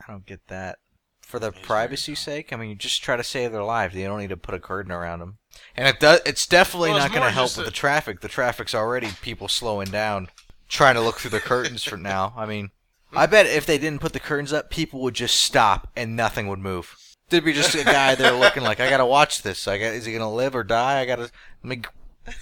I 0.08 0.12
don't 0.12 0.26
get 0.26 0.48
that. 0.48 0.80
For 1.22 1.40
the 1.40 1.48
It's 1.48 1.58
very 1.58 1.66
privacy 1.66 2.12
dumb. 2.14 2.18
sake, 2.18 2.52
I 2.52 2.56
mean, 2.58 2.70
you 2.70 2.76
just 2.76 3.02
try 3.04 3.16
to 3.16 3.24
save 3.24 3.52
their 3.52 3.64
lives. 3.64 3.96
You 3.96 4.06
don't 4.06 4.20
need 4.20 4.30
to 4.30 4.38
put 4.38 4.56
a 4.56 4.60
curtain 4.60 4.92
around 4.92 5.20
them. 5.20 5.38
And 5.78 5.88
it 5.88 6.00
does. 6.00 6.20
It's 6.26 6.46
definitely 6.48 6.90
Well, 6.90 6.98
it's 6.98 7.06
not 7.06 7.14
going 7.16 7.26
to 7.28 7.32
help 7.32 7.56
with 7.56 7.66
a- 7.68 7.70
the 7.70 7.72
traffic. 7.76 8.20
The 8.20 8.28
traffic's 8.28 8.76
already 8.76 9.10
people 9.22 9.48
slowing 9.48 9.88
down, 9.90 10.28
trying 10.68 10.96
to 10.96 11.02
look 11.02 11.20
through 11.20 11.30
the 11.30 11.40
curtains 11.40 11.84
for 11.84 11.96
now. 11.96 12.34
I 12.36 12.46
mean, 12.48 12.72
I 13.14 13.28
bet 13.28 13.46
if 13.46 13.66
they 13.66 13.78
didn't 13.78 14.02
put 14.02 14.12
the 14.12 14.20
curtains 14.20 14.52
up, 14.52 14.70
people 14.72 15.00
would 15.02 15.14
just 15.14 15.36
stop 15.40 15.88
and 15.96 16.16
nothing 16.18 16.48
would 16.48 16.60
move. 16.60 16.98
There'd 17.30 17.46
be 17.46 17.54
just 17.54 17.76
a 17.76 17.84
guy 17.86 18.16
there 18.16 18.34
looking 18.34 18.64
like, 18.64 18.82
I 18.82 18.90
gotta 18.90 19.06
watch 19.06 19.42
this. 19.44 19.68
I 19.70 19.78
got, 19.78 19.94
is 19.94 20.06
he 20.06 20.12
gonna 20.14 20.34
live 20.34 20.54
or 20.56 20.64
die? 20.66 21.00
I 21.00 21.06
gotta 21.06 21.30
let 21.64 21.64
me 21.64 21.82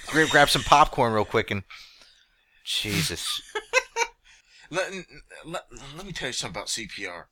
grab, 0.07 0.29
grab 0.29 0.49
some 0.49 0.63
popcorn 0.63 1.13
real 1.13 1.25
quick 1.25 1.51
and. 1.51 1.61
Jesus. 2.69 3.41
Let, 4.71 4.91
let, 5.45 5.63
let 5.97 6.05
me 6.05 6.11
tell 6.11 6.27
you 6.29 6.33
something 6.33 6.55
about 6.55 6.67
CPR. 6.67 7.23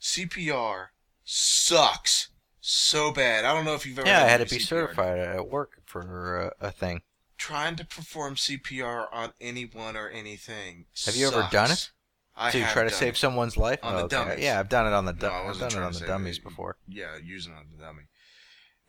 CPR 0.00 0.86
sucks 1.24 2.28
so 2.60 3.10
bad. 3.10 3.44
I 3.44 3.52
don't 3.52 3.64
know 3.64 3.74
if 3.74 3.84
you've 3.84 3.98
ever. 3.98 4.06
Yeah, 4.06 4.22
I 4.24 4.28
had 4.28 4.36
to 4.38 4.46
be 4.46 4.60
CPR. 4.62 4.66
certified 4.68 5.18
at 5.18 5.48
work 5.50 5.80
for 5.84 6.52
uh, 6.60 6.66
a 6.68 6.70
thing. 6.70 7.02
Trying 7.36 7.74
to 7.74 7.84
perform 7.84 8.36
CPR 8.36 9.06
on 9.12 9.32
anyone 9.40 9.96
or 9.96 10.08
anything. 10.10 10.84
Have 11.06 11.16
you 11.16 11.26
ever 11.26 11.48
done 11.50 11.72
it? 11.72 11.90
I 12.36 12.52
to 12.52 12.62
try 12.72 12.84
to 12.84 12.90
save 12.90 13.14
it. 13.14 13.16
someone's 13.16 13.56
life? 13.56 13.80
On 13.82 13.92
Oh, 13.94 13.96
the 13.96 14.04
okay. 14.04 14.16
dummies. 14.16 14.44
Yeah, 14.44 14.60
I've 14.60 14.68
done 14.68 14.86
it 14.86 14.92
on 14.92 15.06
the 15.06 15.12
No, 15.12 15.18
du- 15.18 15.26
I 15.28 15.48
I've 15.48 15.58
done 15.58 15.72
it 15.72 15.78
on 15.84 15.92
the 15.92 16.06
dummies 16.06 16.36
that. 16.38 16.44
before. 16.44 16.76
Yeah, 16.86 17.16
using 17.20 17.52
on 17.52 17.66
the 17.76 17.82
dummy, 17.82 18.04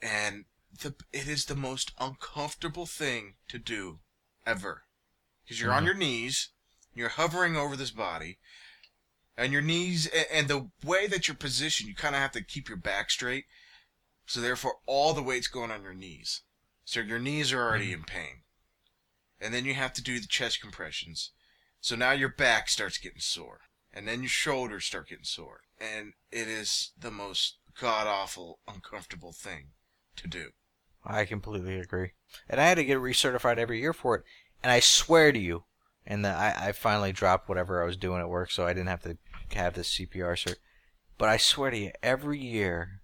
and 0.04 0.46
the 0.84 0.94
it 1.12 1.28
is 1.28 1.46
the 1.46 1.56
most 1.56 1.94
uncomfortable 2.00 2.86
thing 2.86 3.34
to 3.48 3.58
do 3.58 4.02
ever, 4.46 4.84
because 5.52 5.60
you're 5.60 5.74
on 5.74 5.84
Mhm. 5.84 5.88
your 5.88 5.96
knees, 5.96 6.50
you're 6.94 7.10
hovering 7.10 7.58
over 7.58 7.76
this 7.76 7.92
body, 7.92 8.40
and 9.36 9.52
your 9.52 9.62
knees 9.62 10.08
and 10.08 10.48
the 10.48 10.72
way 10.82 11.08
that 11.08 11.28
you're 11.28 11.36
positioned, 11.36 11.90
you 11.90 11.94
kind 11.94 12.16
of 12.16 12.22
have 12.22 12.32
to 12.32 12.42
keep 12.42 12.70
your 12.70 12.78
back 12.78 13.12
straight, 13.12 13.48
so 14.26 14.40
therefore 14.40 14.80
all 14.86 15.14
the 15.14 15.22
weight's 15.22 15.50
going 15.50 15.70
on 15.70 15.84
your 15.84 15.94
knees, 15.94 16.44
so 16.86 17.02
your 17.02 17.20
knees 17.20 17.52
are 17.52 17.62
already 17.62 17.92
in 17.92 18.06
pain, 18.06 18.44
and 19.42 19.54
then 19.54 19.66
you 19.66 19.74
have 19.74 19.92
to 19.92 20.02
do 20.02 20.22
the 20.22 20.28
chest 20.28 20.62
compressions, 20.62 21.34
so 21.82 21.98
now 21.98 22.12
your 22.12 22.30
back 22.30 22.70
starts 22.70 22.98
getting 22.98 23.20
sore 23.20 23.64
and 23.92 24.08
then 24.08 24.22
your 24.22 24.30
shoulders 24.30 24.86
start 24.86 25.10
getting 25.10 25.26
sore. 25.26 25.64
And 25.78 26.14
it 26.32 26.48
is 26.48 26.94
the 26.98 27.12
most 27.12 27.58
god 27.78 28.08
awful, 28.08 28.62
uncomfortable 28.66 29.34
thing 29.34 29.74
to 30.16 30.30
do. 30.30 30.54
I 31.04 31.26
completely 31.26 31.78
agree. 31.78 32.14
And 32.48 32.62
I 32.62 32.68
had 32.68 32.76
to 32.76 32.86
get 32.86 33.00
recertified 33.00 33.58
every 33.58 33.82
year 33.82 33.92
for 33.92 34.16
it. 34.16 34.24
And 34.64 34.72
I 34.72 34.80
swear 34.80 35.32
to 35.32 35.40
you, 35.40 35.64
and 36.06 36.24
the, 36.26 36.30
I, 36.30 36.68
I 36.68 36.72
finally 36.72 37.12
dropped 37.12 37.50
whatever 37.50 37.82
I 37.82 37.86
was 37.86 37.98
doing 37.98 38.22
at 38.22 38.30
work, 38.30 38.52
so 38.52 38.66
I 38.66 38.74
didn't 38.74 38.90
have 38.90 39.04
to 39.04 39.18
have 39.54 39.74
this 39.74 39.90
CPR 39.96 40.34
cert. 40.34 40.58
But 41.18 41.30
I 41.30 41.38
swear 41.38 41.72
to 41.72 41.78
you, 41.78 41.92
every 42.02 42.40
year 42.40 43.02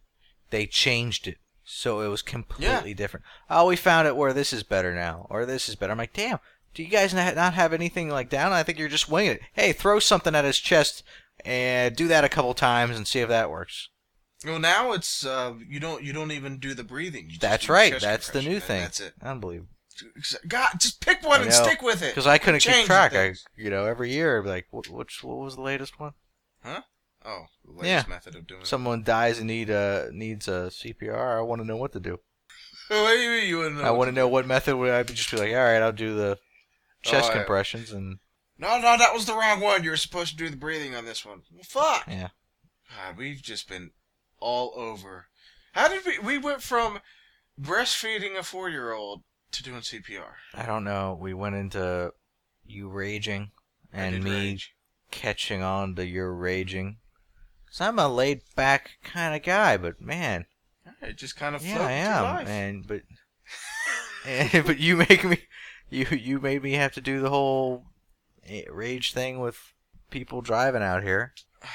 they 0.50 0.65
changed 0.65 1.28
it. 1.28 1.38
So 1.70 2.00
it 2.00 2.08
was 2.08 2.22
completely 2.22 2.93
different. 2.93 3.26
Oh, 3.50 3.67
we 3.67 3.76
found 3.76 4.08
it 4.08 4.15
where 4.15 4.32
this 4.32 4.54
is 4.54 4.63
better 4.63 4.96
now, 4.96 5.28
or 5.30 5.46
this 5.46 5.67
is 5.67 5.76
better. 5.76 5.91
I'm 5.91 5.98
like, 5.98 6.13
damn, 6.13 6.39
do 6.74 6.82
you 6.82 6.88
guys 6.89 7.13
not 7.13 7.54
have 7.54 7.74
anything 7.74 8.10
like 8.10 8.30
down? 8.30 8.54
I 8.54 8.63
think 8.63 8.80
you're 8.80 8.88
just 8.88 9.10
winging 9.10 9.34
it. 9.34 9.41
Hey, 9.52 9.74
throw 9.74 10.00
something 10.00 10.34
at 10.34 10.46
his 10.46 10.60
chest 10.60 11.04
and 11.43 11.93
do 11.96 12.08
that 12.08 12.24
a 12.24 12.30
couple 12.30 12.54
times 12.54 12.96
and 12.96 13.06
see 13.06 13.20
if 13.20 13.28
that 13.28 13.52
works. 13.52 13.89
Well, 14.46 14.60
now 14.60 14.93
it's 14.93 15.26
uh, 15.26 15.56
you 15.67 15.80
don't 15.80 16.04
you 16.04 16.13
don't 16.13 16.32
even 16.32 16.60
do 16.60 16.74
the 16.74 16.84
breathing. 16.84 17.32
That's 17.41 17.67
right. 17.67 18.00
That's 18.00 18.30
the 18.30 18.41
new 18.43 18.60
thing. 18.60 18.82
That's 18.82 19.00
it. 19.00 19.13
Unbelievable. 19.22 19.72
God, 20.48 20.72
just 20.80 21.02
pick 21.02 21.24
one 21.24 21.40
I 21.40 21.44
and 21.44 21.52
know. 21.52 21.64
stick 21.64 21.82
with 21.82 22.02
it. 22.02 22.12
Because 22.14 22.28
I 22.28 22.38
couldn't 22.38 22.60
keep 22.62 22.72
Change 22.74 22.88
track. 22.88 23.14
I, 23.14 23.28
things. 23.28 23.46
you 23.56 23.70
know, 23.70 23.86
every 23.86 24.12
year, 24.12 24.38
I'd 24.40 24.44
be 24.44 24.50
like, 24.50 24.68
what, 24.72 24.88
which, 24.90 25.24
what 25.24 25.38
was 25.38 25.56
the 25.56 25.62
latest 25.62 26.00
one? 26.00 26.14
Huh? 26.64 26.82
Oh, 27.26 27.46
the 27.66 27.72
latest 27.72 28.08
Yeah. 28.08 28.14
method 28.14 28.36
of 28.36 28.48
doing 28.48 28.64
Someone 28.66 29.04
dies 29.04 29.38
and 29.40 29.48
need 29.48 29.70
uh, 29.70 30.06
needs 30.12 30.48
a 30.48 30.70
CPR. 30.72 31.38
I 31.38 31.42
want 31.42 31.62
to 31.62 31.68
know 31.68 31.78
what 31.78 31.94
to 31.94 32.00
do. 32.00 32.20
What 32.90 33.10
do 33.16 33.20
you 33.20 33.30
mean 33.32 33.50
you 33.50 33.58
wouldn't 33.58 33.78
know? 33.82 33.84
I 33.84 33.92
want 33.92 34.08
to 34.08 34.14
know 34.16 34.30
what 34.30 34.48
method 34.48 34.78
would 34.78 34.92
I 34.92 35.04
just 35.04 35.30
be 35.30 35.36
like, 35.38 35.50
all 35.52 35.58
right, 35.58 35.82
I'll 35.82 35.92
do 35.92 36.16
the 36.16 36.38
chest 37.02 37.26
Oh, 37.26 37.34
yeah. 37.34 37.38
compressions 37.40 37.92
and 37.92 38.20
No, 38.58 38.78
no, 38.80 38.98
that 38.98 39.14
was 39.14 39.26
the 39.26 39.34
wrong 39.36 39.60
one. 39.60 39.84
You 39.84 39.90
were 39.90 39.98
supposed 39.98 40.32
to 40.32 40.38
do 40.38 40.50
the 40.50 40.56
breathing 40.56 40.96
on 40.96 41.04
this 41.04 41.26
one. 41.26 41.42
Well, 41.52 41.64
fuck. 41.64 42.06
yeah. 42.08 42.30
God, 42.90 43.18
we've 43.18 43.42
just 43.42 43.68
been 43.68 43.92
all 44.40 44.72
over. 44.78 45.26
How 45.74 45.90
did 45.90 46.06
we? 46.06 46.18
We 46.20 46.38
went 46.38 46.62
from 46.64 47.00
breastfeeding 47.60 48.38
a 48.38 48.44
four-year-old 48.44 49.24
to 49.52 49.64
doing 49.64 49.82
CPR. 49.82 50.34
I 50.54 50.66
don't 50.66 50.84
know. 50.84 51.18
We 51.20 51.34
went 51.34 51.56
into 51.56 52.14
you 52.66 52.90
raging 52.90 53.52
and 53.94 54.24
me 54.24 54.32
rage. 54.32 54.76
catching 55.12 55.62
on 55.62 55.96
to 55.96 56.06
your 56.06 56.34
raging. 56.34 56.98
Cause 57.70 57.82
I'm 57.82 58.00
a 58.00 58.08
laid 58.08 58.42
back 58.56 58.98
kind 59.04 59.36
of 59.36 59.44
guy, 59.44 59.78
but 59.78 60.02
man, 60.02 60.46
It 61.02 61.18
just 61.18 61.36
kind 61.36 61.56
of 61.56 61.66
yeah, 61.66 61.82
I 61.82 61.92
am. 61.92 62.48
And 62.48 62.88
but 62.88 63.02
and, 64.26 64.66
but 64.66 64.80
you 64.80 64.98
make 64.98 65.24
me 65.24 65.40
you 65.90 66.06
you 66.10 66.40
made 66.40 66.64
me 66.64 66.74
have 66.74 66.94
to 66.94 67.02
do 67.02 67.20
the 67.20 67.30
whole 67.30 67.86
eh, 68.48 68.64
rage 68.70 69.14
thing 69.14 69.40
with 69.40 69.74
people 70.10 70.42
driving 70.42 70.84
out 70.84 71.04
here. 71.04 71.34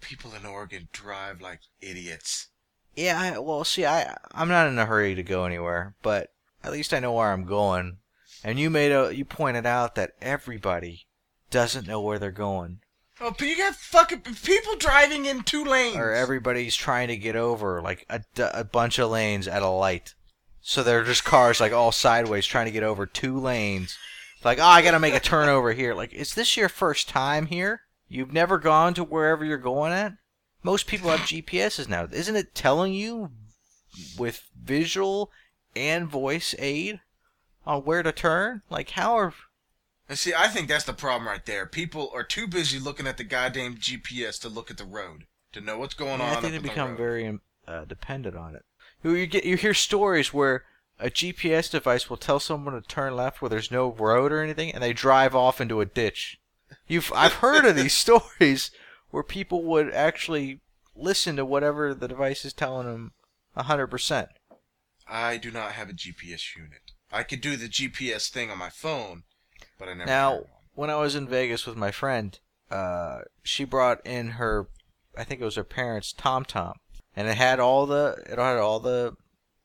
People 0.00 0.34
in 0.34 0.44
Oregon 0.44 0.88
drive 0.92 1.40
like 1.40 1.60
idiots. 1.80 2.48
Yeah, 2.96 3.18
I, 3.18 3.38
well, 3.38 3.64
see, 3.64 3.86
I 3.86 4.16
I'm 4.32 4.48
not 4.48 4.66
in 4.66 4.78
a 4.78 4.84
hurry 4.84 5.14
to 5.14 5.22
go 5.22 5.44
anywhere, 5.44 5.94
but 6.02 6.31
at 6.64 6.72
least 6.72 6.92
I 6.94 7.00
know 7.00 7.12
where 7.12 7.32
I'm 7.32 7.44
going. 7.44 7.98
And 8.44 8.58
you 8.58 8.70
made 8.70 8.92
a 8.92 9.14
you 9.14 9.24
pointed 9.24 9.66
out 9.66 9.94
that 9.94 10.12
everybody 10.20 11.06
doesn't 11.50 11.86
know 11.86 12.00
where 12.00 12.18
they're 12.18 12.30
going, 12.30 12.80
Oh, 13.20 13.30
but 13.30 13.46
you 13.46 13.56
got 13.56 13.76
fucking 13.76 14.22
people 14.44 14.74
driving 14.76 15.26
in 15.26 15.42
two 15.44 15.64
lanes. 15.64 15.96
or 15.96 16.12
everybody's 16.12 16.74
trying 16.74 17.06
to 17.08 17.16
get 17.16 17.36
over 17.36 17.80
like 17.80 18.04
a, 18.08 18.20
a 18.38 18.64
bunch 18.64 18.98
of 18.98 19.10
lanes 19.10 19.46
at 19.46 19.62
a 19.62 19.68
light. 19.68 20.14
So 20.60 20.82
they're 20.82 21.04
just 21.04 21.24
cars 21.24 21.60
like 21.60 21.72
all 21.72 21.92
sideways 21.92 22.46
trying 22.46 22.66
to 22.66 22.72
get 22.72 22.82
over 22.82 23.06
two 23.06 23.38
lanes. 23.38 23.96
Like, 24.44 24.58
oh, 24.58 24.64
I 24.64 24.82
gotta 24.82 24.98
make 24.98 25.14
a 25.14 25.20
turn 25.20 25.48
over 25.48 25.72
here. 25.72 25.94
Like, 25.94 26.12
is 26.12 26.34
this 26.34 26.56
your 26.56 26.68
first 26.68 27.08
time 27.08 27.46
here? 27.46 27.82
You've 28.08 28.32
never 28.32 28.58
gone 28.58 28.92
to 28.94 29.04
wherever 29.04 29.44
you're 29.44 29.56
going 29.58 29.92
at? 29.92 30.14
Most 30.64 30.86
people 30.88 31.10
have 31.10 31.20
GPSs 31.20 31.88
now. 31.88 32.08
Isn't 32.10 32.36
it 32.36 32.54
telling 32.54 32.92
you 32.92 33.30
with 34.18 34.42
visual 34.60 35.30
and 35.74 36.08
voice 36.08 36.54
aid 36.58 37.00
on 37.66 37.82
where 37.82 38.02
to 38.02 38.12
turn? 38.12 38.62
Like, 38.70 38.90
how 38.90 39.16
are. 39.16 39.34
And 40.08 40.18
see, 40.18 40.34
I 40.36 40.48
think 40.48 40.68
that's 40.68 40.84
the 40.84 40.92
problem 40.92 41.28
right 41.28 41.44
there. 41.44 41.66
People 41.66 42.10
are 42.12 42.24
too 42.24 42.46
busy 42.46 42.78
looking 42.78 43.06
at 43.06 43.16
the 43.16 43.24
goddamn 43.24 43.76
GPS 43.76 44.40
to 44.40 44.48
look 44.48 44.70
at 44.70 44.76
the 44.78 44.84
road 44.84 45.24
to 45.52 45.60
know 45.60 45.78
what's 45.78 45.94
going 45.94 46.20
I 46.20 46.34
on. 46.36 46.42
think 46.42 46.44
up 46.44 46.50
they 46.50 46.56
at 46.56 46.62
the 46.62 46.68
become 46.68 46.96
very 46.96 47.26
um, 47.26 47.40
uh, 47.66 47.84
dependent 47.84 48.36
on 48.36 48.54
it. 48.56 48.64
You, 49.02 49.12
you 49.12 49.26
get 49.26 49.44
you 49.44 49.56
hear 49.56 49.74
stories 49.74 50.32
where 50.32 50.64
a 50.98 51.10
GPS 51.10 51.70
device 51.70 52.08
will 52.08 52.16
tell 52.16 52.40
someone 52.40 52.74
to 52.74 52.80
turn 52.80 53.16
left 53.16 53.40
where 53.40 53.48
there's 53.48 53.70
no 53.70 53.92
road 53.92 54.32
or 54.32 54.42
anything, 54.42 54.72
and 54.72 54.82
they 54.82 54.92
drive 54.92 55.34
off 55.34 55.60
into 55.60 55.80
a 55.80 55.86
ditch. 55.86 56.40
You've 56.86 57.12
I've 57.14 57.34
heard 57.34 57.64
of 57.64 57.76
these 57.76 57.94
stories 57.96 58.70
where 59.10 59.22
people 59.22 59.62
would 59.64 59.92
actually 59.92 60.60
listen 60.94 61.36
to 61.36 61.44
whatever 61.44 61.94
the 61.94 62.08
device 62.08 62.44
is 62.44 62.52
telling 62.52 62.86
them 62.86 63.12
hundred 63.56 63.88
percent. 63.88 64.28
I 65.08 65.36
do 65.36 65.50
not 65.50 65.72
have 65.72 65.88
a 65.88 65.92
GPS 65.92 66.56
unit. 66.56 66.92
I 67.10 67.22
could 67.22 67.40
do 67.40 67.56
the 67.56 67.68
GPS 67.68 68.30
thing 68.30 68.50
on 68.50 68.58
my 68.58 68.70
phone, 68.70 69.24
but 69.78 69.88
I 69.88 69.94
never. 69.94 70.06
Now, 70.06 70.44
when 70.74 70.90
I 70.90 70.96
was 70.96 71.14
in 71.14 71.28
Vegas 71.28 71.66
with 71.66 71.76
my 71.76 71.90
friend, 71.90 72.38
uh, 72.70 73.22
she 73.42 73.64
brought 73.64 74.04
in 74.06 74.32
her, 74.32 74.68
I 75.16 75.24
think 75.24 75.40
it 75.40 75.44
was 75.44 75.56
her 75.56 75.64
parents' 75.64 76.14
TomTom, 76.16 76.74
and 77.14 77.28
it 77.28 77.36
had 77.36 77.60
all 77.60 77.86
the 77.86 78.22
it 78.26 78.38
had 78.38 78.56
all 78.58 78.80
the 78.80 79.14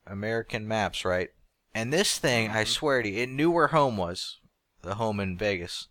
American 0.06 0.68
maps, 0.68 1.04
right? 1.04 1.30
And 1.74 1.92
this 1.92 2.18
thing, 2.18 2.50
I 2.50 2.64
Mhm. 2.64 2.68
swear 2.68 3.02
to 3.02 3.08
you, 3.08 3.22
it 3.22 3.28
knew 3.28 3.50
where 3.50 3.68
home 3.68 3.96
was, 3.96 4.38
the 4.82 4.96
home 4.96 5.20
in 5.20 5.38
Vegas. 5.38 5.88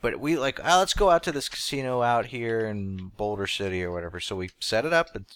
But 0.00 0.18
we 0.18 0.36
like, 0.36 0.58
oh, 0.60 0.78
let's 0.80 0.94
go 0.94 1.10
out 1.10 1.22
to 1.24 1.32
this 1.32 1.48
casino 1.48 2.02
out 2.02 2.26
here 2.26 2.66
in 2.66 3.12
Boulder 3.16 3.46
City 3.46 3.84
or 3.84 3.92
whatever. 3.92 4.18
So 4.20 4.34
we 4.36 4.50
set 4.58 4.84
it 4.84 4.92
up. 4.92 5.14
and 5.14 5.26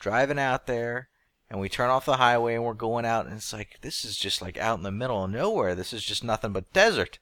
driving 0.00 0.38
out 0.38 0.66
there, 0.66 1.08
and 1.54 1.60
we 1.60 1.68
turn 1.68 1.88
off 1.88 2.04
the 2.04 2.16
highway, 2.16 2.56
and 2.56 2.64
we're 2.64 2.74
going 2.74 3.04
out, 3.04 3.26
and 3.26 3.36
it's 3.36 3.52
like 3.52 3.78
this 3.80 4.04
is 4.04 4.16
just 4.16 4.42
like 4.42 4.58
out 4.58 4.76
in 4.76 4.82
the 4.82 4.90
middle 4.90 5.22
of 5.22 5.30
nowhere. 5.30 5.76
This 5.76 5.92
is 5.92 6.02
just 6.04 6.24
nothing 6.24 6.50
but 6.50 6.72
desert. 6.72 7.20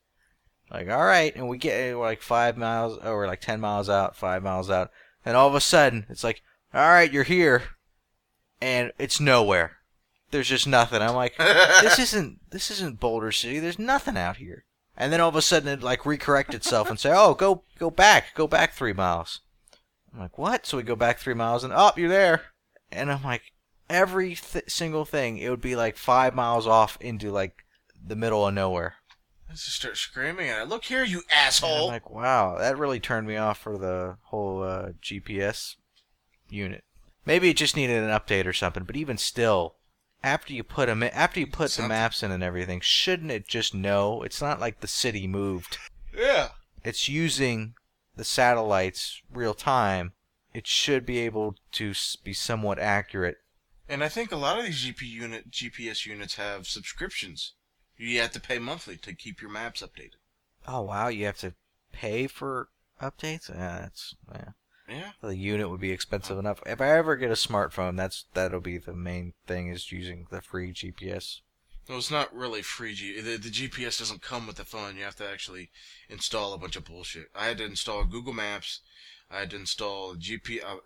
Like, 0.70 0.89
all 0.89 1.05
right, 1.05 1.37
and 1.37 1.51
we 1.51 1.59
get 1.59 1.74
eh, 1.74 1.93
we're 1.93 2.07
like 2.07 2.22
five 2.22 2.57
miles, 2.57 2.97
or 3.05 3.14
we're 3.14 3.26
like 3.26 3.43
ten 3.43 3.61
miles 3.61 3.91
out, 3.91 4.16
five 4.16 4.43
miles 4.43 4.70
out, 4.70 4.91
and 5.22 5.37
all 5.37 5.49
of 5.49 5.55
a 5.55 5.61
sudden 5.61 6.07
it's 6.09 6.24
like, 6.24 6.41
all 6.72 6.80
right, 6.80 7.12
you're 7.12 7.24
here, 7.24 7.62
and 8.59 8.91
it's 8.99 9.20
nowhere. 9.20 9.72
there's 10.30 10.49
just 10.49 10.66
nothing. 10.66 11.03
I'm 11.03 11.14
like, 11.14 11.37
this 11.37 11.99
isn't 11.99 12.41
this 12.53 12.70
isn't 12.70 13.01
Boulder 13.01 13.33
City. 13.33 13.59
There's 13.59 13.78
nothing 13.78 14.16
out 14.16 14.39
here. 14.39 14.64
And 14.97 15.12
then 15.12 15.20
all 15.20 15.28
of 15.28 15.37
a 15.37 15.43
sudden 15.43 15.68
it 15.68 15.83
like 15.83 16.05
recorrect 16.05 16.55
itself 16.55 16.89
and 16.89 16.99
say, 16.99 17.12
oh, 17.14 17.35
go 17.35 17.64
go 17.78 17.91
back, 17.91 18.35
go 18.35 18.47
back 18.47 18.72
three 18.72 18.95
miles. 18.95 19.41
I'm 20.11 20.20
like, 20.20 20.39
what? 20.39 20.64
So 20.64 20.78
we 20.78 20.85
go 20.85 20.97
back 20.97 21.18
three 21.18 21.35
miles 21.35 21.64
and 21.64 21.72
up, 21.74 21.97
oh, 21.99 22.01
you're 22.01 22.09
there. 22.09 22.45
And 22.91 23.12
I'm 23.12 23.22
like, 23.22 23.53
every 23.93 24.34
th- 24.34 24.64
single 24.68 25.05
thing, 25.05 25.38
it 25.38 25.51
would 25.51 25.61
be 25.61 25.76
like 25.76 25.97
five 25.97 26.34
miles 26.34 26.66
off 26.66 26.99
into 27.01 27.30
like 27.30 27.64
the 28.05 28.16
middle 28.16 28.47
of 28.47 28.55
nowhere. 28.55 28.95
I 29.49 29.53
just 29.53 29.74
start 29.74 29.99
screaming 29.99 30.49
at 30.49 30.62
it. 30.62 30.68
Look 30.68 30.84
here, 30.84 31.05
you 31.05 31.22
asshole! 31.30 31.88
I'm 31.88 31.93
like, 31.93 32.11
wow, 32.11 32.57
that 32.59 32.78
really 32.78 33.01
turned 33.01 33.26
me 33.26 33.36
off 33.36 33.59
for 33.59 33.76
the 33.76 34.16
whole 34.22 34.62
uh, 34.62 34.93
GPS 35.03 35.76
unit. 36.49 36.84
Maybe 37.26 37.51
it 37.51 37.57
just 37.59 37.76
needed 37.76 38.03
an 38.03 38.09
update 38.09 38.47
or 38.47 38.55
something. 38.55 38.84
But 38.84 38.97
even 38.97 39.18
still, 39.18 39.76
after 40.24 40.55
you 40.55 40.64
put 40.64 40.86
them 40.86 41.03
in, 41.03 41.11
after 41.11 41.38
you 41.38 41.47
put 41.47 41.70
something. 41.70 41.88
the 41.88 41.95
maps 41.95 42.22
in 42.22 42.30
and 42.30 42.43
everything, 42.43 42.80
shouldn't 42.80 43.30
it 43.30 43.47
just 43.47 43.74
know? 43.74 44.22
It's 44.22 44.40
not 44.40 44.59
like 44.59 44.80
the 44.80 44.88
city 44.88 45.26
moved. 45.26 45.78
Yeah. 46.16 46.49
It's 46.82 47.09
using 47.09 47.74
the 48.16 48.24
satellites 48.24 49.22
real 49.30 49.55
time. 49.55 50.12
It 50.55 50.66
should 50.66 51.07
be 51.07 51.18
able 51.18 51.57
to 51.72 51.93
be 52.24 52.32
somewhat 52.32 52.78
accurate. 52.78 53.38
And 53.93 54.03
I 54.03 54.09
think 54.09 54.32
a 54.32 54.36
lot 54.36 54.59
of 54.59 54.64
these 54.64 54.86
GP 54.86 55.03
unit 55.03 55.51
GPS 55.51 56.07
units 56.07 56.36
have 56.36 56.66
subscriptions. 56.66 57.53
You 57.99 58.22
have 58.22 58.32
to 58.32 58.40
pay 58.40 58.59
monthly 58.59 58.97
to 58.97 59.12
keep 59.12 59.43
your 59.43 59.51
maps 59.51 59.82
updated. 59.82 60.16
Oh 60.66 60.80
wow, 60.80 61.09
you 61.09 61.26
have 61.26 61.36
to 61.40 61.53
pay 61.93 62.26
for 62.26 62.70
updates? 63.03 63.51
Yeah, 63.51 63.80
that's 63.82 64.14
yeah. 64.34 64.49
Yeah. 64.88 65.11
The 65.20 65.36
unit 65.36 65.68
would 65.68 65.82
be 65.82 65.90
expensive 65.90 66.38
enough. 66.38 66.62
If 66.64 66.80
I 66.80 66.88
ever 66.88 67.16
get 67.16 67.30
a 67.30 67.34
smartphone, 67.34 67.99
that's 67.99 68.24
that'll 68.32 68.61
be 68.61 68.78
the 68.78 68.95
main 68.95 69.34
thing 69.47 69.68
is 69.68 69.93
using 69.93 70.26
the 70.30 70.40
free 70.40 70.72
GPS. 70.72 71.40
No, 71.86 71.99
it's 71.99 72.11
not 72.11 72.34
really 72.34 72.62
free. 72.62 72.95
G- 72.95 73.20
the, 73.20 73.36
the 73.36 73.51
GPS 73.51 73.99
doesn't 73.99 74.22
come 74.22 74.47
with 74.47 74.57
the 74.57 74.64
phone. 74.64 74.97
You 74.97 75.05
have 75.05 75.16
to 75.16 75.28
actually 75.28 75.70
install 76.09 76.55
a 76.55 76.59
bunch 76.59 76.76
of 76.76 76.86
bullshit. 76.86 77.26
I 77.34 77.45
had 77.45 77.59
to 77.59 77.66
install 77.66 78.05
Google 78.05 78.32
Maps. 78.32 78.80
I 79.30 79.40
had 79.40 79.51
to 79.51 79.57
install 79.57 80.12
a, 80.12 80.16
GP, 80.16 80.64
uh, 80.64 80.76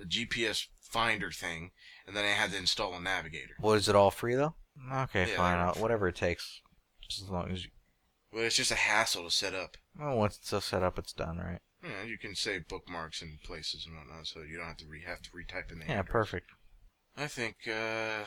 a 0.00 0.06
GPS 0.06 0.68
finder 0.80 1.30
thing, 1.30 1.72
and 2.06 2.16
then 2.16 2.24
I 2.24 2.28
had 2.28 2.50
to 2.52 2.58
install 2.58 2.94
a 2.94 3.00
navigator. 3.00 3.54
What 3.60 3.78
is 3.78 3.88
it 3.88 3.96
all 3.96 4.10
free 4.10 4.34
though? 4.34 4.54
Okay, 4.92 5.28
yeah, 5.30 5.36
fine. 5.36 5.58
I'll, 5.58 5.74
whatever 5.74 6.08
it 6.08 6.16
takes, 6.16 6.60
just 7.00 7.22
as 7.22 7.28
long 7.30 7.50
as 7.50 7.64
you. 7.64 7.70
Well, 8.32 8.44
it's 8.44 8.56
just 8.56 8.70
a 8.70 8.76
hassle 8.76 9.24
to 9.24 9.30
set 9.30 9.54
up. 9.54 9.76
Well, 9.98 10.16
once 10.16 10.36
it's 10.36 10.52
all 10.52 10.60
set 10.60 10.82
up, 10.82 10.98
it's 10.98 11.12
done, 11.12 11.38
right? 11.38 11.60
Yeah, 11.82 12.04
you 12.06 12.18
can 12.18 12.34
save 12.34 12.68
bookmarks 12.68 13.22
and 13.22 13.40
places 13.42 13.86
and 13.86 13.96
whatnot, 13.96 14.26
so 14.26 14.40
you 14.40 14.56
don't 14.56 14.66
have 14.66 14.76
to 14.78 14.86
re- 14.86 15.04
have 15.06 15.22
to 15.22 15.30
retype 15.30 15.70
in 15.72 15.78
the 15.78 15.84
name. 15.84 15.96
Yeah, 15.96 16.02
perfect. 16.02 16.50
I 17.16 17.26
think 17.28 17.56
uh, 17.66 18.24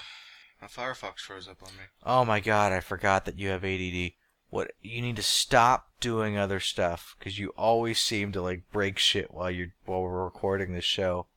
my 0.61 0.67
Firefox 0.67 1.19
froze 1.19 1.47
up 1.47 1.61
on 1.61 1.69
me. 1.73 1.83
Oh 2.03 2.25
my 2.25 2.39
god, 2.39 2.71
I 2.71 2.79
forgot 2.79 3.25
that 3.25 3.37
you 3.37 3.49
have 3.49 3.63
ADD. 3.63 4.13
What 4.49 4.71
you 4.81 5.01
need 5.01 5.17
to 5.17 5.23
stop 5.23 5.89
doing 5.99 6.37
other 6.37 6.59
stuff 6.59 7.15
because 7.19 7.37
you 7.37 7.49
always 7.49 7.99
seem 7.99 8.31
to 8.31 8.41
like 8.41 8.63
break 8.71 8.97
shit 8.97 9.31
while 9.31 9.51
you're 9.51 9.73
while 9.85 10.01
we're 10.01 10.23
recording 10.23 10.73
this 10.73 10.85
show. 10.85 11.27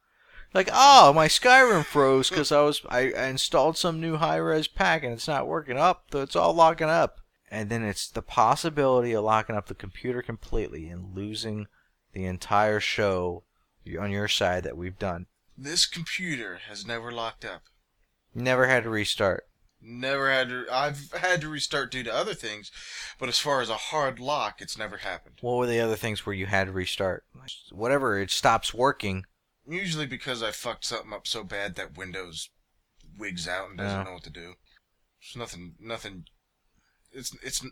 Like, 0.54 0.68
oh, 0.72 1.12
my 1.14 1.28
Skyrim 1.28 1.84
froze 1.84 2.28
because 2.28 2.52
I 2.52 2.60
was 2.60 2.82
I, 2.88 3.12
I 3.12 3.26
installed 3.26 3.78
some 3.78 4.00
new 4.00 4.16
high 4.16 4.36
res 4.36 4.68
pack 4.68 5.02
and 5.02 5.12
it's 5.12 5.28
not 5.28 5.46
working 5.46 5.78
up. 5.78 6.04
Though 6.10 6.22
it's 6.22 6.36
all 6.36 6.52
locking 6.52 6.88
up, 6.88 7.20
and 7.50 7.70
then 7.70 7.82
it's 7.82 8.08
the 8.08 8.22
possibility 8.22 9.12
of 9.12 9.24
locking 9.24 9.56
up 9.56 9.66
the 9.66 9.74
computer 9.74 10.22
completely 10.22 10.88
and 10.88 11.14
losing 11.14 11.66
the 12.12 12.26
entire 12.26 12.80
show 12.80 13.44
on 13.98 14.10
your 14.10 14.28
side 14.28 14.64
that 14.64 14.76
we've 14.76 14.98
done. 14.98 15.26
This 15.56 15.86
computer 15.86 16.60
has 16.68 16.86
never 16.86 17.12
locked 17.12 17.44
up. 17.44 17.62
Never 18.34 18.66
had 18.66 18.84
to 18.84 18.90
restart. 18.90 19.46
Never 19.80 20.30
had 20.30 20.48
to. 20.48 20.64
I've 20.70 21.12
had 21.12 21.40
to 21.40 21.48
restart 21.48 21.90
due 21.90 22.04
to 22.04 22.14
other 22.14 22.34
things, 22.34 22.70
but 23.18 23.28
as 23.28 23.38
far 23.38 23.60
as 23.60 23.68
a 23.68 23.74
hard 23.74 24.20
lock, 24.20 24.60
it's 24.60 24.78
never 24.78 24.98
happened. 24.98 25.36
What 25.40 25.56
were 25.56 25.66
the 25.66 25.80
other 25.80 25.96
things 25.96 26.24
where 26.24 26.34
you 26.34 26.46
had 26.46 26.68
to 26.68 26.72
restart? 26.72 27.24
Whatever, 27.72 28.18
it 28.18 28.30
stops 28.30 28.72
working. 28.72 29.24
Usually 29.66 30.06
because 30.06 30.42
I 30.42 30.50
fucked 30.50 30.84
something 30.84 31.12
up 31.12 31.26
so 31.26 31.44
bad 31.44 31.76
that 31.76 31.96
Windows 31.96 32.50
wigs 33.18 33.46
out 33.46 33.68
and 33.68 33.78
doesn't 33.78 34.04
know 34.04 34.14
what 34.14 34.24
to 34.24 34.30
do. 34.30 34.54
It's 35.20 35.36
nothing. 35.36 35.74
Nothing. 35.78 36.24
It's 37.12 37.36
it's. 37.42 37.64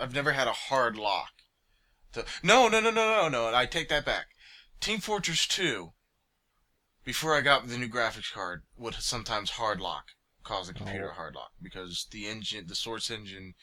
I've 0.00 0.14
never 0.14 0.32
had 0.32 0.48
a 0.48 0.52
hard 0.52 0.96
lock. 0.96 1.30
No, 2.42 2.68
no, 2.68 2.80
no, 2.80 2.90
no, 2.90 2.90
no, 2.90 3.28
no. 3.28 3.54
I 3.54 3.66
take 3.66 3.88
that 3.90 4.06
back. 4.06 4.28
Team 4.80 5.00
Fortress 5.00 5.46
2, 5.46 5.92
before 7.04 7.34
I 7.34 7.40
got 7.40 7.66
the 7.66 7.76
new 7.76 7.88
graphics 7.88 8.32
card, 8.32 8.62
would 8.76 8.94
sometimes 8.94 9.50
hard 9.50 9.80
lock, 9.80 10.12
cause 10.42 10.68
the 10.68 10.74
oh. 10.74 10.78
computer 10.78 11.10
oh. 11.10 11.14
hard 11.14 11.34
lock, 11.34 11.52
because 11.60 12.06
the 12.10 12.26
engine, 12.26 12.66
the 12.68 12.74
source 12.74 13.10
engine, 13.10 13.54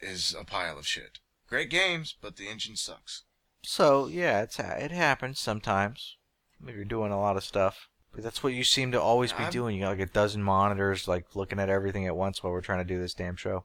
is 0.00 0.34
a 0.38 0.44
pile 0.44 0.78
of 0.78 0.86
shit. 0.86 1.18
Great 1.48 1.70
games, 1.70 2.14
but 2.20 2.36
the 2.36 2.48
engine 2.48 2.76
sucks. 2.76 3.24
So 3.64 4.06
yeah, 4.06 4.42
it's 4.42 4.58
it 4.58 4.90
happens 4.90 5.40
sometimes. 5.40 6.17
You're 6.66 6.84
doing 6.84 7.12
a 7.12 7.20
lot 7.20 7.36
of 7.36 7.44
stuff. 7.44 7.88
But 8.12 8.24
that's 8.24 8.42
what 8.42 8.52
you 8.52 8.64
seem 8.64 8.92
to 8.92 9.00
always 9.00 9.32
be 9.32 9.44
I'm, 9.44 9.52
doing. 9.52 9.76
You 9.76 9.82
got 9.82 9.90
like 9.90 10.00
a 10.00 10.06
dozen 10.06 10.42
monitors, 10.42 11.06
like 11.06 11.36
looking 11.36 11.60
at 11.60 11.68
everything 11.68 12.06
at 12.06 12.16
once 12.16 12.42
while 12.42 12.52
we're 12.52 12.62
trying 12.62 12.78
to 12.78 12.84
do 12.84 12.98
this 12.98 13.14
damn 13.14 13.36
show. 13.36 13.64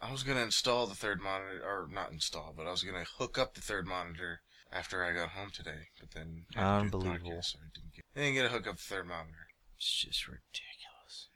I 0.00 0.12
was 0.12 0.22
gonna 0.22 0.42
install 0.42 0.86
the 0.86 0.94
third 0.94 1.20
monitor, 1.20 1.60
or 1.64 1.88
not 1.92 2.12
install, 2.12 2.54
but 2.56 2.66
I 2.66 2.70
was 2.70 2.84
gonna 2.84 3.04
hook 3.18 3.38
up 3.38 3.54
the 3.54 3.60
third 3.60 3.86
monitor 3.86 4.42
after 4.72 5.04
I 5.04 5.12
got 5.12 5.30
home 5.30 5.50
today. 5.52 5.88
But 5.98 6.12
then 6.12 6.44
unbelievable, 6.56 7.30
podcast, 7.32 7.44
so 7.44 7.58
I 7.58 7.68
didn't 7.74 7.94
get, 7.94 8.04
I 8.14 8.20
didn't 8.20 8.34
get 8.34 8.42
to 8.42 8.48
hook 8.50 8.66
up 8.68 8.76
the 8.76 8.82
third 8.82 9.08
monitor. 9.08 9.48
It's 9.76 10.04
just 10.04 10.28
ridiculous. 10.28 11.28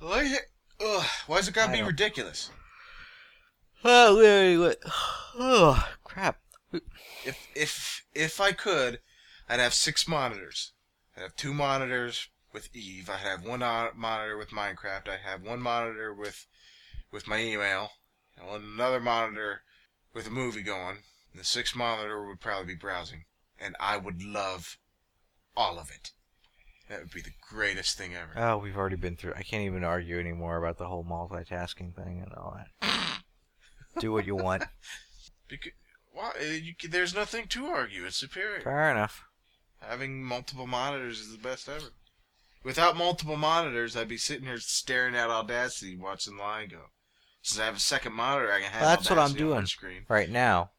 Why? 0.00 0.36
Ugh, 0.84 1.06
why's 1.26 1.48
it 1.48 1.54
gotta 1.54 1.72
I 1.72 1.76
be 1.76 1.82
ridiculous? 1.82 2.50
Oh, 3.84 4.18
wait, 4.18 4.58
wait. 4.58 4.76
Oh, 5.38 5.88
crap. 6.04 6.38
If 7.24 7.48
if 7.54 8.04
if 8.14 8.40
I 8.40 8.52
could, 8.52 9.00
I'd 9.52 9.60
have 9.60 9.74
six 9.74 10.08
monitors. 10.08 10.72
I'd 11.14 11.20
have 11.20 11.36
two 11.36 11.52
monitors 11.52 12.30
with 12.54 12.74
Eve. 12.74 13.10
I'd 13.10 13.18
have 13.18 13.44
one 13.44 13.60
monitor 13.60 14.38
with 14.38 14.48
Minecraft. 14.48 15.10
I'd 15.10 15.20
have 15.26 15.42
one 15.42 15.60
monitor 15.60 16.14
with 16.14 16.46
with 17.10 17.28
my 17.28 17.38
email 17.38 17.90
on 18.42 18.62
another 18.62 18.98
monitor 18.98 19.60
with 20.14 20.26
a 20.26 20.30
movie 20.30 20.62
going. 20.62 21.00
The 21.34 21.44
sixth 21.44 21.76
monitor 21.76 22.26
would 22.26 22.40
probably 22.40 22.72
be 22.72 22.78
browsing. 22.78 23.24
And 23.60 23.76
I 23.78 23.98
would 23.98 24.22
love 24.22 24.78
all 25.54 25.78
of 25.78 25.90
it. 25.90 26.12
That 26.88 27.00
would 27.00 27.12
be 27.12 27.20
the 27.20 27.34
greatest 27.46 27.98
thing 27.98 28.14
ever. 28.14 28.32
Oh, 28.34 28.56
we've 28.56 28.78
already 28.78 28.96
been 28.96 29.16
through. 29.16 29.34
I 29.36 29.42
can't 29.42 29.64
even 29.64 29.84
argue 29.84 30.18
anymore 30.18 30.56
about 30.56 30.78
the 30.78 30.86
whole 30.88 31.04
multitasking 31.04 31.94
thing 31.94 32.22
and 32.24 32.32
all 32.32 32.56
that. 32.56 33.20
Do 34.00 34.12
what 34.12 34.26
you 34.26 34.34
want. 34.34 34.64
Because 35.46 35.72
why? 36.10 36.32
You, 36.40 36.72
there's 36.88 37.14
nothing 37.14 37.48
to 37.48 37.66
argue. 37.66 38.06
It's 38.06 38.16
superior. 38.16 38.62
Fair 38.62 38.90
enough. 38.90 39.26
Having 39.88 40.22
multiple 40.22 40.66
monitors 40.66 41.20
is 41.20 41.32
the 41.32 41.42
best 41.42 41.68
ever. 41.68 41.92
Without 42.64 42.96
multiple 42.96 43.36
monitors, 43.36 43.96
I'd 43.96 44.08
be 44.08 44.16
sitting 44.16 44.46
here 44.46 44.58
staring 44.58 45.16
at 45.16 45.30
Audacity 45.30 45.96
watching 45.96 46.36
the 46.36 46.42
line 46.42 46.68
go. 46.68 46.90
Since 47.42 47.60
I 47.60 47.64
have 47.64 47.76
a 47.76 47.80
second 47.80 48.12
monitor, 48.12 48.52
I 48.52 48.60
can 48.60 48.70
have. 48.70 48.82
Well, 48.82 48.90
that's 48.90 49.10
what 49.10 49.18
I'm 49.18 49.32
doing 49.32 49.66
screen 49.66 50.04
right 50.08 50.30
now. 50.30 50.70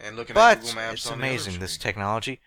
And 0.00 0.16
looking 0.16 0.34
but 0.34 0.58
at 0.58 0.60
Google 0.60 0.76
Maps. 0.76 0.94
it's 0.94 1.10
amazing 1.10 1.60
this 1.60 1.76
technology. 1.76 2.40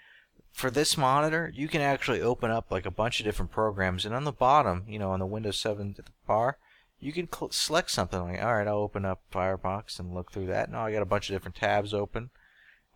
For 0.52 0.70
this 0.70 0.98
monitor, 0.98 1.50
you 1.54 1.70
can 1.70 1.82
actually 1.82 2.22
open 2.22 2.52
up 2.52 2.70
like 2.70 2.86
a 2.86 2.92
bunch 2.92 3.22
of 3.22 3.26
different 3.26 3.52
programs, 3.52 4.06
and 4.06 4.14
on 4.14 4.26
the 4.26 4.34
bottom, 4.34 4.84
you 4.88 5.00
know, 5.00 5.12
on 5.12 5.20
the 5.20 5.26
Windows 5.26 5.58
7 5.60 5.96
bar, 6.28 6.58
you 7.00 7.14
can 7.14 7.30
cl- 7.32 7.52
select 7.52 7.92
something 7.92 8.22
like, 8.22 8.44
all 8.44 8.56
right, 8.56 8.68
I'll 8.68 8.76
open 8.76 9.06
up 9.06 9.22
Firefox 9.34 10.00
and 10.00 10.14
look 10.14 10.32
through 10.32 10.48
that. 10.48 10.70
Now 10.70 10.86
I 10.86 10.92
got 10.92 11.02
a 11.02 11.06
bunch 11.06 11.30
of 11.30 11.36
different 11.36 11.56
tabs 11.56 11.94
open. 11.94 12.30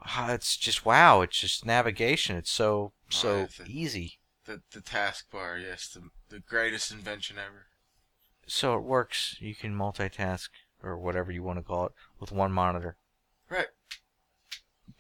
Ah, 0.05 0.31
it's 0.31 0.55
just 0.55 0.85
wow! 0.85 1.21
It's 1.21 1.39
just 1.39 1.65
navigation. 1.65 2.35
It's 2.37 2.51
so 2.51 2.93
so 3.09 3.41
right, 3.41 3.49
the, 3.49 3.65
easy. 3.67 4.19
The 4.45 4.61
the 4.71 4.81
taskbar, 4.81 5.61
yes, 5.61 5.87
the 5.87 6.09
the 6.29 6.39
greatest 6.39 6.91
invention 6.91 7.37
ever. 7.37 7.67
So 8.47 8.75
it 8.75 8.83
works. 8.83 9.37
You 9.39 9.55
can 9.55 9.75
multitask 9.75 10.49
or 10.83 10.97
whatever 10.97 11.31
you 11.31 11.41
want 11.41 11.57
to 11.57 11.63
call 11.63 11.87
it, 11.87 11.91
with 12.19 12.31
one 12.31 12.51
monitor. 12.51 12.97
Right. 13.49 13.67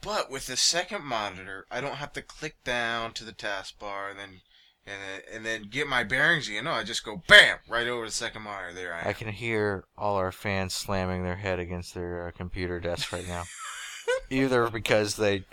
But 0.01 0.31
with 0.31 0.47
the 0.47 0.57
second 0.57 1.03
monitor, 1.03 1.65
I 1.69 1.81
don't 1.81 1.95
have 1.95 2.13
to 2.13 2.21
click 2.21 2.63
down 2.63 3.13
to 3.13 3.23
the 3.23 3.31
taskbar 3.31 4.09
and 4.11 4.19
then 4.19 4.41
and 4.87 5.01
then, 5.01 5.21
and 5.33 5.45
then 5.45 5.69
get 5.69 5.87
my 5.87 6.03
bearings. 6.03 6.47
You 6.47 6.61
know, 6.61 6.71
I 6.71 6.83
just 6.83 7.03
go 7.03 7.23
bam 7.27 7.57
right 7.67 7.87
over 7.87 8.05
the 8.05 8.11
second 8.11 8.43
monitor. 8.43 8.73
There 8.73 8.93
I 8.93 9.01
am. 9.01 9.07
I 9.07 9.13
can 9.13 9.29
hear 9.29 9.85
all 9.97 10.15
our 10.15 10.31
fans 10.31 10.73
slamming 10.73 11.23
their 11.23 11.37
head 11.37 11.59
against 11.59 11.93
their 11.93 12.27
uh, 12.27 12.31
computer 12.31 12.79
desk 12.79 13.11
right 13.11 13.27
now, 13.27 13.43
either 14.29 14.69
because 14.69 15.15
they, 15.15 15.45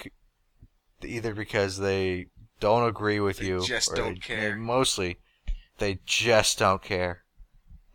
either 1.04 1.34
because 1.34 1.78
they 1.78 2.26
don't 2.60 2.88
agree 2.88 3.20
with 3.20 3.38
they 3.38 3.46
you, 3.46 3.64
just 3.64 3.94
don't 3.94 4.14
they, 4.14 4.20
care. 4.20 4.56
mostly, 4.56 5.18
they 5.78 5.98
just 6.06 6.58
don't 6.58 6.82
care 6.82 7.22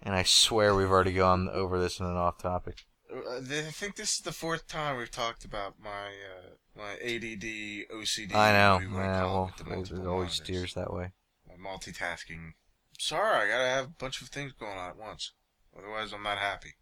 and 0.07 0.15
I 0.15 0.23
swear 0.23 0.73
we've 0.73 0.89
already 0.89 1.13
gone 1.13 1.49
over 1.49 1.79
this 1.79 1.99
in 1.99 2.05
an 2.05 2.15
off 2.15 2.37
topic. 2.37 2.85
Uh, 3.13 3.39
I 3.39 3.71
think 3.71 3.95
this 3.95 4.15
is 4.15 4.21
the 4.21 4.31
fourth 4.31 4.67
time 4.67 4.97
we've 4.97 5.11
talked 5.11 5.43
about 5.43 5.75
my 5.83 6.07
uh, 6.07 6.55
my 6.75 6.93
ADD 6.93 7.91
OCD. 7.93 8.33
I 8.33 8.51
know. 8.53 8.79
Yeah, 8.79 9.23
well, 9.25 9.51
it, 9.69 9.91
it 9.91 10.07
always 10.07 10.33
steers 10.33 10.73
that 10.75 10.93
way. 10.93 11.11
My 11.47 11.55
multitasking 11.55 12.53
Sorry, 12.99 13.47
I 13.47 13.47
gotta 13.47 13.69
have 13.69 13.85
a 13.85 13.95
bunch 13.99 14.21
of 14.21 14.29
things 14.29 14.53
going 14.53 14.77
on 14.77 14.89
at 14.89 14.97
once. 14.97 15.33
Otherwise, 15.77 16.13
I'm 16.13 16.23
not 16.23 16.37
happy. 16.37 16.75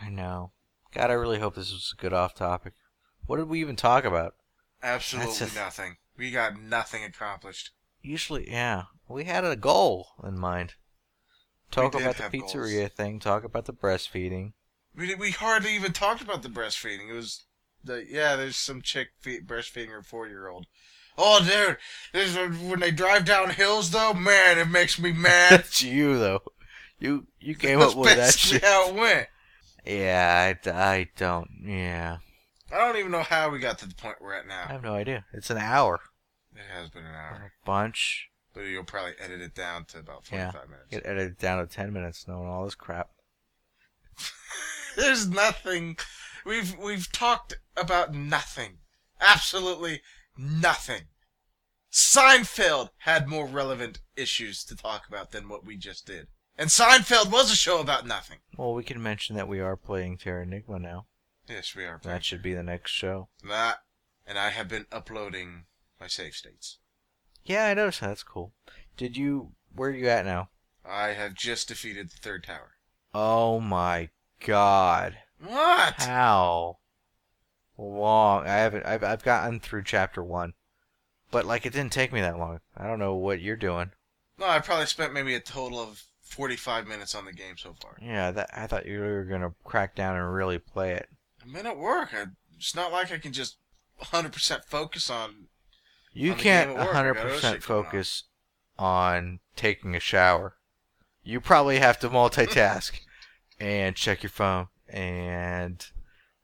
I 0.00 0.08
know. 0.08 0.52
God, 0.94 1.10
I 1.10 1.14
really 1.14 1.40
hope 1.40 1.54
this 1.54 1.72
was 1.72 1.92
a 1.96 2.00
good 2.00 2.12
off 2.12 2.34
topic. 2.34 2.74
What 3.28 3.36
did 3.36 3.48
we 3.48 3.60
even 3.60 3.76
talk 3.76 4.04
about? 4.04 4.34
Absolutely 4.82 5.48
a- 5.48 5.54
nothing. 5.54 5.96
We 6.16 6.30
got 6.30 6.58
nothing 6.58 7.04
accomplished. 7.04 7.70
Usually, 8.02 8.50
yeah, 8.50 8.84
we 9.06 9.24
had 9.24 9.44
a 9.44 9.54
goal 9.54 10.08
in 10.24 10.38
mind. 10.38 10.74
Talk 11.70 11.94
about 11.94 12.16
the 12.16 12.22
have 12.24 12.32
goals. 12.32 12.54
pizzeria 12.54 12.90
thing. 12.90 13.20
Talk 13.20 13.44
about 13.44 13.66
the 13.66 13.74
breastfeeding. 13.74 14.54
We 14.96 15.08
did, 15.08 15.18
we 15.20 15.32
hardly 15.32 15.74
even 15.74 15.92
talked 15.92 16.22
about 16.22 16.42
the 16.42 16.48
breastfeeding. 16.48 17.10
It 17.10 17.12
was 17.12 17.44
the 17.84 18.06
yeah. 18.08 18.34
There's 18.34 18.56
some 18.56 18.80
chick 18.80 19.08
fe- 19.20 19.40
breastfeeding 19.40 19.90
her 19.90 20.02
four 20.02 20.26
year 20.26 20.48
old. 20.48 20.64
Oh, 21.18 21.44
dude, 21.44 21.76
this 22.14 22.34
when 22.34 22.80
they 22.80 22.92
drive 22.92 23.26
down 23.26 23.50
hills 23.50 23.90
though. 23.90 24.14
Man, 24.14 24.58
it 24.58 24.70
makes 24.70 24.98
me 24.98 25.12
mad. 25.12 25.50
That's 25.50 25.82
you 25.82 26.18
though. 26.18 26.40
You 26.98 27.26
you 27.40 27.54
came 27.56 27.80
That's 27.80 27.92
up 27.92 27.98
with 27.98 28.16
that 28.16 28.34
shit. 28.34 28.64
how 28.64 28.88
it 28.88 28.94
went. 28.94 29.28
Yeah, 29.84 30.54
I, 30.64 30.70
I 30.70 31.08
don't. 31.16 31.50
Yeah, 31.62 32.18
I 32.72 32.78
don't 32.78 32.96
even 32.98 33.10
know 33.12 33.22
how 33.22 33.48
we 33.50 33.58
got 33.58 33.78
to 33.78 33.88
the 33.88 33.94
point 33.94 34.16
we're 34.20 34.34
at 34.34 34.46
now. 34.46 34.62
I 34.64 34.66
now. 34.66 34.72
have 34.72 34.82
no 34.82 34.94
idea. 34.94 35.24
It's 35.32 35.50
an 35.50 35.58
hour. 35.58 36.00
It 36.54 36.62
has 36.76 36.90
been 36.90 37.04
an 37.04 37.14
hour, 37.14 37.52
A 37.62 37.66
bunch. 37.66 38.28
but 38.54 38.62
you'll 38.62 38.84
probably 38.84 39.12
edit 39.20 39.40
it 39.40 39.54
down 39.54 39.84
to 39.86 39.98
about 40.00 40.24
Yeah. 40.30 40.50
45 40.50 40.68
minutes. 40.70 40.90
Get 40.90 41.06
edited 41.06 41.38
down 41.38 41.58
to 41.66 41.72
ten 41.72 41.92
minutes, 41.92 42.26
knowing 42.28 42.48
all 42.48 42.64
this 42.64 42.74
crap. 42.74 43.10
There's 44.96 45.28
nothing. 45.28 45.96
We've 46.44 46.76
we've 46.78 47.10
talked 47.12 47.54
about 47.76 48.14
nothing. 48.14 48.78
Absolutely 49.20 50.02
nothing. 50.36 51.02
Seinfeld 51.92 52.90
had 52.98 53.28
more 53.28 53.46
relevant 53.46 54.00
issues 54.16 54.64
to 54.64 54.76
talk 54.76 55.08
about 55.08 55.30
than 55.32 55.48
what 55.48 55.64
we 55.64 55.76
just 55.76 56.06
did. 56.06 56.26
And 56.56 56.68
Seinfeld 56.70 57.30
was 57.30 57.50
a 57.50 57.56
show 57.56 57.80
about 57.80 58.06
nothing. 58.06 58.38
Well, 58.56 58.74
we 58.74 58.82
can 58.84 59.02
mention 59.02 59.36
that 59.36 59.48
we 59.48 59.60
are 59.60 59.76
playing 59.76 60.18
Terranigma 60.18 60.80
now. 60.80 61.06
Yes, 61.48 61.74
we 61.74 61.84
are. 61.84 62.00
That 62.02 62.24
should 62.24 62.42
be 62.42 62.54
the 62.54 62.62
next 62.62 62.90
show. 62.90 63.28
That, 63.46 63.78
and 64.26 64.38
I 64.38 64.50
have 64.50 64.68
been 64.68 64.86
uploading 64.92 65.64
my 66.00 66.06
save 66.06 66.34
states. 66.34 66.78
Yeah, 67.44 67.66
I 67.66 67.74
noticed 67.74 68.00
that. 68.00 68.08
That's 68.08 68.22
cool. 68.22 68.52
Did 68.96 69.16
you? 69.16 69.52
Where 69.74 69.90
are 69.90 69.94
you 69.94 70.08
at 70.08 70.26
now? 70.26 70.50
I 70.84 71.08
have 71.08 71.34
just 71.34 71.68
defeated 71.68 72.10
the 72.10 72.16
third 72.18 72.44
tower. 72.44 72.72
Oh 73.14 73.60
my 73.60 74.10
god! 74.44 75.18
What? 75.40 75.94
How 75.94 76.78
long? 77.76 78.46
I 78.46 78.54
haven't. 78.56 78.86
I've 78.86 79.02
I've 79.02 79.24
gotten 79.24 79.60
through 79.60 79.84
chapter 79.84 80.22
one, 80.22 80.54
but 81.30 81.46
like 81.46 81.64
it 81.64 81.72
didn't 81.72 81.92
take 81.92 82.12
me 82.12 82.20
that 82.20 82.38
long. 82.38 82.60
I 82.76 82.86
don't 82.86 82.98
know 82.98 83.14
what 83.14 83.40
you're 83.40 83.56
doing. 83.56 83.92
No, 84.38 84.46
I 84.46 84.60
probably 84.60 84.86
spent 84.86 85.12
maybe 85.12 85.34
a 85.34 85.40
total 85.40 85.80
of 85.80 86.02
45 86.22 86.86
minutes 86.86 87.14
on 87.14 87.24
the 87.24 87.32
game 87.32 87.56
so 87.56 87.74
far. 87.80 87.96
Yeah, 88.00 88.30
that 88.30 88.50
I 88.52 88.66
thought 88.66 88.86
you 88.86 89.00
were 89.00 89.24
gonna 89.24 89.54
crack 89.64 89.94
down 89.94 90.16
and 90.16 90.32
really 90.32 90.58
play 90.58 90.92
it. 90.92 91.08
I've 91.48 91.54
been 91.54 91.66
at 91.66 91.78
work. 91.78 92.10
I, 92.12 92.26
it's 92.56 92.74
not 92.76 92.92
like 92.92 93.10
I 93.10 93.18
can 93.18 93.32
just 93.32 93.56
100% 94.02 94.64
focus 94.64 95.08
on 95.08 95.48
You 96.12 96.32
On 96.32 96.38
can't 96.38 96.70
game 96.70 96.78
at 96.78 96.86
work, 96.86 96.94
I 96.94 97.02
got 97.04 97.16
other 97.16 97.30
100% 97.30 97.40
shit 97.40 97.40
going 97.40 97.52
on. 97.52 97.84
focus 97.84 98.24
on 98.78 99.40
taking 99.56 99.94
a 99.94 100.00
shower. 100.00 100.56
You 101.22 101.40
probably 101.40 101.78
have 101.78 101.98
to 102.00 102.10
multitask 102.10 103.00
and 103.60 103.96
check 103.96 104.22
your 104.22 104.30
phone 104.30 104.68
and 104.88 105.84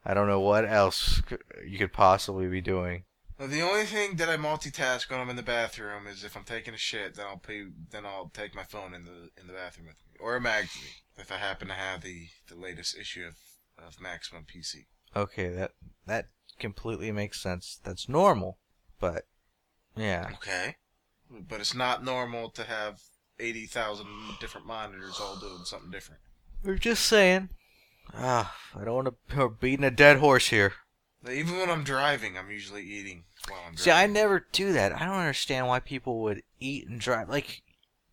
I 0.04 0.14
don't 0.14 0.28
know 0.28 0.40
what 0.40 0.66
else 0.66 1.22
you 1.66 1.78
could 1.78 1.92
possibly 1.92 2.46
be 2.48 2.60
doing. 2.60 3.04
The 3.38 3.62
only 3.62 3.84
thing 3.84 4.16
that 4.16 4.28
I 4.28 4.36
multitask 4.36 5.10
when 5.10 5.20
I'm 5.20 5.30
in 5.30 5.36
the 5.36 5.42
bathroom 5.42 6.06
is 6.06 6.22
if 6.22 6.36
I'm 6.36 6.44
taking 6.44 6.72
a 6.72 6.78
shit, 6.78 7.16
then 7.16 7.26
I'll 7.26 7.38
pay, 7.38 7.64
then 7.90 8.06
I'll 8.06 8.30
take 8.32 8.54
my 8.54 8.62
phone 8.62 8.94
in 8.94 9.04
the 9.04 9.30
in 9.40 9.48
the 9.48 9.52
bathroom 9.54 9.88
with 9.88 9.96
me, 10.06 10.16
or 10.20 10.36
a 10.36 10.40
magazine 10.40 10.92
if 11.16 11.32
I 11.32 11.36
happen 11.36 11.68
to 11.68 11.74
have 11.74 12.02
the 12.02 12.28
the 12.48 12.54
latest 12.54 12.96
issue 12.96 13.24
of 13.26 13.34
of 13.84 14.00
Maximum 14.00 14.44
PC. 14.44 14.86
Okay, 15.16 15.48
that 15.48 15.72
that 16.06 16.26
completely 16.58 17.12
makes 17.12 17.40
sense. 17.40 17.80
That's 17.82 18.08
normal. 18.08 18.58
But 19.00 19.26
yeah. 19.96 20.30
Okay, 20.34 20.76
but 21.30 21.60
it's 21.60 21.74
not 21.74 22.04
normal 22.04 22.50
to 22.50 22.64
have 22.64 23.00
eighty 23.38 23.66
thousand 23.66 24.06
different 24.40 24.66
monitors 24.66 25.18
all 25.20 25.36
doing 25.36 25.64
something 25.64 25.90
different. 25.90 26.20
We're 26.62 26.76
just 26.76 27.04
saying. 27.04 27.50
Ah, 28.12 28.54
I 28.78 28.84
don't 28.84 28.94
want 28.94 29.08
to 29.28 29.36
we're 29.36 29.48
beating 29.48 29.84
a 29.84 29.90
dead 29.90 30.18
horse 30.18 30.48
here. 30.48 30.74
Even 31.30 31.56
when 31.56 31.70
I'm 31.70 31.84
driving, 31.84 32.36
I'm 32.36 32.50
usually 32.50 32.82
eating 32.82 33.24
while 33.48 33.60
I'm 33.60 33.74
driving. 33.74 33.78
See, 33.78 33.90
I 33.90 34.06
never 34.06 34.46
do 34.52 34.72
that. 34.74 34.92
I 34.92 35.06
don't 35.06 35.14
understand 35.14 35.66
why 35.66 35.80
people 35.80 36.20
would 36.22 36.42
eat 36.60 36.86
and 36.86 37.00
drive. 37.00 37.30
Like, 37.30 37.62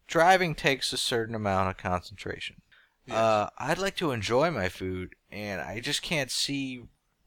driving 0.07 0.55
takes 0.55 0.93
a 0.93 0.97
certain 0.97 1.35
amount 1.35 1.69
of 1.69 1.77
concentration. 1.77 2.61
Uh, 3.09 3.49
I'd 3.57 3.77
like 3.77 3.95
to 3.97 4.11
enjoy 4.11 4.51
my 4.51 4.69
food, 4.69 5.15
and 5.31 5.59
I 5.61 5.79
just 5.79 6.01
can't 6.01 6.31
see 6.31 6.83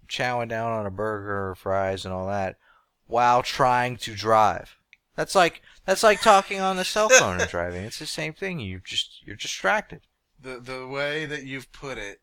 chowing 0.08 0.48
down 0.48 0.72
on 0.72 0.86
a 0.86 0.90
burger 0.90 1.50
or 1.50 1.54
fries 1.54 2.04
and 2.04 2.14
all 2.14 2.26
that 2.28 2.56
while 3.06 3.42
trying 3.42 3.96
to 3.96 4.14
drive. 4.14 4.76
That's 5.16 5.34
like 5.34 5.62
that's 5.84 6.02
like 6.02 6.20
talking 6.20 6.60
on 6.60 6.76
the 6.76 6.84
cell 6.84 7.08
phone 7.08 7.40
and 7.40 7.50
driving. 7.50 7.84
It's 7.84 7.98
the 7.98 8.06
same 8.06 8.32
thing. 8.32 8.60
You 8.60 8.80
just 8.84 9.20
you're 9.24 9.36
distracted. 9.36 10.02
The 10.40 10.58
the 10.60 10.86
way 10.86 11.26
that 11.26 11.44
you've 11.44 11.72
put 11.72 11.98
it 11.98 12.20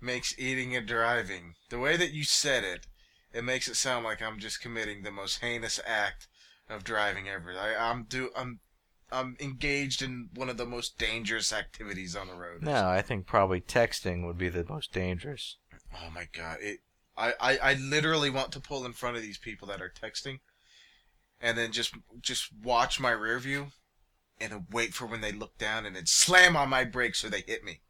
makes 0.00 0.38
eating 0.38 0.76
and 0.76 0.86
driving. 0.86 1.54
The 1.70 1.78
way 1.78 1.96
that 1.96 2.12
you 2.12 2.24
said 2.24 2.64
it, 2.64 2.86
it 3.32 3.44
makes 3.44 3.68
it 3.68 3.76
sound 3.76 4.04
like 4.04 4.22
I'm 4.22 4.38
just 4.38 4.60
committing 4.60 5.02
the 5.02 5.10
most 5.10 5.40
heinous 5.40 5.80
act 5.86 6.28
of 6.68 6.84
driving 6.84 7.28
ever. 7.28 7.52
I, 7.52 7.74
I'm 7.74 8.04
do 8.04 8.30
I'm 8.36 8.60
I'm 9.10 9.36
engaged 9.40 10.02
in 10.02 10.28
one 10.34 10.48
of 10.48 10.58
the 10.58 10.66
most 10.66 10.98
dangerous 10.98 11.52
activities 11.52 12.14
on 12.14 12.28
the 12.28 12.34
road. 12.34 12.62
No, 12.62 12.88
I 12.88 13.02
think 13.02 13.26
probably 13.26 13.60
texting 13.60 14.26
would 14.26 14.38
be 14.38 14.48
the 14.48 14.66
most 14.68 14.92
dangerous. 14.92 15.56
Oh 15.94 16.10
my 16.10 16.28
god! 16.32 16.58
It 16.60 16.80
I, 17.16 17.32
I 17.40 17.58
I 17.58 17.74
literally 17.74 18.30
want 18.30 18.52
to 18.52 18.60
pull 18.60 18.84
in 18.84 18.92
front 18.92 19.16
of 19.16 19.22
these 19.22 19.38
people 19.38 19.68
that 19.68 19.80
are 19.80 19.92
texting, 19.92 20.40
and 21.40 21.56
then 21.56 21.72
just 21.72 21.94
just 22.20 22.50
watch 22.62 23.00
my 23.00 23.10
rear 23.10 23.38
view, 23.38 23.68
and 24.40 24.52
then 24.52 24.66
wait 24.70 24.92
for 24.92 25.06
when 25.06 25.22
they 25.22 25.32
look 25.32 25.56
down, 25.56 25.86
and 25.86 25.96
then 25.96 26.06
slam 26.06 26.56
on 26.56 26.68
my 26.68 26.84
brakes 26.84 27.20
so 27.20 27.28
they 27.28 27.42
hit 27.46 27.64
me. 27.64 27.80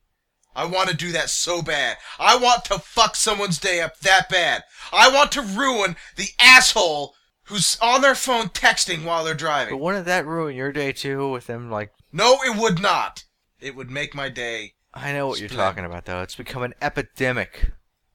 I 0.54 0.64
want 0.64 0.88
to 0.88 0.96
do 0.96 1.12
that 1.12 1.30
so 1.30 1.62
bad. 1.62 1.98
I 2.18 2.36
want 2.36 2.64
to 2.66 2.78
fuck 2.78 3.14
someone's 3.16 3.58
day 3.58 3.80
up 3.80 3.98
that 4.00 4.28
bad. 4.28 4.64
I 4.92 5.08
want 5.08 5.30
to 5.32 5.42
ruin 5.42 5.96
the 6.16 6.28
asshole 6.40 7.14
who's 7.49 7.78
on 7.80 8.03
their 8.03 8.14
phone 8.14 8.49
texting 8.49 9.05
while 9.05 9.24
they're 9.24 9.34
driving. 9.34 9.74
But 9.74 9.82
wouldn't 9.82 10.07
that 10.07 10.26
ruin 10.26 10.55
your 10.55 10.72
day 10.72 10.92
too? 10.92 11.30
With 11.30 11.46
them 11.46 11.70
like, 11.70 11.92
No, 12.12 12.38
it 12.44 12.57
would 12.57 12.80
not. 12.80 13.24
It 13.61 13.74
would 13.74 13.90
make 13.90 14.14
my 14.14 14.28
day. 14.28 14.74
I 14.94 15.12
know 15.12 15.26
what 15.26 15.40
you're 15.40 15.49
talking 15.49 15.84
about 15.84 16.05
though. 16.07 16.22
It's 16.22 16.36
become 16.36 16.62
an 16.62 16.74
epidemic, 16.80 17.72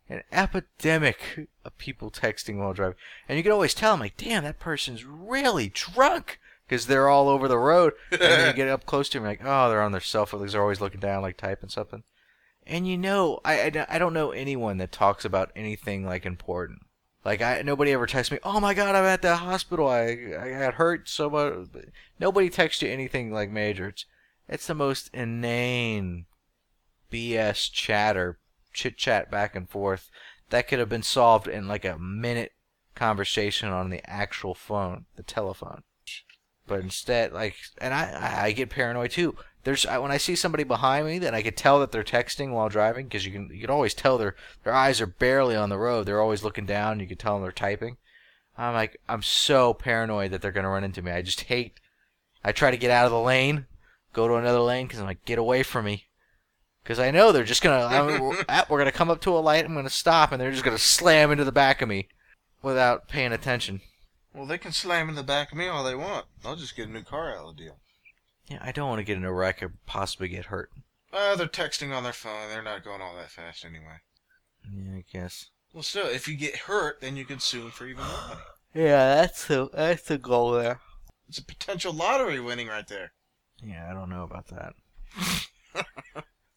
an 0.09 0.23
epidemic 0.31 1.47
of 1.63 1.77
people 1.77 2.11
texting 2.11 2.57
while 2.57 2.73
driving, 2.73 2.97
and 3.27 3.37
you 3.37 3.43
can 3.43 3.51
always 3.51 3.73
tell. 3.73 3.93
I'm 3.93 3.99
like, 3.99 4.17
damn, 4.17 4.43
that 4.43 4.59
person's 4.59 5.05
really 5.05 5.69
drunk 5.69 6.39
because 6.67 6.87
they're 6.87 7.09
all 7.09 7.29
over 7.29 7.47
the 7.47 7.57
road. 7.57 7.93
and 8.11 8.21
then 8.21 8.47
you 8.47 8.53
get 8.53 8.69
up 8.69 8.85
close 8.85 9.09
to 9.09 9.19
them, 9.19 9.27
like, 9.27 9.41
oh, 9.43 9.69
they're 9.69 9.81
on 9.81 9.91
their 9.91 10.01
cell 10.01 10.25
phone. 10.25 10.45
They're 10.45 10.61
always 10.61 10.81
looking 10.81 10.99
down, 10.99 11.21
like 11.21 11.37
typing 11.37 11.69
something. 11.69 12.03
And 12.65 12.87
you 12.87 12.97
know, 12.97 13.39
I, 13.43 13.61
I, 13.61 13.85
I 13.89 13.99
don't 13.99 14.13
know 14.13 14.31
anyone 14.31 14.77
that 14.77 14.91
talks 14.91 15.25
about 15.25 15.51
anything 15.55 16.05
like 16.05 16.25
important. 16.25 16.82
Like 17.25 17.41
I 17.41 17.61
nobody 17.61 17.91
ever 17.91 18.05
texts 18.05 18.31
me, 18.31 18.39
oh 18.43 18.59
my 18.59 18.73
god, 18.73 18.95
I'm 18.95 19.05
at 19.05 19.21
the 19.21 19.35
hospital. 19.37 19.87
I 19.87 20.33
I 20.39 20.51
got 20.59 20.73
hurt 20.75 21.07
so 21.07 21.29
much. 21.29 21.85
Nobody 22.19 22.49
texts 22.49 22.81
you 22.81 22.89
anything 22.89 23.31
like 23.31 23.49
major. 23.49 23.89
It's 23.89 24.05
it's 24.49 24.67
the 24.67 24.73
most 24.73 25.09
inane 25.13 26.25
BS 27.11 27.71
chatter, 27.71 28.39
chit 28.73 28.97
chat 28.97 29.31
back 29.31 29.55
and 29.55 29.69
forth 29.69 30.09
that 30.49 30.67
could 30.67 30.79
have 30.79 30.89
been 30.89 31.03
solved 31.03 31.47
in 31.47 31.67
like 31.67 31.83
a 31.83 31.97
minute 31.97 32.51
conversation 32.93 33.69
on 33.69 33.89
the 33.89 34.07
actual 34.09 34.53
phone, 34.53 35.05
the 35.15 35.23
telephone. 35.23 35.83
But 36.67 36.79
instead, 36.79 37.33
like, 37.33 37.55
and 37.81 37.93
I, 37.93 38.11
I, 38.11 38.45
I 38.45 38.51
get 38.51 38.69
paranoid 38.69 39.11
too. 39.11 39.35
There's 39.63 39.85
I, 39.85 39.97
when 39.97 40.11
I 40.11 40.17
see 40.17 40.35
somebody 40.35 40.63
behind 40.63 41.05
me 41.05 41.19
that 41.19 41.33
I 41.33 41.41
could 41.41 41.55
tell 41.55 41.79
that 41.79 41.91
they're 41.91 42.03
texting 42.03 42.51
while 42.51 42.69
driving 42.69 43.05
because 43.05 43.25
you 43.25 43.31
can 43.31 43.49
you 43.51 43.61
can 43.61 43.69
always 43.69 43.93
tell 43.93 44.17
their 44.17 44.35
their 44.63 44.73
eyes 44.73 44.99
are 44.99 45.07
barely 45.07 45.55
on 45.55 45.69
the 45.69 45.77
road. 45.77 46.05
They're 46.05 46.21
always 46.21 46.43
looking 46.43 46.65
down. 46.65 46.99
You 46.99 47.07
can 47.07 47.17
tell 47.17 47.35
them 47.35 47.43
they're 47.43 47.51
typing. 47.51 47.97
I'm 48.57 48.73
like 48.73 48.99
I'm 49.07 49.21
so 49.21 49.73
paranoid 49.73 50.31
that 50.31 50.41
they're 50.41 50.51
gonna 50.51 50.69
run 50.69 50.83
into 50.83 51.01
me. 51.01 51.11
I 51.11 51.21
just 51.21 51.41
hate. 51.41 51.79
I 52.43 52.51
try 52.51 52.71
to 52.71 52.77
get 52.77 52.91
out 52.91 53.05
of 53.05 53.11
the 53.11 53.19
lane, 53.19 53.67
go 54.11 54.27
to 54.27 54.35
another 54.35 54.59
lane 54.59 54.87
because 54.87 54.99
I'm 54.99 55.05
like 55.05 55.23
get 55.25 55.39
away 55.39 55.63
from 55.63 55.85
me. 55.85 56.07
Because 56.83 56.99
I 56.99 57.11
know 57.11 57.31
they're 57.31 57.45
just 57.45 57.61
gonna. 57.61 57.85
I'm, 57.85 58.19
we're, 58.19 58.45
we're 58.69 58.77
gonna 58.77 58.91
come 58.91 59.09
up 59.09 59.21
to 59.21 59.37
a 59.37 59.39
light. 59.39 59.63
I'm 59.63 59.73
gonna 59.73 59.89
stop, 59.89 60.33
and 60.33 60.41
they're 60.41 60.51
just 60.51 60.65
gonna 60.65 60.77
slam 60.77 61.31
into 61.31 61.45
the 61.45 61.51
back 61.53 61.81
of 61.81 61.87
me, 61.87 62.09
without 62.61 63.07
paying 63.07 63.31
attention. 63.31 63.79
Well, 64.33 64.45
they 64.45 64.57
can 64.57 64.73
slam 64.73 65.07
in 65.07 65.15
the 65.15 65.23
back 65.23 65.51
of 65.51 65.57
me 65.57 65.67
all 65.67 65.83
they 65.83 65.95
want. 65.95 66.25
I'll 66.43 66.55
just 66.55 66.75
get 66.75 66.89
a 66.89 66.91
new 66.91 67.03
car 67.03 67.31
out 67.31 67.45
of 67.45 67.55
the 67.55 67.63
deal. 67.63 67.77
Yeah, 68.47 68.59
I 68.61 68.71
don't 68.71 68.89
want 68.89 68.99
to 68.99 69.05
get 69.05 69.17
in 69.17 69.23
a 69.23 69.33
wreck 69.33 69.63
or 69.63 69.73
possibly 69.85 70.27
get 70.27 70.45
hurt. 70.45 70.69
Uh, 71.11 71.35
they're 71.35 71.47
texting 71.47 71.95
on 71.95 72.03
their 72.03 72.13
phone. 72.13 72.49
They're 72.49 72.63
not 72.63 72.83
going 72.83 73.01
all 73.01 73.15
that 73.15 73.31
fast 73.31 73.63
anyway. 73.65 74.01
Yeah, 74.69 74.97
I 74.97 75.03
guess. 75.11 75.49
Well, 75.73 75.83
still, 75.83 76.07
if 76.07 76.27
you 76.27 76.35
get 76.35 76.55
hurt, 76.55 77.01
then 77.01 77.15
you 77.15 77.25
can 77.25 77.39
sue 77.39 77.61
them 77.61 77.71
for 77.71 77.85
even 77.85 78.03
more 78.03 78.27
money. 78.29 78.41
Yeah, 78.75 79.13
that's 79.13 79.45
the 79.45 79.69
that's 79.71 80.01
the 80.01 80.17
goal 80.17 80.53
there. 80.53 80.79
It's 81.29 81.37
a 81.37 81.45
potential 81.45 81.93
lottery 81.93 82.39
winning 82.39 82.69
right 82.69 82.87
there. 82.87 83.11
Yeah, 83.61 83.87
I 83.87 83.93
don't 83.93 84.09
know 84.09 84.23
about 84.23 84.47
that. 84.47 84.73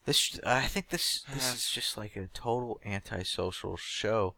This, 0.07 0.39
I 0.47 0.63
think 0.63 0.91
this 0.91 1.25
this 1.35 1.53
is 1.53 1.69
just 1.69 1.97
like 1.97 2.15
a 2.15 2.29
total 2.29 2.79
antisocial 2.87 3.77
show, 3.77 4.37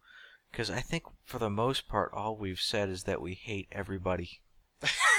because 0.51 0.71
I 0.71 0.81
think 0.81 1.05
for 1.27 1.39
the 1.39 1.51
most 1.51 1.87
part, 1.87 2.11
all 2.15 2.39
we've 2.39 2.59
said 2.59 2.89
is 2.89 3.03
that 3.03 3.21
we 3.21 3.35
hate 3.35 3.69
everybody. 3.71 4.41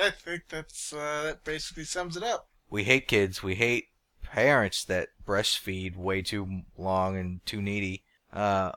I 0.00 0.10
think 0.10 0.48
that's 0.48 0.92
uh, 0.92 1.22
that 1.24 1.44
basically 1.44 1.84
sums 1.84 2.16
it 2.16 2.22
up. 2.22 2.48
We 2.70 2.84
hate 2.84 3.08
kids. 3.08 3.42
We 3.42 3.56
hate 3.56 3.88
parents 4.22 4.84
that 4.84 5.08
breastfeed 5.26 5.96
way 5.96 6.22
too 6.22 6.62
long 6.76 7.16
and 7.16 7.44
too 7.44 7.60
needy. 7.60 8.04
Uh, 8.32 8.72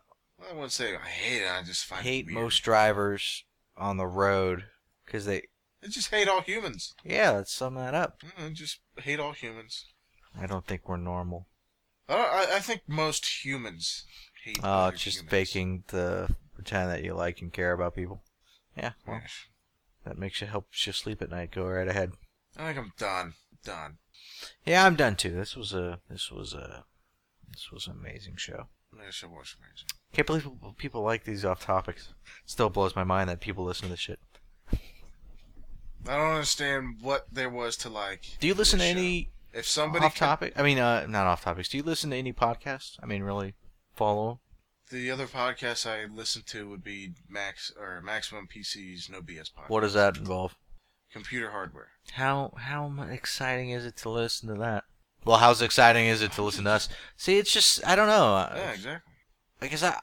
I 0.50 0.54
wouldn't 0.54 0.72
say 0.72 0.96
I 0.96 1.08
hate 1.08 1.44
it. 1.44 1.50
I 1.50 1.64
just 1.64 1.86
find 1.86 2.04
hate 2.04 2.28
most 2.28 2.64
drivers 2.64 3.44
on 3.78 3.98
the 3.98 4.08
road 4.08 4.66
because 5.06 5.26
they. 5.26 5.44
I 5.84 5.88
just 5.88 6.12
hate 6.12 6.28
all 6.28 6.42
humans. 6.42 6.94
Yeah, 7.04 7.32
let's 7.32 7.54
sum 7.54 7.76
that 7.76 7.94
up. 7.94 8.22
I 8.38 8.50
just 8.50 8.80
hate 8.98 9.20
all 9.20 9.34
humans. 9.34 9.86
I 10.40 10.48
don't 10.48 10.66
think 10.66 10.88
we're 10.88 10.98
normal. 10.98 11.48
I, 12.10 12.16
I, 12.16 12.56
I 12.56 12.60
think 12.60 12.82
most 12.88 13.46
humans 13.46 14.06
hate. 14.44 14.60
Oh, 14.64 14.92
just 14.92 15.18
humans. 15.18 15.30
faking 15.30 15.84
the 15.88 16.30
pretend 16.56 16.90
that 16.90 17.04
you 17.04 17.14
like 17.14 17.42
and 17.42 17.52
care 17.52 17.74
about 17.74 17.96
people. 17.96 18.24
Yeah, 18.78 18.92
well, 19.06 19.18
Yeah. 19.18 19.28
That 20.06 20.18
makes 20.18 20.42
you 20.42 20.48
helps 20.48 20.86
you 20.86 20.94
sleep 20.94 21.22
at 21.22 21.30
night. 21.30 21.52
Go 21.52 21.66
right 21.66 21.88
ahead. 21.88 22.12
I 22.58 22.68
think 22.68 22.78
I'm 22.78 22.92
done. 22.98 23.34
Done. 23.64 23.98
Yeah, 24.66 24.86
I'm 24.86 24.96
done 24.96 25.16
too. 25.16 25.32
This 25.32 25.56
was 25.56 25.74
a 25.74 26.00
this 26.10 26.30
was 26.32 26.54
a 26.54 26.84
this 27.52 27.72
was 27.72 27.88
an 27.88 27.94
amazing 28.00 28.36
show. 28.38 28.68
Should 29.10 29.32
watch 29.32 29.56
amazing. 29.60 29.88
Can't 30.14 30.28
believe 30.28 30.48
people- 30.78 31.02
like 31.04 31.24
these 31.24 31.44
off 31.44 31.66
topics. 31.66 32.14
Still 32.46 32.70
blows 32.70 32.96
my 32.96 33.04
mind 33.04 33.30
that 33.30 33.40
people 33.42 33.64
listen 33.66 33.86
to 33.86 33.90
this 33.92 34.00
shit. 34.00 34.20
I 34.72 36.18
don't 36.18 36.32
understand 36.34 36.98
what 37.02 37.26
there 37.32 37.50
was 37.50 37.76
to 37.78 37.90
like. 37.90 38.38
Do 38.40 38.48
you 38.48 38.54
listen 38.54 38.80
to 38.80 38.86
this 38.86 38.94
show. 38.94 39.00
any 39.00 39.32
If 39.54 39.66
somebody 39.68 40.06
off 40.06 40.16
can- 40.16 40.28
topic? 40.28 40.54
I 40.56 40.62
mean, 40.64 40.78
uh, 40.78 41.06
not 41.08 41.26
off 41.26 41.44
topics. 41.44 41.70
Do 41.70 41.78
you 41.78 41.84
listen 41.84 42.12
to 42.12 42.16
any 42.18 42.34
podcasts? 42.34 42.98
I 43.02 43.06
mean, 43.08 43.24
really 43.24 43.56
follow? 43.96 44.42
The 44.94 45.12
other 45.12 45.28
podcasts 45.28 45.86
I 45.90 46.06
listen 46.06 46.44
to 46.48 46.70
would 46.70 46.84
be 46.84 47.14
Max 47.28 47.72
or 47.78 48.02
Maximum 48.02 48.48
PC's 48.48 49.10
No 49.10 49.20
BS 49.22 49.52
podcast. 49.52 49.70
What 49.70 49.82
does 49.82 49.94
that 49.96 50.18
involve? 50.18 50.56
Computer 51.12 51.52
hardware. 51.52 51.90
How 52.14 52.54
how 52.58 52.94
exciting 53.10 53.70
is 53.72 53.86
it 53.86 53.96
to 53.98 54.10
listen 54.10 54.50
to 54.50 54.56
that? 54.56 54.84
Well, 55.26 55.38
how's 55.38 55.62
exciting 55.62 56.06
is 56.06 56.22
it 56.22 56.32
to 56.34 56.42
listen 56.44 56.64
to 56.66 56.72
us? 56.72 56.90
See, 57.18 57.38
it's 57.38 57.52
just 57.54 57.86
I 57.86 57.96
don't 57.96 58.08
know. 58.08 58.36
Uh, 58.36 58.54
Yeah, 58.56 58.72
exactly. 58.72 59.14
Because 59.60 59.84
I 59.84 60.00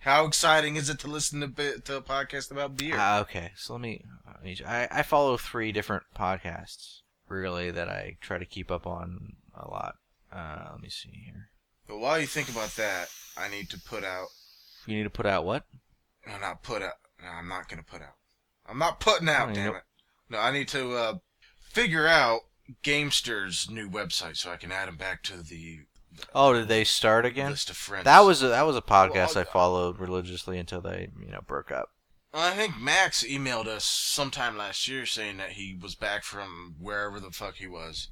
How 0.00 0.24
exciting 0.26 0.76
is 0.76 0.88
it 0.88 0.98
to 1.00 1.08
listen 1.08 1.40
to, 1.40 1.46
bi- 1.48 1.80
to 1.84 1.96
a 1.96 2.02
podcast 2.02 2.50
about 2.50 2.76
beer? 2.76 2.94
Ah, 2.96 3.20
okay, 3.20 3.52
so 3.56 3.74
let 3.74 3.82
me. 3.82 4.04
let 4.26 4.42
me- 4.42 4.58
I 4.66 4.88
I 4.90 5.02
follow 5.02 5.36
three 5.36 5.72
different 5.72 6.04
podcasts 6.16 7.00
really 7.28 7.70
that 7.70 7.88
I 7.88 8.16
try 8.20 8.38
to 8.38 8.44
keep 8.46 8.70
up 8.70 8.86
on 8.86 9.34
a 9.54 9.68
lot. 9.68 9.96
Uh, 10.32 10.68
let 10.72 10.80
me 10.80 10.88
see 10.88 11.10
here. 11.26 11.50
But 11.86 11.98
while 11.98 12.18
you 12.20 12.26
think 12.26 12.48
about 12.48 12.70
that, 12.76 13.08
I 13.36 13.48
need 13.48 13.70
to 13.70 13.80
put 13.80 14.04
out. 14.04 14.28
You 14.86 14.96
need 14.96 15.04
to 15.04 15.10
put 15.10 15.26
out 15.26 15.44
what? 15.44 15.64
No, 16.26 16.38
not 16.38 16.62
put 16.62 16.82
out. 16.82 16.94
No, 17.22 17.28
I'm 17.28 17.48
not 17.48 17.68
gonna 17.68 17.82
put 17.82 18.02
out. 18.02 18.14
I'm 18.66 18.78
not 18.78 19.00
putting 19.00 19.28
out. 19.28 19.50
Oh, 19.50 19.54
damn 19.54 19.72
know- 19.72 19.78
it. 19.78 19.82
No, 20.28 20.38
I 20.38 20.50
need 20.50 20.68
to 20.68 20.92
uh, 20.94 21.14
figure 21.70 22.06
out 22.08 22.40
Gamester's 22.82 23.68
new 23.70 23.88
website 23.88 24.36
so 24.36 24.50
I 24.50 24.56
can 24.56 24.72
add 24.72 24.88
him 24.88 24.96
back 24.96 25.22
to 25.24 25.42
the 25.42 25.80
Oh, 26.34 26.52
did 26.54 26.68
they 26.68 26.82
start 26.84 27.26
again? 27.26 27.50
list 27.50 27.68
of 27.70 27.76
friends. 27.76 28.04
That 28.04 28.20
was 28.20 28.42
a, 28.42 28.48
that 28.48 28.66
was 28.66 28.74
a 28.76 28.80
podcast 28.82 29.34
Well, 29.34 29.38
I 29.38 29.44
followed 29.44 29.98
religiously 29.98 30.58
until 30.58 30.80
they 30.80 31.08
you 31.20 31.30
know 31.30 31.40
broke 31.46 31.70
up. 31.70 31.90
I 32.34 32.50
think 32.52 32.78
Max 32.78 33.22
emailed 33.24 33.66
us 33.66 33.84
sometime 33.84 34.58
last 34.58 34.88
year 34.88 35.06
saying 35.06 35.36
that 35.38 35.50
he 35.52 35.74
was 35.80 35.94
back 35.94 36.22
from 36.24 36.74
wherever 36.78 37.18
the 37.20 37.30
fuck 37.30 37.54
he 37.56 37.66
was, 37.66 38.08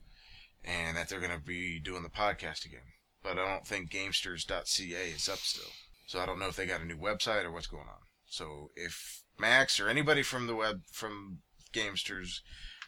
and 0.64 0.97
that 0.97 1.09
they're 1.09 1.20
gonna 1.20 1.39
be 1.39 1.79
doing 1.81 2.03
the 2.03 2.09
podcast 2.09 2.64
again. 2.64 2.81
But 3.25 3.39
I 3.39 3.49
don't 3.49 3.66
think 3.66 3.91
Gamesters.ca 3.91 5.11
is 5.11 5.29
up 5.31 5.39
still, 5.39 5.72
so 6.07 6.20
I 6.20 6.27
don't 6.27 6.39
know 6.39 6.49
if 6.49 6.57
they 6.57 6.66
got 6.66 6.83
a 6.83 6.85
new 6.85 6.99
website 6.99 7.45
or 7.45 7.51
what's 7.51 7.66
going 7.66 7.89
on. 7.89 8.03
So 8.27 8.70
if 8.77 9.22
Max 9.39 9.81
or 9.81 9.89
anybody 9.89 10.22
from 10.22 10.47
the 10.47 10.55
web 10.55 10.83
from 10.93 11.39
Gamesters 11.72 12.41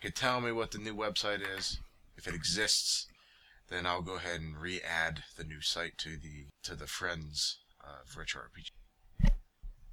could 0.02 0.14
tell 0.14 0.42
me 0.42 0.52
what 0.52 0.72
the 0.72 0.78
new 0.78 0.94
website 0.94 1.40
is, 1.56 1.80
if 2.18 2.28
it 2.28 2.34
exists, 2.34 3.06
then 3.68 3.86
I'll 3.86 4.02
go 4.02 4.16
ahead 4.16 4.40
and 4.40 4.56
re-add 4.56 5.22
the 5.36 5.44
new 5.44 5.62
site 5.62 5.96
to 5.98 6.10
the 6.10 6.46
to 6.64 6.74
the 6.74 6.86
friends 6.86 7.58
of 7.80 8.16
Retro 8.16 8.42
RPG. 8.42 9.30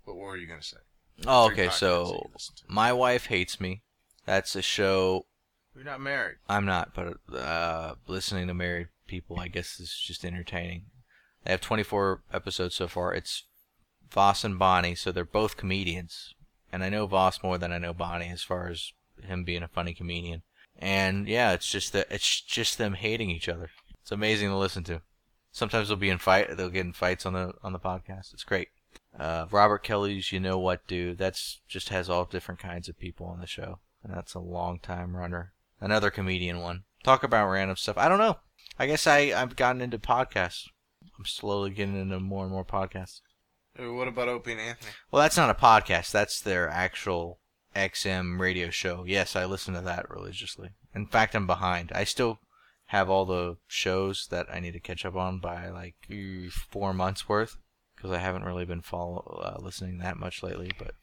But 0.06 0.16
what 0.16 0.28
were 0.28 0.38
you 0.38 0.48
gonna 0.48 0.62
say? 0.62 0.78
Oh, 1.26 1.48
Three 1.48 1.66
okay. 1.66 1.70
So 1.70 2.06
you 2.06 2.30
listen 2.34 2.56
to. 2.58 2.64
my 2.68 2.92
wife 2.92 3.28
hates 3.28 3.62
me. 3.62 3.82
That's 4.26 4.56
a 4.56 4.62
show 4.62 5.26
You're 5.74 5.86
not 5.86 6.02
married. 6.02 6.36
I'm 6.50 6.66
not, 6.66 6.94
but 6.94 7.18
uh, 7.34 7.96
listening 8.08 8.48
to 8.48 8.54
married 8.54 8.88
people, 9.14 9.40
I 9.40 9.48
guess, 9.48 9.80
is 9.80 9.96
just 9.96 10.26
entertaining. 10.26 10.86
They 11.44 11.52
have 11.52 11.62
24 11.62 12.24
episodes 12.34 12.74
so 12.74 12.88
far. 12.88 13.14
It's 13.14 13.44
Vos 14.10 14.44
and 14.44 14.58
Bonnie, 14.58 14.96
so 14.96 15.12
they're 15.12 15.24
both 15.24 15.56
comedians, 15.56 16.34
and 16.72 16.84
I 16.84 16.90
know 16.90 17.06
Vos 17.06 17.44
more 17.44 17.60
than 17.60 17.72
I 17.72 17.78
know 17.78 17.94
Bonnie 17.94 18.30
as 18.30 18.42
far 18.42 18.70
as 18.70 18.92
him 19.22 19.44
being 19.44 19.62
a 19.62 19.68
funny 19.68 19.94
comedian. 19.94 20.42
And 20.80 21.28
yeah, 21.28 21.52
it's 21.52 21.70
just 21.70 21.94
that 21.94 22.08
it's 22.10 22.42
just 22.42 22.80
them 22.80 22.96
hating 22.96 23.30
each 23.30 23.48
other. 23.48 23.70
It's 24.02 24.12
amazing 24.12 24.50
to 24.50 24.58
listen 24.58 24.84
to. 24.86 25.02
Sometimes 25.52 25.90
they'll 25.90 25.98
be 25.98 26.10
in 26.10 26.18
fight. 26.18 26.58
They'll 26.58 26.70
get 26.72 26.88
in 26.88 26.94
fights 26.94 27.28
on 27.28 27.34
the 27.34 27.54
on 27.62 27.74
the 27.74 27.80
podcast. 27.80 28.34
It's 28.34 28.44
great. 28.44 28.70
Uh, 29.18 29.46
Robert 29.52 29.84
Kelly's 29.84 30.32
"You 30.32 30.40
Know 30.40 30.58
What, 30.58 30.88
Dude." 30.88 31.20
That's 31.20 31.62
just 31.68 31.90
has 31.90 32.10
all 32.10 32.26
different 32.26 32.60
kinds 32.60 32.90
of 32.90 32.98
people 32.98 33.28
on 33.28 33.40
the 33.40 33.46
show, 33.46 33.78
and 34.04 34.12
that's 34.12 34.34
a 34.34 34.40
long 34.40 34.80
time 34.80 35.16
runner 35.16 35.54
another 35.84 36.10
comedian 36.10 36.60
one. 36.60 36.84
Talk 37.04 37.24
about 37.24 37.50
random 37.50 37.76
stuff. 37.76 37.98
I 37.98 38.08
don't 38.08 38.18
know. 38.18 38.38
I 38.78 38.88
guess 38.88 39.08
I 39.08 39.34
I've 39.36 39.56
gotten 39.56 39.82
into 39.82 40.00
podcasts. 40.00 40.68
I'm 41.18 41.26
slowly 41.26 41.72
getting 41.72 42.00
into 42.00 42.20
more 42.20 42.44
and 42.44 42.52
more 42.52 42.66
podcasts. 42.66 43.22
What 43.78 44.08
about 44.08 44.28
Opie 44.30 44.52
and 44.52 44.62
Anthony? 44.62 44.92
Well, 45.12 45.22
that's 45.22 45.38
not 45.38 45.50
a 45.50 45.54
podcast. 45.54 46.12
That's 46.12 46.40
their 46.40 46.70
actual 46.70 47.40
XM 47.76 48.40
radio 48.40 48.70
show. 48.70 49.04
Yes, 49.06 49.36
I 49.36 49.46
listen 49.46 49.74
to 49.74 49.82
that 49.82 50.10
religiously. 50.10 50.70
In 50.94 51.08
fact, 51.08 51.36
I'm 51.36 51.48
behind. 51.48 51.92
I 51.94 52.04
still 52.04 52.40
have 52.88 53.10
all 53.10 53.26
the 53.26 53.56
shows 53.68 54.28
that 54.30 54.46
I 54.54 54.60
need 54.60 54.74
to 54.74 54.80
catch 54.80 55.06
up 55.06 55.16
on 55.16 55.40
by 55.40 55.70
like 55.70 55.96
four 56.52 56.94
months 56.94 57.28
worth 57.28 57.58
because 57.96 58.12
I 58.12 58.20
haven't 58.20 58.44
really 58.44 58.66
been 58.66 58.82
follow 58.82 59.42
uh, 59.44 59.60
listening 59.60 59.98
that 60.00 60.18
much 60.18 60.44
lately. 60.44 60.72
But 60.78 60.94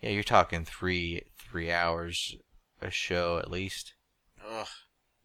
yeah, 0.00 0.10
you're 0.10 0.22
talking 0.22 0.64
three 0.64 1.22
three 1.38 1.70
hours 1.70 2.36
a 2.80 2.90
show 2.90 3.38
at 3.38 3.50
least. 3.50 3.94
Ugh. 4.48 4.66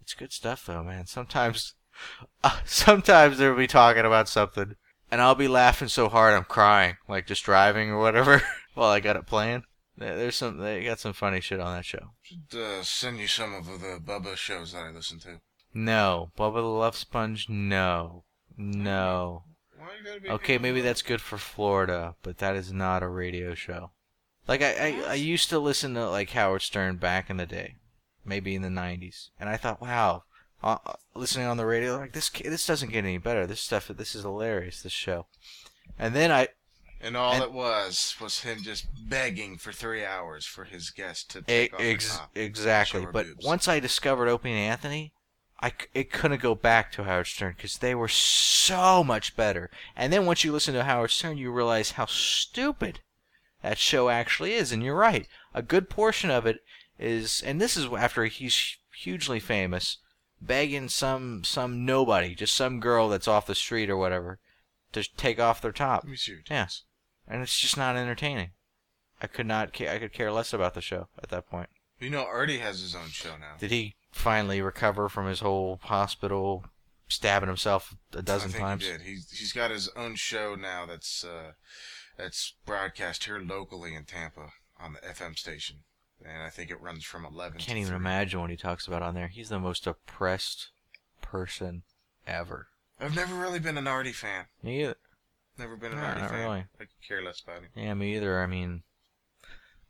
It's 0.02 0.14
good 0.14 0.34
stuff 0.34 0.66
though, 0.66 0.84
man. 0.84 1.06
Sometimes, 1.06 1.76
uh, 2.44 2.60
sometimes 2.66 3.38
they'll 3.38 3.56
be 3.56 3.68
talking 3.68 4.06
about 4.06 4.30
something, 4.30 4.76
and 5.10 5.22
I'll 5.22 5.36
be 5.36 5.48
laughing 5.48 5.88
so 5.88 6.10
hard 6.10 6.34
I'm 6.34 6.44
crying, 6.44 6.98
like 7.08 7.28
just 7.28 7.44
driving 7.44 7.90
or 7.90 8.00
whatever, 8.00 8.44
while 8.74 8.90
I 8.90 9.00
got 9.00 9.16
it 9.16 9.26
playing. 9.26 9.64
There's 9.98 10.36
some, 10.36 10.58
they 10.58 10.84
got 10.84 11.00
some 11.00 11.14
funny 11.14 11.42
shit 11.42 11.60
on 11.60 11.76
that 11.76 11.86
show. 11.86 12.12
Should 12.22 12.58
uh, 12.58 12.84
send 12.84 13.20
you 13.20 13.28
some 13.28 13.54
of 13.54 13.66
the 13.66 14.00
Bubba 14.04 14.36
shows 14.36 14.74
that 14.74 14.84
I 14.84 14.90
listen 14.90 15.20
to. 15.20 15.42
No, 15.74 16.32
Bubba 16.38 16.56
the 16.56 16.62
Love 16.62 16.96
Sponge. 16.96 17.48
No, 17.50 18.24
no. 18.58 19.44
Why 19.78 19.88
you 19.98 20.06
gotta 20.06 20.22
be 20.22 20.30
Okay, 20.30 20.58
maybe 20.58 20.82
that's 20.82 21.02
good 21.02 21.22
for 21.22 21.38
Florida, 21.38 22.16
but 22.24 22.40
that 22.40 22.56
is 22.56 22.72
not 22.72 23.04
a 23.04 23.08
radio 23.08 23.54
show. 23.54 23.92
Like 24.48 24.62
I, 24.62 24.74
I, 24.74 25.12
I 25.12 25.14
used 25.14 25.50
to 25.50 25.60
listen 25.60 25.94
to 25.94 26.10
like 26.10 26.32
Howard 26.32 26.62
Stern 26.62 26.98
back 26.98 27.30
in 27.30 27.38
the 27.38 27.46
day, 27.46 27.76
maybe 28.26 28.56
in 28.56 28.64
the 28.64 28.70
'90s, 28.70 29.30
and 29.40 29.50
I 29.50 29.58
thought, 29.58 29.82
wow, 29.82 30.24
uh, 30.64 30.78
listening 31.16 31.48
on 31.48 31.58
the 31.58 31.66
radio, 31.66 31.98
like 31.98 32.14
this, 32.14 32.30
this 32.30 32.66
doesn't 32.68 32.92
get 32.92 33.04
any 33.06 33.18
better. 33.18 33.46
This 33.48 33.62
stuff, 33.62 33.88
this 33.88 34.16
is 34.16 34.24
hilarious. 34.24 34.82
This 34.82 34.92
show, 34.92 35.26
and 35.98 36.16
then 36.16 36.32
I, 36.32 36.50
And 37.02 37.18
all 37.18 37.34
and- 37.34 37.44
it 37.44 37.52
was 37.52 38.16
was 38.22 38.42
him 38.42 38.62
just 38.64 38.88
begging 39.10 39.58
for 39.58 39.72
three 39.72 40.06
hours 40.06 40.46
for 40.46 40.66
his 40.66 40.90
guest 40.92 41.32
to 41.32 41.42
take 41.42 41.74
off 41.74 41.80
ex- 41.82 42.18
top. 42.18 42.32
exactly. 42.36 43.06
But 43.12 43.26
boobs. 43.28 43.46
once 43.46 43.68
I 43.68 43.80
discovered 43.80 44.28
Opie 44.30 44.52
and 44.52 44.60
Anthony, 44.60 45.14
I 45.62 45.74
it 45.94 46.12
couldn't 46.12 46.42
go 46.42 46.56
back 46.56 46.92
to 46.94 47.04
Howard 47.04 47.28
Stern 47.28 47.54
because 47.56 47.78
they 47.78 47.94
were 47.96 48.08
so 48.08 49.04
much 49.04 49.36
better. 49.36 49.70
And 49.96 50.12
then 50.14 50.26
once 50.26 50.44
you 50.44 50.52
listen 50.52 50.74
to 50.76 50.84
Howard 50.84 51.12
Stern, 51.12 51.38
you 51.38 51.52
realize 51.52 51.92
how 51.92 52.06
stupid 52.08 53.00
that 53.62 53.78
show 53.78 54.10
actually 54.10 54.54
is. 54.54 54.72
And 54.72 54.82
you're 54.84 54.96
right. 54.96 55.28
A 55.54 55.62
good 55.62 55.90
portion 55.90 56.30
of 56.32 56.46
it 56.48 56.60
is, 56.98 57.42
and 57.46 57.60
this 57.62 57.76
is 57.78 57.86
after 57.94 58.26
he's 58.26 58.78
hugely 58.96 59.40
famous, 59.40 59.98
begging 60.42 60.90
some 60.90 61.44
some 61.44 61.86
nobody, 61.86 62.36
just 62.36 62.56
some 62.56 62.80
girl 62.80 63.10
that's 63.10 63.28
off 63.28 63.46
the 63.46 63.56
street 63.56 63.90
or 63.90 63.98
whatever, 63.98 64.40
to 64.94 65.04
take 65.18 65.40
off 65.40 65.62
their 65.62 65.72
top, 65.72 66.04
Let 66.04 66.12
me 66.12 66.18
see 66.18 66.32
your 66.34 66.42
Yeah. 66.50 66.68
and 67.28 67.42
it's 67.42 67.60
just 67.60 67.78
not 67.78 67.96
entertaining. 67.96 68.52
I 69.22 69.28
could 69.28 69.46
not. 69.46 69.72
Ca- 69.76 69.90
I 69.90 70.00
could 70.00 70.14
care 70.14 70.32
less 70.32 70.52
about 70.52 70.74
the 70.74 70.82
show 70.82 71.08
at 71.22 71.30
that 71.30 71.48
point. 71.48 71.70
You 72.00 72.10
know, 72.10 72.26
Artie 72.26 72.58
has 72.58 72.82
his 72.82 72.96
own 72.96 73.10
show 73.10 73.38
now. 73.38 73.56
Did 73.60 73.70
he 73.70 73.94
finally 74.12 74.60
recover 74.62 75.08
from 75.08 75.28
his 75.28 75.42
whole 75.42 75.80
hospital 75.84 76.66
stabbing 77.08 77.48
himself 77.48 77.96
a 78.14 78.24
dozen 78.24 78.50
I 78.50 78.54
think 78.54 78.64
times? 78.64 78.84
He 78.86 78.92
did. 78.92 79.02
He's 79.02 79.30
he's 79.32 79.54
got 79.54 79.70
his 79.70 79.90
own 79.96 80.16
show 80.16 80.56
now 80.56 80.88
that's 80.88 81.24
uh, 81.24 81.52
that's 82.18 82.56
broadcast 82.66 83.26
here 83.26 83.38
locally 83.40 83.94
in 83.94 84.06
Tampa 84.06 84.50
on 84.80 84.94
the 84.94 85.00
FM 85.02 85.38
station, 85.38 85.84
and 86.26 86.44
I 86.44 86.50
think 86.50 86.70
it 86.72 86.82
runs 86.82 87.04
from 87.04 87.26
eleven. 87.26 87.58
I 87.60 87.64
Can't 87.64 87.78
even 87.78 87.90
3. 87.90 87.96
imagine 87.98 88.42
what 88.42 88.50
he 88.50 88.58
talks 88.58 88.88
about 88.88 89.02
on 89.02 89.16
there. 89.16 89.28
He's 89.28 89.50
the 89.50 89.60
most 89.60 89.86
oppressed 89.88 90.70
person 91.22 91.84
ever. 92.28 92.68
I've 93.00 93.16
never 93.16 93.36
really 93.36 93.60
been 93.60 93.78
an 93.78 93.88
Artie 93.88 94.12
fan. 94.12 94.46
Me 94.62 94.84
either. 94.84 94.96
Never 95.58 95.76
been 95.76 95.92
an 95.94 95.98
No, 96.00 96.04
Artie 96.06 96.22
not 96.22 96.30
fan. 96.30 96.40
really. 96.40 96.60
I 96.80 96.84
could 96.86 96.90
care 97.08 97.24
less 97.24 97.42
about 97.42 97.62
him. 97.64 97.70
Yeah, 97.76 97.94
me 97.94 98.16
either. 98.16 98.42
I 98.42 98.46
mean, 98.48 98.84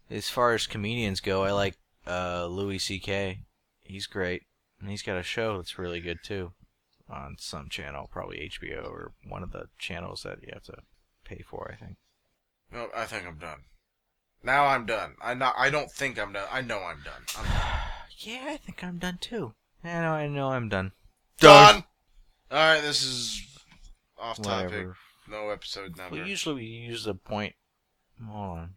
as 0.10 0.30
far 0.30 0.54
as 0.54 0.68
comedians 0.68 1.20
go, 1.20 1.44
I 1.44 1.52
like 1.52 1.78
uh, 2.08 2.46
Louis 2.48 2.80
C.K. 2.80 3.40
He's 3.84 4.08
great, 4.08 4.44
and 4.80 4.90
he's 4.90 5.02
got 5.04 5.18
a 5.18 5.24
show 5.24 5.58
that's 5.58 5.78
really 5.78 6.00
good 6.02 6.20
too, 6.24 6.54
on 7.10 7.36
some 7.40 7.68
channel, 7.70 8.10
probably 8.12 8.50
HBO 8.60 8.86
or 8.90 9.12
one 9.28 9.44
of 9.44 9.52
the 9.52 9.66
channels 9.78 10.24
that 10.24 10.42
you 10.42 10.50
have 10.54 10.64
to 10.64 10.78
pay 11.26 11.44
for. 11.46 11.70
I 11.72 11.76
think. 11.84 11.98
No, 12.72 12.88
I 12.96 13.06
think 13.06 13.28
I'm 13.28 13.38
done. 13.38 13.64
Now 14.44 14.66
I'm 14.66 14.86
done. 14.86 15.16
I 15.22 15.34
not. 15.34 15.56
I 15.58 15.70
don't 15.70 15.92
think 15.92 16.20
I'm 16.20 16.34
done. 16.34 16.48
I 16.52 16.62
know 16.62 16.80
I'm 16.80 17.02
done. 17.04 17.24
I'm 17.38 17.46
done. 17.46 17.62
Yeah, 18.24 18.46
I 18.50 18.58
think 18.58 18.84
I'm 18.84 19.00
done 19.00 19.18
too. 19.20 19.56
I 19.84 19.88
know, 20.02 20.12
I 20.12 20.28
know, 20.28 20.50
I'm 20.52 20.70
done. 20.70 20.92
done. 21.40 21.86
All 22.52 22.58
right, 22.58 22.80
this 22.82 23.02
is 23.02 23.42
off 24.16 24.40
topic. 24.40 24.66
Whatever. 24.70 24.96
No 25.28 25.50
episode 25.50 25.98
number. 25.98 26.18
Well, 26.18 26.28
usually 26.28 26.56
we 26.56 26.66
use 26.66 27.06
the 27.06 27.16
point. 27.16 27.56
Hold 28.24 28.58
on. 28.60 28.70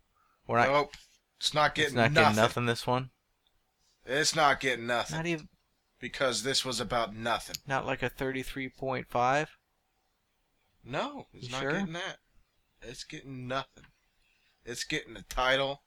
We're 0.47 0.57
not. 0.61 0.69
nope. 0.69 0.95
It's 1.39 1.53
not 1.53 1.75
getting. 1.75 1.89
it's 1.89 1.95
getting 1.99 2.15
not 2.15 2.21
nothing. 2.21 2.35
getting 2.37 2.43
nothing. 2.43 2.67
This 2.67 2.87
one. 2.87 3.11
It's 4.07 4.35
not 4.35 4.61
getting 4.61 4.87
nothing 4.87 5.17
Not 5.19 5.27
even. 5.27 5.49
because 6.01 6.43
this 6.43 6.65
was 6.65 6.81
about 6.81 7.15
nothing. 7.15 7.57
Not 7.67 7.85
like 7.85 8.03
a 8.03 8.09
thirty-three 8.09 8.71
point 8.71 9.09
five. 9.11 9.51
No, 10.83 11.27
it's 11.35 11.47
You 11.49 11.53
not 11.53 11.61
sure? 11.61 11.73
getting 11.73 11.93
that. 11.93 12.17
It's 12.81 13.05
getting 13.05 13.47
nothing. 13.47 13.85
It's 14.65 14.85
getting 14.85 15.15
the 15.15 15.23
title, 15.23 15.83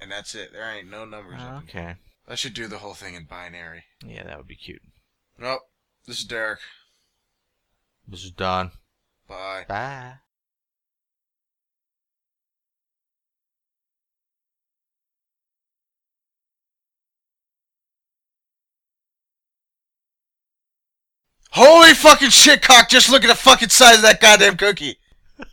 and 0.00 0.10
that's 0.12 0.34
it. 0.34 0.52
There 0.52 0.70
ain't 0.70 0.90
no 0.90 1.04
numbers. 1.04 1.40
in- 1.42 1.48
Okay. 1.68 1.96
I 2.26 2.34
should 2.34 2.52
do 2.54 2.66
the 2.68 2.78
whole 2.78 2.94
thing 2.94 3.14
in 3.14 3.24
binary. 3.24 3.84
Yeah, 4.04 4.24
that 4.24 4.36
would 4.36 4.46
be 4.46 4.56
cute. 4.56 4.82
Nope. 5.38 5.62
This 6.06 6.18
is 6.20 6.24
Derek. 6.26 6.60
This 8.06 8.24
is 8.24 8.30
Don. 8.30 8.72
Bye. 9.26 9.64
Bye. 9.68 10.18
Holy 21.50 21.94
fucking 21.94 22.30
shit, 22.30 22.62
cock! 22.62 22.88
Just 22.88 23.08
look 23.10 23.24
at 23.24 23.28
the 23.28 23.34
fucking 23.34 23.70
size 23.70 23.96
of 23.96 24.02
that 24.02 24.20
goddamn 24.20 24.56
cookie. 24.56 24.98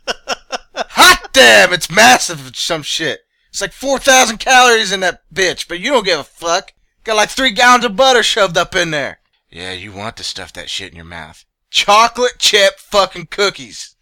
Hot 0.74 1.15
damn! 1.36 1.72
It's 1.72 1.90
massive. 1.90 2.56
Some 2.56 2.82
shit. 2.82 3.20
It's 3.50 3.60
like 3.60 3.72
four 3.72 3.98
thousand 3.98 4.38
calories 4.38 4.90
in 4.90 5.00
that 5.00 5.22
bitch, 5.32 5.68
but 5.68 5.78
you 5.78 5.90
don't 5.90 6.04
give 6.04 6.18
a 6.18 6.24
fuck. 6.24 6.72
Got 7.04 7.16
like 7.16 7.28
three 7.28 7.52
gallons 7.52 7.84
of 7.84 7.94
butter 7.94 8.22
shoved 8.22 8.56
up 8.56 8.74
in 8.74 8.90
there. 8.90 9.20
Yeah, 9.50 9.72
you 9.72 9.92
want 9.92 10.16
to 10.16 10.24
stuff 10.24 10.52
that 10.54 10.70
shit 10.70 10.90
in 10.90 10.96
your 10.96 11.04
mouth. 11.04 11.44
Chocolate 11.70 12.38
chip 12.38 12.78
fucking 12.78 13.26
cookies. 13.26 13.95